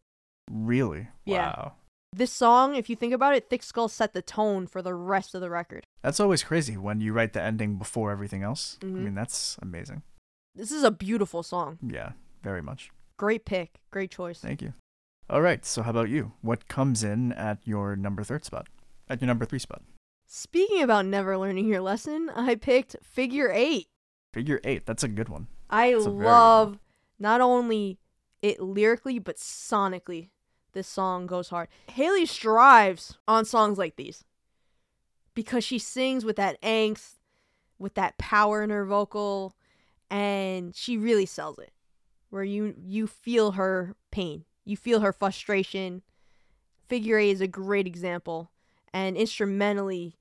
really 0.51 1.09
Yeah. 1.25 1.47
wow 1.49 1.73
this 2.17 2.31
song, 2.31 2.77
if 2.77 2.89
you 2.89 2.95
think 2.95 3.13
about 3.13 3.35
it, 3.35 3.51
Thick 3.51 3.65
Skull 3.65 3.89
set 3.89 4.13
the 4.13 4.23
tone 4.23 4.69
for 4.69 4.81
the 4.83 4.95
rest 4.95 5.35
of 5.35 5.41
the 5.41 5.51
record. 5.51 5.83
that's 6.01 6.21
always 6.21 6.45
crazy 6.45 6.77
when 6.77 7.01
you 7.01 7.13
write 7.13 7.33
the 7.33 7.43
ending 7.43 7.77
before 7.77 8.13
everything 8.13 8.43
else 8.45 8.79
Mhm. 8.81 8.97
i 8.97 9.01
mean 9.01 9.15
that's 9.15 9.57
amazing 9.61 10.03
This 10.55 10.71
is 10.71 10.85
a 10.85 10.91
beautiful 10.93 11.43
song. 11.43 11.79
yeah 11.83 12.13
very 12.43 12.63
much 12.63 12.91
Great 13.17 13.45
pick. 13.45 13.81
Great 13.91 14.11
choice. 14.13 14.41
thank 14.41 14.63
you 14.63 14.75
all 15.29 15.41
right 15.43 15.65
so 15.65 15.83
how 15.83 15.91
about 15.91 16.09
you 16.09 16.33
what 16.41 16.69
comes 16.69 17.03
in 17.03 17.33
at 17.33 17.59
your 17.67 17.97
number 17.97 18.23
third 18.23 18.45
spot 18.45 18.69
at 19.09 19.21
your 19.21 19.27
number 19.27 19.45
three 19.45 19.59
spot. 19.59 19.83
Speaking 20.27 20.83
about 20.83 21.07
never 21.07 21.37
learning 21.39 21.69
your 21.69 21.81
lesson, 21.81 22.31
I 22.35 22.55
picked 22.55 22.97
Figure 23.03 23.51
Eight. 23.53 23.89
Figure 24.33 24.61
eight. 24.65 24.85
That's 24.85 25.05
a 25.05 25.09
good 25.09 25.29
one. 25.29 25.47
I 25.71 25.95
It's 25.95 26.07
a 26.07 26.11
very 26.11 26.25
love 26.25 26.81
not 27.21 27.41
only 27.41 27.99
it 28.43 28.61
lyrically 28.61 29.21
but 29.21 29.37
sonically. 29.37 30.31
This 30.73 30.89
song 30.89 31.29
goes 31.29 31.51
hard. 31.51 31.69
Hayley 31.87 32.27
strives 32.27 33.17
on 33.29 33.45
songs 33.45 33.79
like 33.79 33.95
these 33.95 34.25
because 35.35 35.63
she 35.63 35.79
sings 35.79 36.25
with 36.25 36.35
that 36.35 36.61
angst, 36.63 37.19
with 37.79 37.95
that 37.95 38.19
power 38.19 38.63
in 38.65 38.71
her 38.71 38.85
vocal, 38.85 39.55
and 40.11 40.75
she 40.75 40.97
really 40.99 41.27
sells 41.27 41.61
it. 41.61 41.73
Where 42.31 42.43
you 42.43 42.75
you 42.85 43.07
feel 43.07 43.53
her 43.53 43.95
pain, 44.11 44.45
you 44.65 44.77
feel 44.77 44.99
her 44.99 45.13
frustration. 45.13 46.03
Figure 46.89 47.19
Eight 47.19 47.31
is 47.31 47.41
a 47.41 47.47
great 47.47 47.87
example, 47.87 48.51
and 48.95 49.17
instrumentally, 49.17 50.17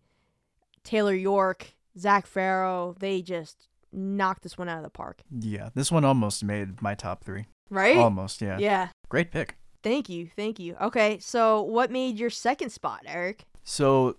Taylor 0.83 1.13
York, 1.13 1.75
Zac 1.97 2.27
Farro, 2.27 2.97
they 2.99 3.21
just 3.21 3.67
knocked 3.93 4.41
this 4.41 4.57
one 4.57 4.67
out 4.67 4.77
of 4.77 4.83
the 4.83 4.89
park. 4.89 5.21
Yeah, 5.29 5.69
this 5.75 5.91
one 5.91 6.03
almost 6.03 6.43
made 6.43 6.81
my 6.81 6.95
top 6.95 7.23
three. 7.23 7.45
Right? 7.69 7.95
Almost, 7.95 8.41
yeah. 8.41 8.57
Yeah. 8.57 8.89
Great 9.09 9.31
pick. 9.31 9.57
Thank 9.83 10.09
you. 10.09 10.27
Thank 10.35 10.59
you. 10.59 10.75
Okay, 10.81 11.19
so 11.19 11.61
what 11.61 11.91
made 11.91 12.17
your 12.17 12.31
second 12.31 12.71
spot, 12.71 13.01
Eric? 13.05 13.45
So, 13.63 14.17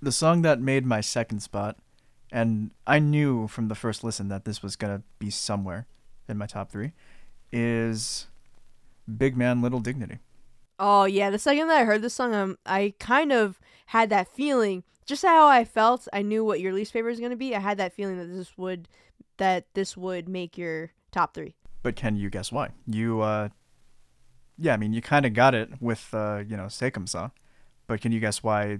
the 0.00 0.12
song 0.12 0.42
that 0.42 0.60
made 0.60 0.86
my 0.86 1.02
second 1.02 1.40
spot, 1.40 1.76
and 2.32 2.70
I 2.86 2.98
knew 2.98 3.46
from 3.48 3.68
the 3.68 3.74
first 3.74 4.02
listen 4.02 4.28
that 4.28 4.46
this 4.46 4.62
was 4.62 4.76
gonna 4.76 5.02
be 5.18 5.28
somewhere 5.28 5.86
in 6.26 6.38
my 6.38 6.46
top 6.46 6.70
three, 6.70 6.92
is 7.52 8.28
"Big 9.18 9.36
Man, 9.36 9.60
Little 9.60 9.80
Dignity." 9.80 10.18
Oh 10.78 11.04
yeah, 11.04 11.30
the 11.30 11.38
second 11.38 11.68
that 11.68 11.80
I 11.80 11.84
heard 11.84 12.02
this 12.02 12.14
song, 12.14 12.34
um, 12.34 12.58
I 12.66 12.94
kind 12.98 13.32
of 13.32 13.60
had 13.86 14.10
that 14.10 14.28
feeling, 14.28 14.82
just 15.06 15.22
how 15.22 15.46
I 15.46 15.64
felt. 15.64 16.08
I 16.12 16.22
knew 16.22 16.44
what 16.44 16.60
your 16.60 16.72
least 16.72 16.92
favorite 16.92 17.12
was 17.12 17.20
gonna 17.20 17.36
be. 17.36 17.54
I 17.54 17.60
had 17.60 17.78
that 17.78 17.92
feeling 17.92 18.18
that 18.18 18.26
this 18.26 18.56
would, 18.58 18.88
that 19.36 19.66
this 19.74 19.96
would 19.96 20.28
make 20.28 20.58
your 20.58 20.90
top 21.12 21.34
three. 21.34 21.54
But 21.82 21.96
can 21.96 22.16
you 22.16 22.30
guess 22.30 22.50
why? 22.50 22.70
You, 22.86 23.20
uh, 23.20 23.50
yeah, 24.58 24.74
I 24.74 24.76
mean, 24.76 24.92
you 24.92 25.02
kind 25.02 25.26
of 25.26 25.34
got 25.34 25.54
it 25.54 25.70
with, 25.80 26.08
uh, 26.12 26.42
you 26.46 26.56
know, 26.56 26.68
C'est 26.68 26.90
Comme 26.90 27.06
Ça, 27.06 27.30
but 27.86 28.00
can 28.00 28.12
you 28.12 28.20
guess 28.20 28.42
why, 28.42 28.78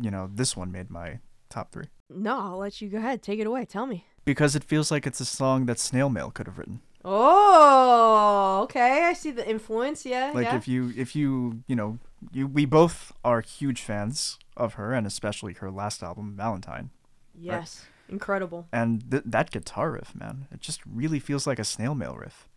you 0.00 0.10
know, 0.10 0.28
this 0.32 0.56
one 0.56 0.72
made 0.72 0.90
my 0.90 1.20
top 1.48 1.72
three? 1.72 1.86
No, 2.08 2.38
I'll 2.40 2.58
let 2.58 2.80
you 2.80 2.88
go 2.88 2.98
ahead. 2.98 3.22
Take 3.22 3.38
it 3.38 3.46
away. 3.46 3.64
Tell 3.64 3.86
me. 3.86 4.04
Because 4.24 4.56
it 4.56 4.64
feels 4.64 4.90
like 4.90 5.06
it's 5.06 5.20
a 5.20 5.24
song 5.24 5.66
that 5.66 5.78
Snail 5.78 6.10
Mail 6.10 6.30
could 6.30 6.46
have 6.46 6.58
written. 6.58 6.80
Oh, 7.04 8.60
okay. 8.64 9.04
I 9.04 9.12
see 9.12 9.30
the 9.30 9.48
influence. 9.48 10.04
Yeah, 10.04 10.32
Like 10.34 10.46
yeah. 10.46 10.56
if 10.56 10.66
you, 10.68 10.92
if 10.96 11.14
you, 11.16 11.62
you 11.66 11.76
know, 11.76 11.98
you, 12.32 12.46
we 12.46 12.64
both 12.64 13.12
are 13.24 13.40
huge 13.40 13.82
fans 13.82 14.38
of 14.56 14.74
her, 14.74 14.92
and 14.92 15.06
especially 15.06 15.54
her 15.54 15.70
last 15.70 16.02
album, 16.02 16.34
Valentine. 16.36 16.90
yes, 17.38 17.86
incredible. 18.08 18.66
and 18.72 19.10
th- 19.10 19.22
that 19.26 19.50
guitar 19.50 19.92
riff, 19.92 20.14
man, 20.14 20.46
it 20.52 20.60
just 20.60 20.80
really 20.84 21.18
feels 21.18 21.46
like 21.46 21.58
a 21.58 21.64
snail 21.64 21.94
mail 21.94 22.14
riff. 22.16 22.48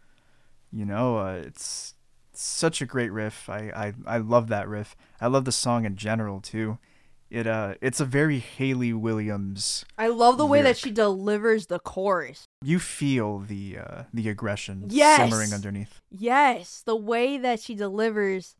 You 0.71 0.85
know, 0.85 1.17
uh, 1.19 1.35
it's 1.45 1.93
such 2.33 2.81
a 2.81 2.85
great 2.85 3.11
riff. 3.11 3.47
I, 3.47 3.71
I 4.07 4.15
I 4.15 4.17
love 4.17 4.47
that 4.49 4.67
riff. 4.67 4.95
I 5.21 5.27
love 5.27 5.45
the 5.45 5.51
song 5.51 5.85
in 5.85 5.95
general 5.95 6.41
too. 6.41 6.77
It 7.29 7.47
uh, 7.47 7.75
it's 7.79 7.99
a 7.99 8.05
very 8.05 8.39
Hayley 8.39 8.91
Williams. 8.91 9.85
I 9.97 10.07
love 10.07 10.37
the 10.37 10.45
way 10.45 10.61
that 10.63 10.77
she 10.77 10.91
delivers 10.91 11.67
the 11.67 11.79
chorus. 11.79 12.45
You 12.63 12.79
feel 12.79 13.39
the 13.39 13.77
uh, 13.79 14.03
the 14.13 14.29
aggression 14.29 14.87
Yes! 14.89 15.17
simmering 15.17 15.53
underneath. 15.53 16.01
Yes, 16.09 16.81
the 16.85 16.95
way 16.95 17.37
that 17.37 17.59
she 17.59 17.75
delivers 17.75 18.55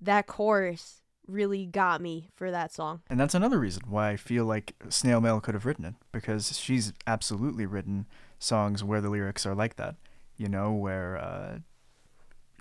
that 0.00 0.26
chorus 0.26 1.02
really 1.26 1.66
got 1.66 2.00
me 2.00 2.30
for 2.34 2.50
that 2.50 2.72
song. 2.72 3.02
And 3.08 3.20
that's 3.20 3.34
another 3.34 3.58
reason 3.58 3.84
why 3.88 4.10
I 4.10 4.16
feel 4.16 4.44
like 4.44 4.74
Snail 4.88 5.20
Mail 5.20 5.40
could 5.40 5.54
have 5.54 5.66
written 5.66 5.84
it 5.84 5.94
because 6.10 6.58
she's 6.58 6.92
absolutely 7.06 7.66
written 7.66 8.06
songs 8.38 8.82
where 8.82 9.00
the 9.00 9.10
lyrics 9.10 9.46
are 9.46 9.54
like 9.54 9.76
that. 9.76 9.96
You 10.36 10.48
know, 10.48 10.72
where 10.72 11.18
uh, 11.18 11.58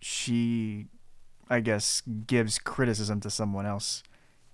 she, 0.02 0.88
I 1.50 1.62
guess, 1.62 2.02
gives 2.28 2.60
criticism 2.60 3.20
to 3.22 3.30
someone 3.30 3.66
else 3.66 4.04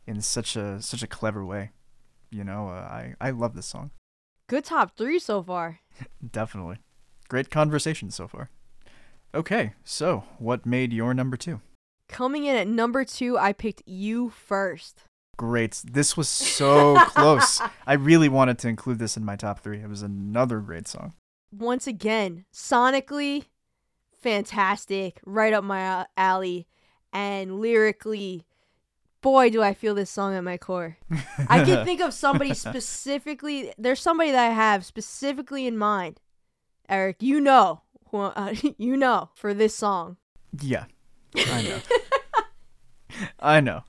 in 0.05 0.21
such 0.21 0.55
a 0.55 0.81
such 0.81 1.03
a 1.03 1.07
clever 1.07 1.43
way. 1.43 1.71
You 2.29 2.43
know, 2.43 2.69
uh, 2.69 2.81
I 2.81 3.15
I 3.19 3.31
love 3.31 3.55
this 3.55 3.65
song. 3.65 3.91
Good 4.47 4.63
top 4.63 4.95
three 4.95 5.19
so 5.19 5.43
far. 5.43 5.79
Definitely, 6.31 6.77
great 7.27 7.49
conversation 7.49 8.11
so 8.11 8.27
far. 8.27 8.49
Okay, 9.35 9.73
so 9.83 10.23
what 10.39 10.65
made 10.65 10.93
your 10.93 11.13
number 11.13 11.35
two? 11.35 11.59
Coming 12.07 12.45
in 12.45 12.55
at 12.55 12.67
number 12.67 13.03
two, 13.03 13.37
I 13.37 13.51
picked 13.51 13.83
you 13.85 14.29
first. 14.29 15.03
Great. 15.35 15.81
This 15.85 16.15
was 16.15 16.29
so 16.29 16.95
close. 17.07 17.61
I 17.85 17.93
really 17.93 18.29
wanted 18.29 18.57
to 18.59 18.69
include 18.69 18.99
this 18.99 19.17
in 19.17 19.25
my 19.25 19.35
top 19.35 19.59
three. 19.59 19.81
It 19.81 19.89
was 19.89 20.01
another 20.01 20.61
great 20.61 20.87
song. 20.87 21.13
Once 21.51 21.85
again, 21.85 22.45
sonically, 22.53 23.45
fantastic, 24.17 25.19
right 25.25 25.53
up 25.53 25.63
my 25.65 26.05
alley, 26.15 26.67
and 27.11 27.59
lyrically, 27.59 28.46
boy, 29.27 29.49
do 29.49 29.61
I 29.61 29.73
feel 29.73 29.93
this 29.93 30.09
song 30.09 30.35
at 30.35 30.43
my 30.45 30.57
core. 30.57 30.95
I 31.49 31.61
can 31.65 31.83
think 31.85 31.99
of 31.99 32.13
somebody 32.13 32.53
specifically. 32.53 33.73
There's 33.77 33.99
somebody 33.99 34.31
that 34.31 34.51
I 34.51 34.53
have 34.53 34.85
specifically 34.85 35.67
in 35.67 35.77
mind. 35.77 36.21
Eric, 36.87 37.17
you 37.19 37.41
know, 37.41 37.81
who, 38.09 38.19
uh, 38.19 38.55
you 38.77 38.95
know, 38.95 39.29
for 39.35 39.53
this 39.53 39.75
song. 39.75 40.15
Yeah, 40.61 40.85
I 41.35 41.61
know. 41.61 41.79
I 43.39 43.59
know. 43.59 43.83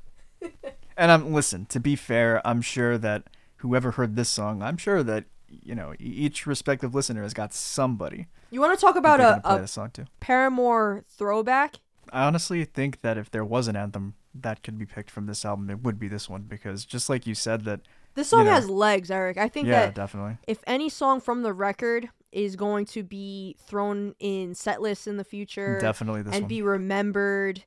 And 0.96 1.12
I'm 1.12 1.32
listen. 1.32 1.66
To 1.66 1.78
be 1.78 1.94
fair, 1.94 2.44
I'm 2.44 2.60
sure 2.60 2.98
that 2.98 3.30
whoever 3.58 3.92
heard 3.92 4.16
this 4.16 4.28
song, 4.28 4.60
I'm 4.60 4.76
sure 4.76 5.04
that 5.04 5.26
you 5.48 5.76
know 5.76 5.94
each 6.00 6.48
respective 6.48 6.96
listener 6.96 7.22
has 7.22 7.32
got 7.32 7.54
somebody 7.54 8.26
You 8.50 8.60
want 8.60 8.78
to 8.78 8.84
talk 8.84 8.96
about 8.96 9.20
a, 9.20 9.40
a 9.48 9.68
song 9.68 9.90
to. 9.92 10.06
Paramore 10.18 11.04
throwback? 11.08 11.76
I 12.12 12.24
honestly 12.24 12.64
think 12.64 13.02
that 13.02 13.16
if 13.16 13.30
there 13.30 13.44
was 13.44 13.68
an 13.68 13.76
anthem 13.76 14.14
that 14.34 14.62
could 14.62 14.78
be 14.78 14.86
picked 14.86 15.10
from 15.10 15.26
this 15.26 15.44
album, 15.44 15.70
it 15.70 15.82
would 15.82 15.98
be 15.98 16.08
this 16.08 16.28
one 16.28 16.42
because 16.42 16.84
just 16.84 17.08
like 17.08 17.26
you 17.26 17.34
said 17.34 17.64
that, 17.64 17.80
This 18.14 18.28
song 18.28 18.44
know. 18.44 18.52
has 18.52 18.68
legs, 18.68 19.10
Eric. 19.10 19.36
I 19.38 19.48
think 19.48 19.66
yeah, 19.68 19.86
that 19.86 19.94
definitely. 19.94 20.38
if 20.46 20.62
any 20.66 20.88
song 20.88 21.20
from 21.20 21.42
the 21.42 21.52
record 21.52 22.08
is 22.30 22.56
going 22.56 22.84
to 22.84 23.02
be 23.02 23.56
thrown 23.66 24.14
in 24.20 24.54
set 24.54 24.82
lists 24.82 25.06
in 25.06 25.16
the 25.16 25.24
future 25.24 25.78
Definitely 25.80 26.22
this 26.22 26.34
and 26.34 26.42
one. 26.44 26.48
be 26.48 26.60
remembered 26.62 27.64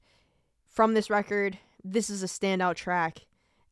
from 0.70 0.93
this 0.93 1.09
record, 1.09 1.57
this 1.84 2.09
is 2.09 2.22
a 2.22 2.28
standout 2.28 2.76
track. 2.76 3.26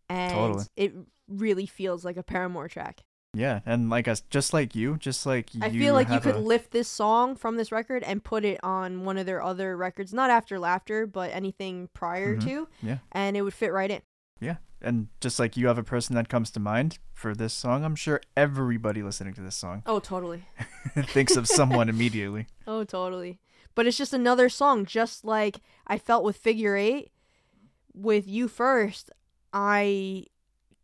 And 0.10 0.34
Totally. 0.34 0.66
it 0.76 0.94
really 1.28 1.68
feels 1.68 2.04
like 2.04 2.18
a 2.18 2.24
Paramore 2.24 2.68
track. 2.68 3.02
Yeah, 3.34 3.60
and 3.66 3.90
like 3.90 4.08
us, 4.08 4.22
just 4.30 4.54
like 4.54 4.76
you, 4.76 4.98
just 4.98 5.26
like 5.26 5.50
I 5.62 5.68
you 5.68 5.80
feel 5.80 5.94
like 5.94 6.08
you 6.08 6.14
have 6.14 6.24
could 6.24 6.36
a- 6.36 6.40
lift 6.40 6.72
this 6.72 6.88
song 6.88 7.36
from 7.36 7.58
this 7.58 7.72
record 7.72 8.04
and 8.04 8.24
put 8.24 8.44
it 8.46 8.60
on 8.64 9.04
one 9.06 9.18
of 9.18 9.26
their 9.26 9.42
other 9.44 9.78
records, 9.78 10.14
not 10.14 10.30
after 10.30 10.58
Laughter, 10.60 11.06
but 11.06 11.32
anything 11.34 11.90
prior 11.94 12.36
Mhm. 12.38 12.44
to, 12.46 12.68
yeah, 12.82 12.98
and 13.12 13.38
it 13.38 13.42
would 13.44 13.54
fit 13.54 13.72
right 13.72 13.92
in. 13.92 14.02
yeah, 14.42 14.58
and 14.82 15.10
just 15.22 15.38
like 15.40 15.56
you 15.58 15.68
have 15.68 15.78
a 15.78 15.84
person 15.84 16.16
that 16.16 16.28
comes 16.30 16.50
to 16.52 16.60
mind 16.60 16.98
for 17.14 17.36
this 17.36 17.54
song, 17.54 17.84
I'm 17.84 17.96
sure 17.96 18.22
everybody 18.38 19.04
listening 19.04 19.34
to 19.36 19.42
this 19.42 19.56
song 19.56 19.84
Oh, 19.86 20.00
totally. 20.00 20.46
thinks 21.08 21.36
of 21.36 21.48
someone 21.48 21.88
immediately. 21.90 22.48
Oh, 22.66 22.84
totally. 22.84 23.40
But 23.76 23.86
it's 23.88 23.98
just 23.98 24.14
another 24.14 24.50
song, 24.50 24.86
just 24.86 25.24
like 25.24 25.60
I 25.86 25.98
felt 25.98 26.24
with 26.24 26.36
Figure 26.38 26.76
Eight. 26.76 27.12
With 27.94 28.28
You 28.28 28.48
First, 28.48 29.12
I 29.54 30.26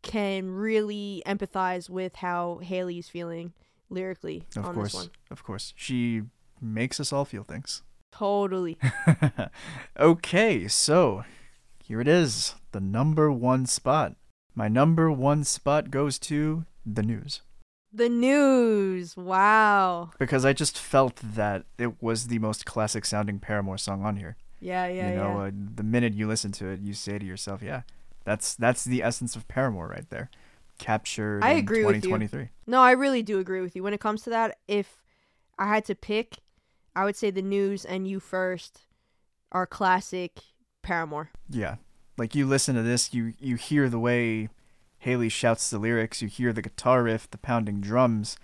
can 0.02 0.50
really 0.50 1.22
empathize 1.26 1.88
with 1.90 2.16
how 2.16 2.60
Hayley's 2.62 3.08
feeling 3.08 3.52
lyrically 3.90 4.44
Of 4.56 4.64
on 4.66 4.74
course, 4.74 4.92
this 4.92 5.02
one. 5.02 5.10
of 5.30 5.42
course, 5.44 5.72
she 5.76 6.22
makes 6.60 7.00
us 7.00 7.12
all 7.12 7.24
feel 7.24 7.44
things. 7.44 7.82
Totally. 8.12 8.78
okay, 9.98 10.68
so 10.68 11.24
here 11.82 12.00
it 12.00 12.08
is, 12.08 12.54
the 12.72 12.80
number 12.80 13.30
one 13.30 13.66
spot. 13.66 14.14
My 14.54 14.68
number 14.68 15.10
one 15.10 15.44
spot 15.44 15.90
goes 15.90 16.18
to 16.20 16.64
the 16.84 17.02
news 17.02 17.42
the 17.96 18.08
news. 18.08 19.16
Wow. 19.16 20.10
because 20.18 20.44
I 20.44 20.52
just 20.52 20.78
felt 20.78 21.16
that 21.16 21.64
it 21.78 22.02
was 22.02 22.26
the 22.26 22.38
most 22.38 22.66
classic 22.66 23.04
sounding 23.04 23.38
Paramore 23.38 23.78
song 23.78 24.04
on 24.04 24.16
here. 24.16 24.36
Yeah, 24.60 24.86
yeah, 24.86 25.10
you 25.10 25.16
know, 25.16 25.38
yeah. 25.38 25.46
uh, 25.46 25.50
the 25.74 25.82
minute 25.82 26.14
you 26.14 26.26
listen 26.26 26.52
to 26.52 26.68
it, 26.68 26.80
you 26.80 26.94
say 26.94 27.18
to 27.18 27.24
yourself, 27.26 27.62
"Yeah, 27.62 27.82
that's 28.26 28.54
that's 28.56 28.84
the 28.84 29.02
essence 29.02 29.36
of 29.36 29.48
Paramore 29.48 29.88
right 29.88 30.08
there, 30.10 30.28
captured 30.78 31.42
I 31.42 31.52
in 31.52 31.58
agree 31.58 31.84
with 31.84 31.96
you. 31.96 32.02
2023." 32.02 32.50
No, 32.66 32.80
I 32.82 32.90
really 32.90 33.22
do 33.22 33.38
agree 33.38 33.62
with 33.62 33.74
you. 33.74 33.82
When 33.82 33.94
it 33.94 34.00
comes 34.00 34.22
to 34.24 34.30
that, 34.30 34.58
if 34.68 35.02
I 35.58 35.68
had 35.68 35.84
to 35.86 35.94
pick, 35.94 36.40
I 36.94 37.04
would 37.04 37.16
say 37.16 37.30
the 37.30 37.40
news 37.40 37.84
and 37.84 38.06
You 38.06 38.20
First 38.20 38.80
are 39.52 39.66
classic 39.66 40.40
Paramore. 40.82 41.30
Yeah, 41.48 41.76
like 42.18 42.34
you 42.34 42.46
listen 42.46 42.74
to 42.74 42.82
this, 42.82 43.14
you 43.14 43.32
you 43.38 43.54
hear 43.56 43.88
the 43.88 44.00
way 44.00 44.48
Hayley 44.98 45.28
shouts 45.28 45.70
the 45.70 45.78
lyrics, 45.78 46.20
you 46.20 46.28
hear 46.28 46.52
the 46.52 46.62
guitar 46.62 47.04
riff, 47.04 47.30
the 47.30 47.38
pounding 47.38 47.80
drums. 47.80 48.36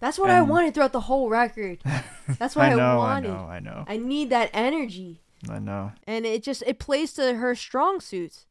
That's 0.00 0.18
what 0.18 0.30
I 0.30 0.40
wanted 0.40 0.72
throughout 0.74 0.92
the 0.92 1.00
whole 1.00 1.28
record. 1.28 1.80
That's 2.38 2.56
what 2.56 2.66
I, 2.66 2.72
I 2.72 2.96
wanted. 2.96 3.30
I 3.30 3.34
know, 3.34 3.44
I 3.46 3.60
know, 3.60 3.84
I 3.86 3.96
need 3.96 4.30
that 4.30 4.50
energy. 4.52 5.22
I 5.48 5.58
know. 5.58 5.92
and 6.06 6.26
it 6.26 6.42
just 6.42 6.62
it 6.66 6.78
plays 6.78 7.14
to 7.14 7.34
her 7.36 7.54
strong 7.54 8.00
suits 8.00 8.44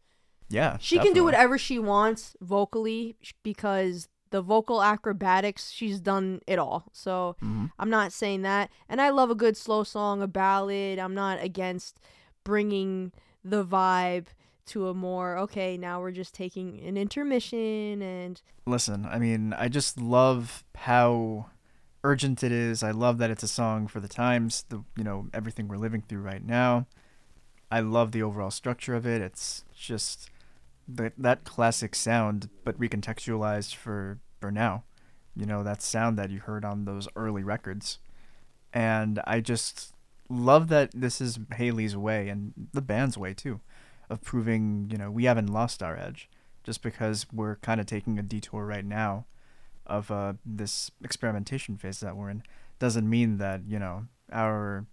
Yeah. 0.49 0.77
She 0.79 0.97
can 0.99 1.13
do 1.13 1.23
whatever 1.23 1.57
she 1.57 1.79
wants 1.79 2.35
vocally 2.41 3.15
because 3.43 4.07
the 4.31 4.41
vocal 4.41 4.81
acrobatics, 4.83 5.71
she's 5.71 5.99
done 5.99 6.41
it 6.47 6.59
all. 6.59 6.85
So 6.93 7.35
Mhm. 7.41 7.71
I'm 7.79 7.89
not 7.89 8.11
saying 8.13 8.43
that. 8.43 8.69
And 8.87 9.01
I 9.01 9.09
love 9.09 9.29
a 9.29 9.35
good 9.35 9.57
slow 9.57 9.83
song, 9.83 10.21
a 10.21 10.27
ballad. 10.27 10.99
I'm 10.99 11.15
not 11.15 11.41
against 11.41 11.97
bringing 12.43 13.11
the 13.43 13.63
vibe 13.65 14.27
to 14.67 14.87
a 14.87 14.93
more, 14.93 15.35
okay, 15.37 15.77
now 15.77 15.99
we're 15.99 16.11
just 16.11 16.33
taking 16.35 16.79
an 16.85 16.95
intermission 16.95 18.01
and 18.03 18.41
Listen, 18.67 19.05
I 19.05 19.17
mean, 19.17 19.53
I 19.53 19.67
just 19.67 19.99
love 19.99 20.63
how 20.75 21.47
urgent 22.03 22.43
it 22.43 22.51
is. 22.51 22.83
I 22.83 22.91
love 22.91 23.17
that 23.17 23.31
it's 23.31 23.41
a 23.41 23.47
song 23.47 23.87
for 23.87 23.99
the 23.99 24.07
times, 24.07 24.65
the 24.69 24.83
you 24.95 25.03
know, 25.03 25.27
everything 25.33 25.67
we're 25.67 25.77
living 25.77 26.01
through 26.07 26.21
right 26.21 26.45
now. 26.45 26.85
I 27.71 27.79
love 27.79 28.11
the 28.11 28.21
overall 28.21 28.51
structure 28.51 28.93
of 28.95 29.07
it. 29.07 29.21
It's 29.21 29.63
just 29.75 30.29
that 30.95 31.13
that 31.17 31.43
classic 31.43 31.95
sound 31.95 32.49
but 32.63 32.79
recontextualized 32.79 33.75
for 33.75 34.19
for 34.39 34.51
now. 34.51 34.83
You 35.35 35.45
know, 35.45 35.63
that 35.63 35.81
sound 35.81 36.17
that 36.17 36.31
you 36.31 36.39
heard 36.39 36.65
on 36.65 36.85
those 36.85 37.07
early 37.15 37.43
records. 37.43 37.99
And 38.73 39.21
I 39.25 39.39
just 39.39 39.93
love 40.29 40.67
that 40.69 40.91
this 40.93 41.21
is 41.21 41.39
Hayley's 41.55 41.95
way 41.95 42.29
and 42.29 42.53
the 42.73 42.81
band's 42.81 43.17
way 43.17 43.33
too 43.33 43.61
of 44.09 44.21
proving, 44.21 44.89
you 44.91 44.97
know, 44.97 45.09
we 45.09 45.25
haven't 45.25 45.47
lost 45.47 45.81
our 45.81 45.97
edge 45.97 46.29
just 46.63 46.81
because 46.81 47.25
we're 47.31 47.55
kind 47.57 47.79
of 47.79 47.85
taking 47.85 48.19
a 48.19 48.23
detour 48.23 48.65
right 48.65 48.85
now 48.85 49.25
of 49.85 50.11
uh, 50.11 50.33
this 50.45 50.91
experimentation 51.03 51.77
phase 51.77 51.99
that 51.99 52.15
we're 52.15 52.29
in 52.29 52.43
doesn't 52.77 53.09
mean 53.09 53.37
that 53.39 53.61
you 53.67 53.79
know 53.79 54.05
our 54.31 54.85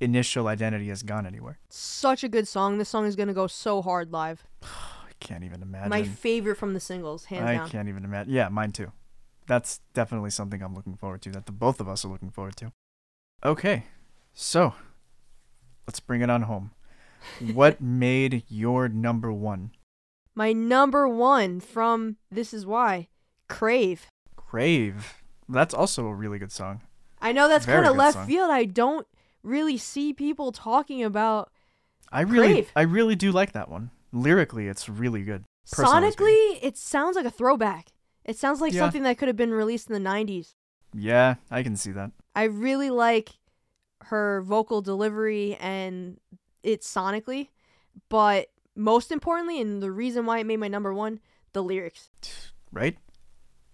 initial 0.00 0.48
identity 0.48 0.88
has 0.88 1.02
gone 1.02 1.26
anywhere 1.26 1.58
such 1.68 2.24
a 2.24 2.28
good 2.28 2.48
song. 2.48 2.78
This 2.78 2.88
song 2.88 3.06
is 3.06 3.16
going 3.16 3.28
to 3.28 3.34
go 3.34 3.46
so 3.46 3.82
hard 3.82 4.12
live. 4.12 4.44
i 5.20 5.24
can't 5.24 5.44
even 5.44 5.62
imagine 5.62 5.90
My 5.90 6.02
favorite 6.04 6.56
from 6.56 6.74
the 6.74 6.80
singles, 6.80 7.26
hands 7.26 7.44
i 7.46 7.54
down. 7.56 7.68
can't 7.68 7.88
even 7.88 8.04
imagine 8.04 8.32
yeah 8.32 8.48
mine 8.48 8.72
too 8.72 8.92
that's 9.46 9.80
definitely 9.94 10.30
something 10.30 10.62
i'm 10.62 10.74
looking 10.74 10.96
forward 10.96 11.22
to 11.22 11.30
that 11.32 11.46
the 11.46 11.52
both 11.52 11.80
of 11.80 11.88
us 11.88 12.04
are 12.04 12.08
looking 12.08 12.30
forward 12.30 12.56
to 12.56 12.72
okay 13.44 13.84
so 14.32 14.74
let's 15.86 16.00
bring 16.00 16.20
it 16.22 16.30
on 16.30 16.42
home 16.42 16.70
what 17.52 17.80
made 17.80 18.44
your 18.48 18.88
number 18.88 19.32
one 19.32 19.70
My 20.34 20.52
number 20.52 21.06
one 21.08 21.60
from 21.60 22.16
This 22.30 22.54
Is 22.54 22.64
Why, 22.64 23.08
Crave. 23.48 24.06
crave 24.36 25.22
that's 25.48 25.74
also 25.74 26.06
a 26.06 26.14
really 26.14 26.38
good 26.38 26.52
song 26.52 26.80
I 27.20 27.32
know 27.32 27.48
that's 27.48 27.66
kind 27.66 27.84
of 27.84 27.96
left 27.96 28.14
song. 28.16 28.26
field. 28.26 28.50
I 28.50 28.64
don't 28.64 29.06
really 29.42 29.76
see 29.76 30.12
people 30.14 30.52
talking 30.52 31.02
about 31.02 31.50
i 32.12 32.20
really 32.22 32.52
Crave. 32.52 32.72
i 32.76 32.82
really 32.82 33.14
do 33.16 33.32
like 33.32 33.52
that 33.52 33.68
one 33.68 33.90
lyrically 34.12 34.68
it's 34.68 34.88
really 34.88 35.22
good 35.22 35.44
Personally 35.70 36.10
speaking. 36.10 36.26
sonically. 36.26 36.58
It 36.62 36.76
sounds 36.76 37.14
like 37.16 37.26
a 37.26 37.30
throwback. 37.30 37.92
It 38.24 38.36
sounds 38.36 38.60
like 38.60 38.72
Yeah. 38.72 38.80
something 38.80 39.02
that 39.04 39.18
could 39.18 39.28
have 39.28 39.36
been 39.36 39.52
released 39.52 39.88
in 39.90 39.94
the 39.94 40.08
'90s. 40.10 40.54
yeah 40.92 41.36
i 41.50 41.62
can 41.62 41.76
see 41.76 41.92
that 41.92 42.10
I 42.34 42.44
really 42.44 42.90
like 42.90 43.30
her 44.04 44.42
vocal 44.42 44.80
delivery 44.82 45.56
and 45.60 46.18
it 46.62 46.80
sonically, 46.82 47.48
but 48.08 48.48
most 48.76 49.10
importantly, 49.12 49.60
and 49.60 49.82
the 49.82 49.90
reason 49.90 50.26
why 50.26 50.38
it 50.38 50.46
made 50.46 50.56
my 50.58 50.68
number 50.68 50.94
one, 50.94 51.20
the 51.52 51.62
lyrics. 51.62 52.08
right? 52.72 52.96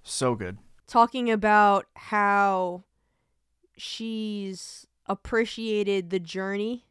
So 0.03 0.35
good. 0.35 0.59
talking 0.87 1.31
about 1.31 1.87
how 1.95 2.85
she's 3.77 4.87
appreciated 5.07 6.11
the 6.11 6.19
journey 6.19 6.85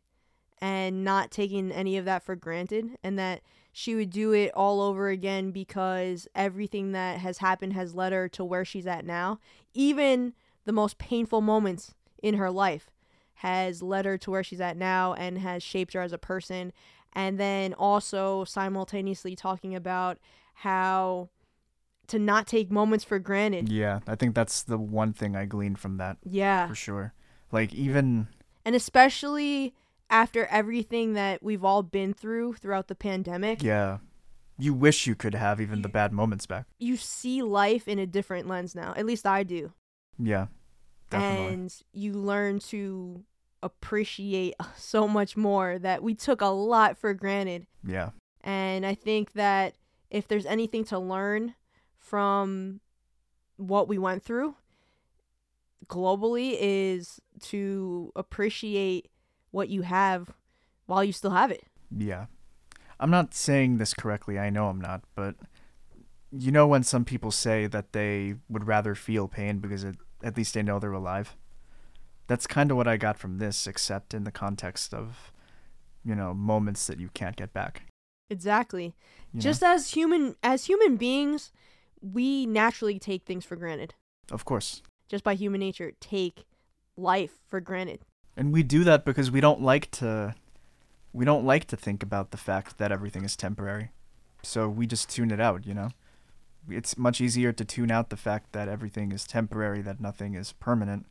and 0.61 1.03
not 1.03 1.31
taking 1.31 1.71
any 1.71 1.97
of 1.97 2.05
that 2.05 2.23
for 2.23 2.35
granted 2.35 2.97
and 3.03 3.19
that 3.19 3.41
she 3.71 3.93
would 3.93 4.09
do 4.09 4.31
it 4.31 4.51
all 4.53 4.81
over 4.81 5.09
again 5.09 5.51
because 5.51 6.27
everything 6.33 6.93
that 6.93 7.19
has 7.19 7.39
happened 7.39 7.73
has 7.73 7.93
led 7.93 8.13
her 8.13 8.29
to 8.29 8.45
where 8.45 8.63
she's 8.63 8.87
at 8.87 9.05
now. 9.05 9.39
Even 9.73 10.33
the 10.63 10.71
most 10.71 10.97
painful 10.97 11.41
moments 11.41 11.93
in 12.23 12.35
her 12.35 12.49
life 12.49 12.89
has 13.35 13.83
led 13.83 14.05
her 14.05 14.17
to 14.17 14.31
where 14.31 14.43
she's 14.43 14.61
at 14.61 14.77
now 14.77 15.13
and 15.13 15.39
has 15.39 15.61
shaped 15.61 15.93
her 15.93 16.01
as 16.01 16.13
a 16.13 16.17
person. 16.17 16.71
And 17.11 17.37
then 17.37 17.73
also 17.73 18.45
simultaneously 18.45 19.35
talking 19.35 19.75
about 19.75 20.19
how 20.53 21.29
to 22.07 22.17
not 22.17 22.47
take 22.47 22.71
moments 22.71 23.03
for 23.03 23.19
granted. 23.19 23.69
Yeah, 23.69 23.99
I 24.07 24.15
think 24.15 24.35
that's 24.35 24.63
the 24.63 24.77
one 24.77 25.11
thing 25.11 25.35
I 25.35 25.45
gleaned 25.45 25.79
from 25.79 25.97
that 25.97 26.17
yeah. 26.23 26.67
for 26.67 26.75
sure. 26.75 27.13
Like 27.51 27.73
even 27.73 28.27
and 28.63 28.75
especially 28.75 29.73
after 30.09 30.45
everything 30.47 31.13
that 31.13 31.41
we've 31.41 31.63
all 31.63 31.83
been 31.83 32.13
through 32.13 32.53
throughout 32.53 32.87
the 32.87 32.95
pandemic 32.95 33.63
yeah, 33.63 33.97
you 34.57 34.73
wish 34.73 35.07
you 35.07 35.15
could 35.15 35.35
have 35.35 35.59
even 35.59 35.81
the 35.81 35.89
bad 35.89 36.13
moments 36.13 36.45
back. 36.45 36.65
you 36.79 36.97
see 36.97 37.41
life 37.41 37.87
in 37.87 37.99
a 37.99 38.05
different 38.05 38.47
lens 38.47 38.75
now. 38.75 38.93
At 38.95 39.05
least 39.05 39.25
i 39.25 39.43
do. 39.43 39.73
Yeah, 40.17 40.47
definitely. 41.09 41.53
and 41.53 41.75
you 41.91 42.13
learn 42.13 42.59
to 42.59 43.23
appreciate 43.61 44.53
so 44.77 45.07
much 45.07 45.35
more 45.35 45.79
that 45.79 46.03
we 46.03 46.13
took 46.13 46.41
a 46.41 46.47
lot 46.47 46.97
for 46.97 47.13
granted. 47.13 47.67
Yeah, 47.85 48.11
and 48.41 48.85
i 48.85 48.93
think 48.93 49.33
that 49.33 49.75
if 50.09 50.27
there's 50.27 50.45
anything 50.45 50.85
to 50.85 50.99
learn 50.99 51.55
from 51.97 52.79
what 53.57 53.87
we 53.87 53.97
went 53.97 54.23
through 54.23 54.55
globally 55.87 56.55
is 56.59 57.19
to 57.39 58.11
appreciate 58.15 59.09
what 59.55 59.69
you 59.69 59.81
have 59.81 60.21
while 60.85 61.03
you 61.03 61.13
still 61.13 61.31
have 61.31 61.51
it 61.51 61.63
yeah. 61.95 62.25
I'm 62.99 63.11
not 63.11 63.33
saying 63.33 63.77
this 63.77 63.93
correctly. 63.93 64.39
I 64.39 64.49
know 64.49 64.67
I'm 64.67 64.79
not, 64.79 65.01
but 65.15 65.35
you 66.31 66.51
know 66.51 66.67
when 66.67 66.83
some 66.83 67.05
people 67.05 67.31
say 67.31 67.67
that 67.67 67.93
they 67.93 68.35
would 68.49 68.67
rather 68.67 68.95
feel 68.95 69.27
pain 69.27 69.59
because 69.59 69.83
it, 69.83 69.95
at 70.23 70.37
least 70.37 70.53
they 70.53 70.63
know 70.63 70.79
they're 70.79 70.91
alive. 70.91 71.35
That's 72.27 72.47
kind 72.47 72.71
of 72.71 72.77
what 72.77 72.87
I 72.87 72.97
got 72.97 73.17
from 73.17 73.37
this, 73.37 73.67
except 73.67 74.13
in 74.13 74.23
the 74.23 74.31
context 74.31 74.93
of, 74.93 75.31
you 76.03 76.15
know, 76.15 76.33
moments 76.33 76.87
that 76.87 76.99
you 76.99 77.09
can't 77.13 77.35
get 77.35 77.53
back. 77.53 77.83
exactly 78.29 78.85
you 78.85 79.37
know? 79.37 79.41
just 79.41 79.61
as 79.61 79.91
human 79.91 80.35
as 80.41 80.65
human 80.65 80.97
beings 80.97 81.51
we 82.01 82.45
naturally 82.45 82.97
take 82.97 83.23
things 83.23 83.45
for 83.45 83.55
granted 83.55 83.93
of 84.31 84.45
course. 84.45 84.81
just 85.07 85.23
by 85.23 85.35
human 85.35 85.59
nature 85.59 85.91
take 85.99 86.45
life 86.97 87.33
for 87.47 87.61
granted 87.61 87.99
And 88.37 88.51
we 88.51 88.63
do 88.63 88.83
that 88.83 89.05
because 89.05 89.31
we 89.31 89.41
don't 89.41 89.61
like 89.61 89.89
to 89.91 90.35
we 91.13 91.23
don't 91.23 91.45
like 91.45 91.65
to 91.67 91.77
think 91.77 92.03
about 92.03 92.31
the 92.31 92.37
fact 92.37 92.77
that 92.77 92.91
everything 92.91 93.23
is 93.23 93.35
temporary. 93.37 93.91
So 94.43 94.67
we 94.67 94.85
just 94.85 95.09
tune 95.09 95.31
it 95.31 95.39
out, 95.39 95.65
you 95.65 95.73
know? 95.73 95.89
It's 96.69 96.97
much 96.97 97.21
easier 97.21 97.53
to 97.53 97.63
tune 97.63 97.89
out 97.89 98.09
the 98.09 98.17
fact 98.17 98.51
that 98.51 98.67
everything 98.67 99.11
is 99.13 99.23
temporary, 99.25 99.81
that 99.83 100.01
nothing 100.01 100.33
is 100.33 100.51
permanent. 100.53 101.05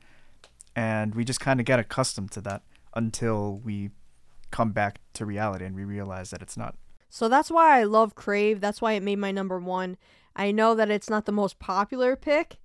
And 0.77 1.15
we 1.15 1.25
just 1.25 1.41
kind 1.41 1.59
of 1.59 1.65
get 1.65 1.79
accustomed 1.79 2.33
to 2.33 2.41
that 2.43 2.63
until 2.95 3.61
we 3.65 3.91
come 4.51 4.73
back 4.73 5.01
to 5.15 5.25
reality 5.25 5.65
and 5.65 5.75
we 5.75 5.85
realize 5.85 6.31
that 6.31 6.43
it's 6.43 6.57
not. 6.57 6.77
so 7.09 7.29
that's 7.29 7.51
why 7.51 7.79
i 7.79 7.83
love 7.83 8.15
crave 8.15 8.61
that's 8.61 8.81
why 8.81 8.93
it 8.93 9.03
made 9.03 9.19
my 9.19 9.33
number 9.33 9.59
one 9.59 9.97
i 10.37 10.53
know 10.53 10.77
that 10.77 10.91
it's 10.91 11.11
not 11.11 11.27
the 11.27 11.33
most 11.33 11.59
popular 11.59 12.15
pick 12.15 12.59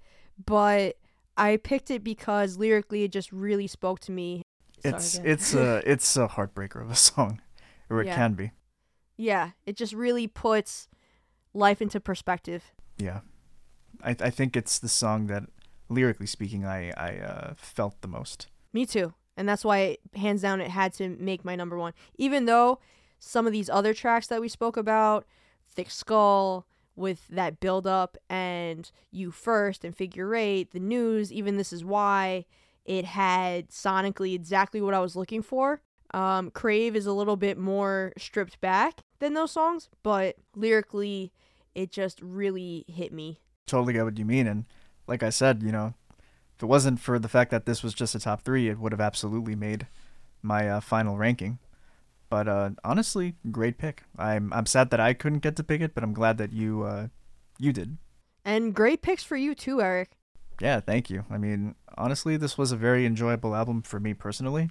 but 0.46 0.98
i 1.36 1.58
picked 1.58 1.90
it 1.90 2.04
because 2.04 2.58
lyrically 2.58 3.04
it 3.04 3.12
just 3.12 3.32
really 3.32 3.66
spoke 3.66 4.00
to 4.00 4.12
me 4.12 4.44
It's 4.84 5.16
it's 5.24 5.54
a 5.54 5.82
it's 5.92 6.18
a 6.18 6.28
heartbreaker 6.28 6.82
of 6.82 6.90
a 6.92 6.96
song, 6.96 7.42
or 7.90 8.02
it 8.02 8.08
Yeah. 8.08 8.16
can 8.16 8.34
be. 8.34 8.52
yeah 9.18 9.52
it 9.66 9.76
just 9.76 9.94
really 9.94 10.28
puts 10.28 10.88
life 11.54 11.82
into 11.82 12.00
perspective 12.00 12.64
Yeah, 12.98 13.22
I 14.04 14.12
I 14.20 14.30
think 14.30 14.56
it's 14.56 14.80
the 14.80 14.90
song 14.90 15.28
that, 15.28 15.44
lyrically 15.90 16.28
speaking, 16.28 16.66
I 16.66 16.92
I 16.98 17.18
uh, 17.20 17.54
felt 17.58 18.02
the 18.02 18.08
most. 18.08 18.48
Me 18.74 18.86
too. 18.86 19.14
And 19.38 19.48
that's 19.48 19.64
why, 19.64 19.98
hands 20.16 20.42
down, 20.42 20.60
it 20.62 20.70
had 20.70 20.94
to 20.96 21.10
make 21.18 21.46
my 21.46 21.56
number 21.56 21.78
one. 21.78 21.94
Even 22.18 22.46
though 22.46 22.80
some 23.20 23.48
of 23.48 23.54
these 23.54 23.70
other 23.70 23.94
tracks 23.94 24.28
that 24.28 24.42
we 24.42 24.50
spoke 24.50 24.76
about, 24.78 25.26
Thick 25.76 25.90
Skull, 25.90 26.66
with 26.96 27.26
that 27.30 27.60
build 27.62 27.88
up, 27.88 28.18
and 28.30 28.92
You 29.12 29.32
First, 29.32 29.86
and 29.86 29.96
Figure 29.96 30.36
Eight, 30.36 30.72
The 30.72 30.80
News, 30.82 31.32
even 31.32 31.56
This 31.56 31.72
Is 31.72 31.86
Why, 31.86 32.46
it 32.86 33.06
had 33.06 33.70
sonically 33.70 34.34
exactly 34.34 34.82
what 34.82 34.94
I 34.94 35.00
was 35.00 35.16
looking 35.16 35.42
for. 35.42 35.82
Um, 36.14 36.50
Crave 36.52 36.96
is 36.96 37.06
a 37.06 37.14
little 37.14 37.36
bit 37.36 37.58
more 37.58 38.14
stripped 38.18 38.60
back 38.62 39.02
than 39.20 39.34
those 39.34 39.52
songs, 39.52 39.90
but 40.02 40.36
lyrically, 40.56 41.32
it 41.76 41.92
just 41.92 42.20
really 42.22 42.86
hit 42.88 43.14
me. 43.14 43.40
Totally 43.68 43.94
get 43.94 44.06
what 44.06 44.18
you 44.18 44.26
mean, 44.26 44.48
and 44.48 44.66
like 45.08 45.22
I 45.22 45.30
said, 45.30 45.62
you 45.62 45.72
know, 45.72 45.94
if 46.56 46.64
it 46.64 46.66
wasn't 46.66 47.00
for 47.00 47.20
the 47.20 47.30
fact 47.30 47.52
that 47.52 47.66
this 47.66 47.84
was 47.84 47.94
just 47.94 48.16
a 48.16 48.20
top 48.20 48.42
three, 48.42 48.68
it 48.68 48.80
would 48.80 48.92
have 48.92 49.02
absolutely 49.02 49.56
made 49.56 49.88
my 50.42 50.70
uh, 50.70 50.80
final 50.80 51.18
ranking. 51.18 51.60
But 52.30 52.48
uh, 52.48 52.72
honestly, 52.84 53.36
great 53.52 53.78
pick. 53.78 54.04
I'm 54.18 54.54
I'm 54.54 54.66
sad 54.66 54.92
that 54.92 55.00
I 55.00 55.14
couldn't 55.14 55.40
get 55.40 55.56
to 55.56 55.64
pick 55.64 55.82
it, 55.82 55.96
but 55.96 56.04
I'm 56.04 56.14
glad 56.14 56.38
that 56.38 56.54
you 56.54 56.84
uh, 56.84 57.08
you 57.58 57.74
did. 57.74 57.98
And 58.46 58.74
great 58.74 59.02
picks 59.02 59.24
for 59.24 59.36
you 59.36 59.56
too, 59.56 59.82
Eric. 59.82 60.12
Yeah, 60.62 60.80
thank 60.82 61.10
you. 61.10 61.26
I 61.30 61.38
mean, 61.38 61.76
honestly, 61.98 62.36
this 62.38 62.58
was 62.58 62.72
a 62.72 62.78
very 62.78 63.06
enjoyable 63.06 63.56
album 63.56 63.82
for 63.82 64.00
me 64.00 64.14
personally. 64.14 64.70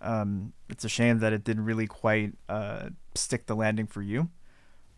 Um, 0.00 0.52
it's 0.68 0.84
a 0.84 0.88
shame 0.88 1.18
that 1.20 1.32
it 1.32 1.44
didn't 1.44 1.64
really 1.64 1.86
quite 1.86 2.34
uh, 2.48 2.90
stick 3.14 3.46
the 3.46 3.54
landing 3.56 3.86
for 3.86 4.02
you, 4.02 4.30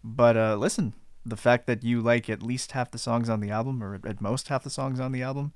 But 0.03 0.37
uh, 0.37 0.57
listen, 0.57 0.95
the 1.25 1.37
fact 1.37 1.67
that 1.67 1.85
you 1.85 2.01
like 2.01 2.31
at 2.31 2.43
least 2.43 2.73
half 2.73 2.91
the 2.91 2.99
songs 2.99 3.29
on 3.29 3.41
the 3.41 3.51
album, 3.51 3.83
or 3.83 4.01
at 4.05 4.21
most 4.21 4.49
half 4.49 4.65
the 4.65 4.71
songs 4.71 4.99
on 5.01 5.13
the 5.13 5.23
album, 5.23 5.53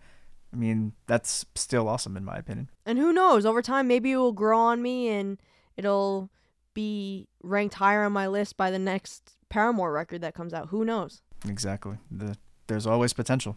I 0.53 0.57
mean, 0.57 0.93
that's 1.07 1.45
still 1.55 1.89
awesome 1.89 2.17
in 2.17 2.25
my 2.25 2.37
opinion. 2.37 2.71
And 2.87 2.99
who 2.99 3.13
knows, 3.13 3.45
over 3.47 3.63
time, 3.63 3.89
maybe 3.89 4.13
it 4.13 4.17
will 4.17 4.33
grow 4.33 4.59
on 4.59 4.83
me 4.83 5.09
and 5.09 5.41
it'll 5.77 6.31
be 6.75 7.27
ranked 7.43 7.75
higher 7.77 8.05
on 8.05 8.13
my 8.13 8.27
list 8.27 8.57
by 8.57 8.71
the 8.71 8.79
next 8.79 9.37
Paramore 9.49 9.93
record 9.93 10.21
that 10.21 10.35
comes 10.35 10.53
out. 10.53 10.69
Who 10.69 10.85
knows? 10.85 11.23
Exactly. 11.49 11.97
The, 12.11 12.37
there's 12.67 12.87
always 12.87 13.13
potential. 13.13 13.57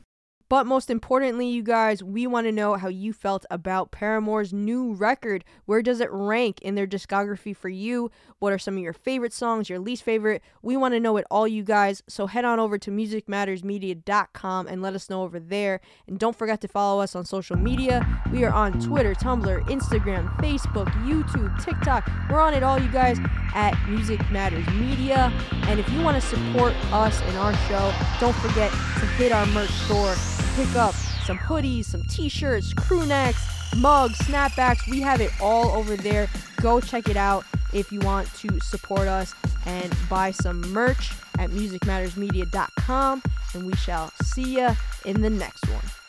But 0.50 0.66
most 0.66 0.90
importantly, 0.90 1.50
you 1.50 1.62
guys, 1.62 2.02
we 2.02 2.26
want 2.26 2.48
to 2.48 2.54
know 2.54 2.76
how 2.76 2.88
you 2.88 3.12
felt 3.12 3.46
about 3.52 3.92
Paramore's 3.92 4.54
new 4.54 4.94
record. 4.94 5.44
Where 5.66 5.82
does 5.82 6.00
it 6.00 6.08
rank 6.10 6.62
in 6.62 6.76
their 6.76 6.88
discography 6.88 7.56
for 7.56 7.68
you? 7.68 8.12
What 8.40 8.54
are 8.54 8.58
some 8.58 8.78
of 8.78 8.84
your 8.84 8.94
favorite 8.94 9.34
songs, 9.34 9.70
your 9.70 9.80
least 9.80 10.04
favorite? 10.04 10.42
We 10.62 10.78
want 10.78 10.94
to 10.94 11.02
know 11.02 11.18
it 11.18 11.26
all, 11.30 11.50
you 11.50 11.64
guys. 11.64 12.02
So 12.08 12.28
head 12.28 12.46
on 12.46 12.62
over 12.62 12.78
to 12.78 12.92
musicmattersmedia.com 12.92 14.68
and 14.68 14.82
let 14.82 14.94
us 14.94 15.10
know 15.10 15.24
over 15.24 15.38
there. 15.38 15.82
And 16.08 16.18
don't 16.18 16.36
forget 16.36 16.62
to 16.62 16.70
follow 16.70 17.02
us 17.02 17.14
on 17.14 17.26
social 17.26 17.58
media. 17.58 18.08
We 18.32 18.46
are 18.46 18.54
on 18.54 18.80
Twitter, 18.80 19.14
Tumblr, 19.14 19.66
Instagram, 19.66 20.34
Facebook, 20.38 20.88
YouTube, 21.04 21.62
TikTok. 21.62 22.10
We're 22.30 22.40
on 22.40 22.54
it 22.54 22.64
all, 22.64 22.80
you 22.80 22.90
guys, 22.90 23.20
at 23.54 23.78
Music 23.90 24.22
Matters 24.32 24.68
Media. 24.76 25.34
And 25.64 25.78
if 25.78 25.90
you 25.90 26.02
want 26.02 26.22
to 26.22 26.26
support 26.26 26.74
us 26.94 27.20
and 27.22 27.38
our 27.38 27.54
show, 27.68 27.94
don't 28.22 28.36
forget 28.38 28.72
to 28.72 29.06
hit 29.18 29.34
our 29.34 29.46
merch 29.48 29.72
store 29.72 30.16
pick 30.58 30.76
up 30.76 30.96
some 31.24 31.38
hoodies, 31.38 31.86
some 31.86 32.02
t-shirts, 32.02 32.74
crew 32.74 33.06
necks, 33.06 33.40
mugs, 33.76 34.18
snapbacks. 34.18 34.90
We 34.90 35.02
have 35.02 35.22
it 35.22 35.30
all 35.40 35.70
over 35.78 35.96
there. 35.96 36.28
Go 36.60 36.82
check 36.82 37.10
it 37.10 37.16
out 37.16 37.46
if 37.74 37.92
you 37.92 38.00
want 38.00 38.34
to 38.38 38.60
support 38.62 39.08
us 39.08 39.36
and 39.68 39.96
buy 40.10 40.32
some 40.32 40.62
merch 40.74 41.14
at 41.38 41.52
musicmattersmedia.com 41.52 43.22
and 43.54 43.66
we 43.68 43.76
shall 43.76 44.12
see 44.24 44.56
you 44.56 44.70
in 45.06 45.22
the 45.22 45.30
next 45.30 45.64
one. 45.70 46.07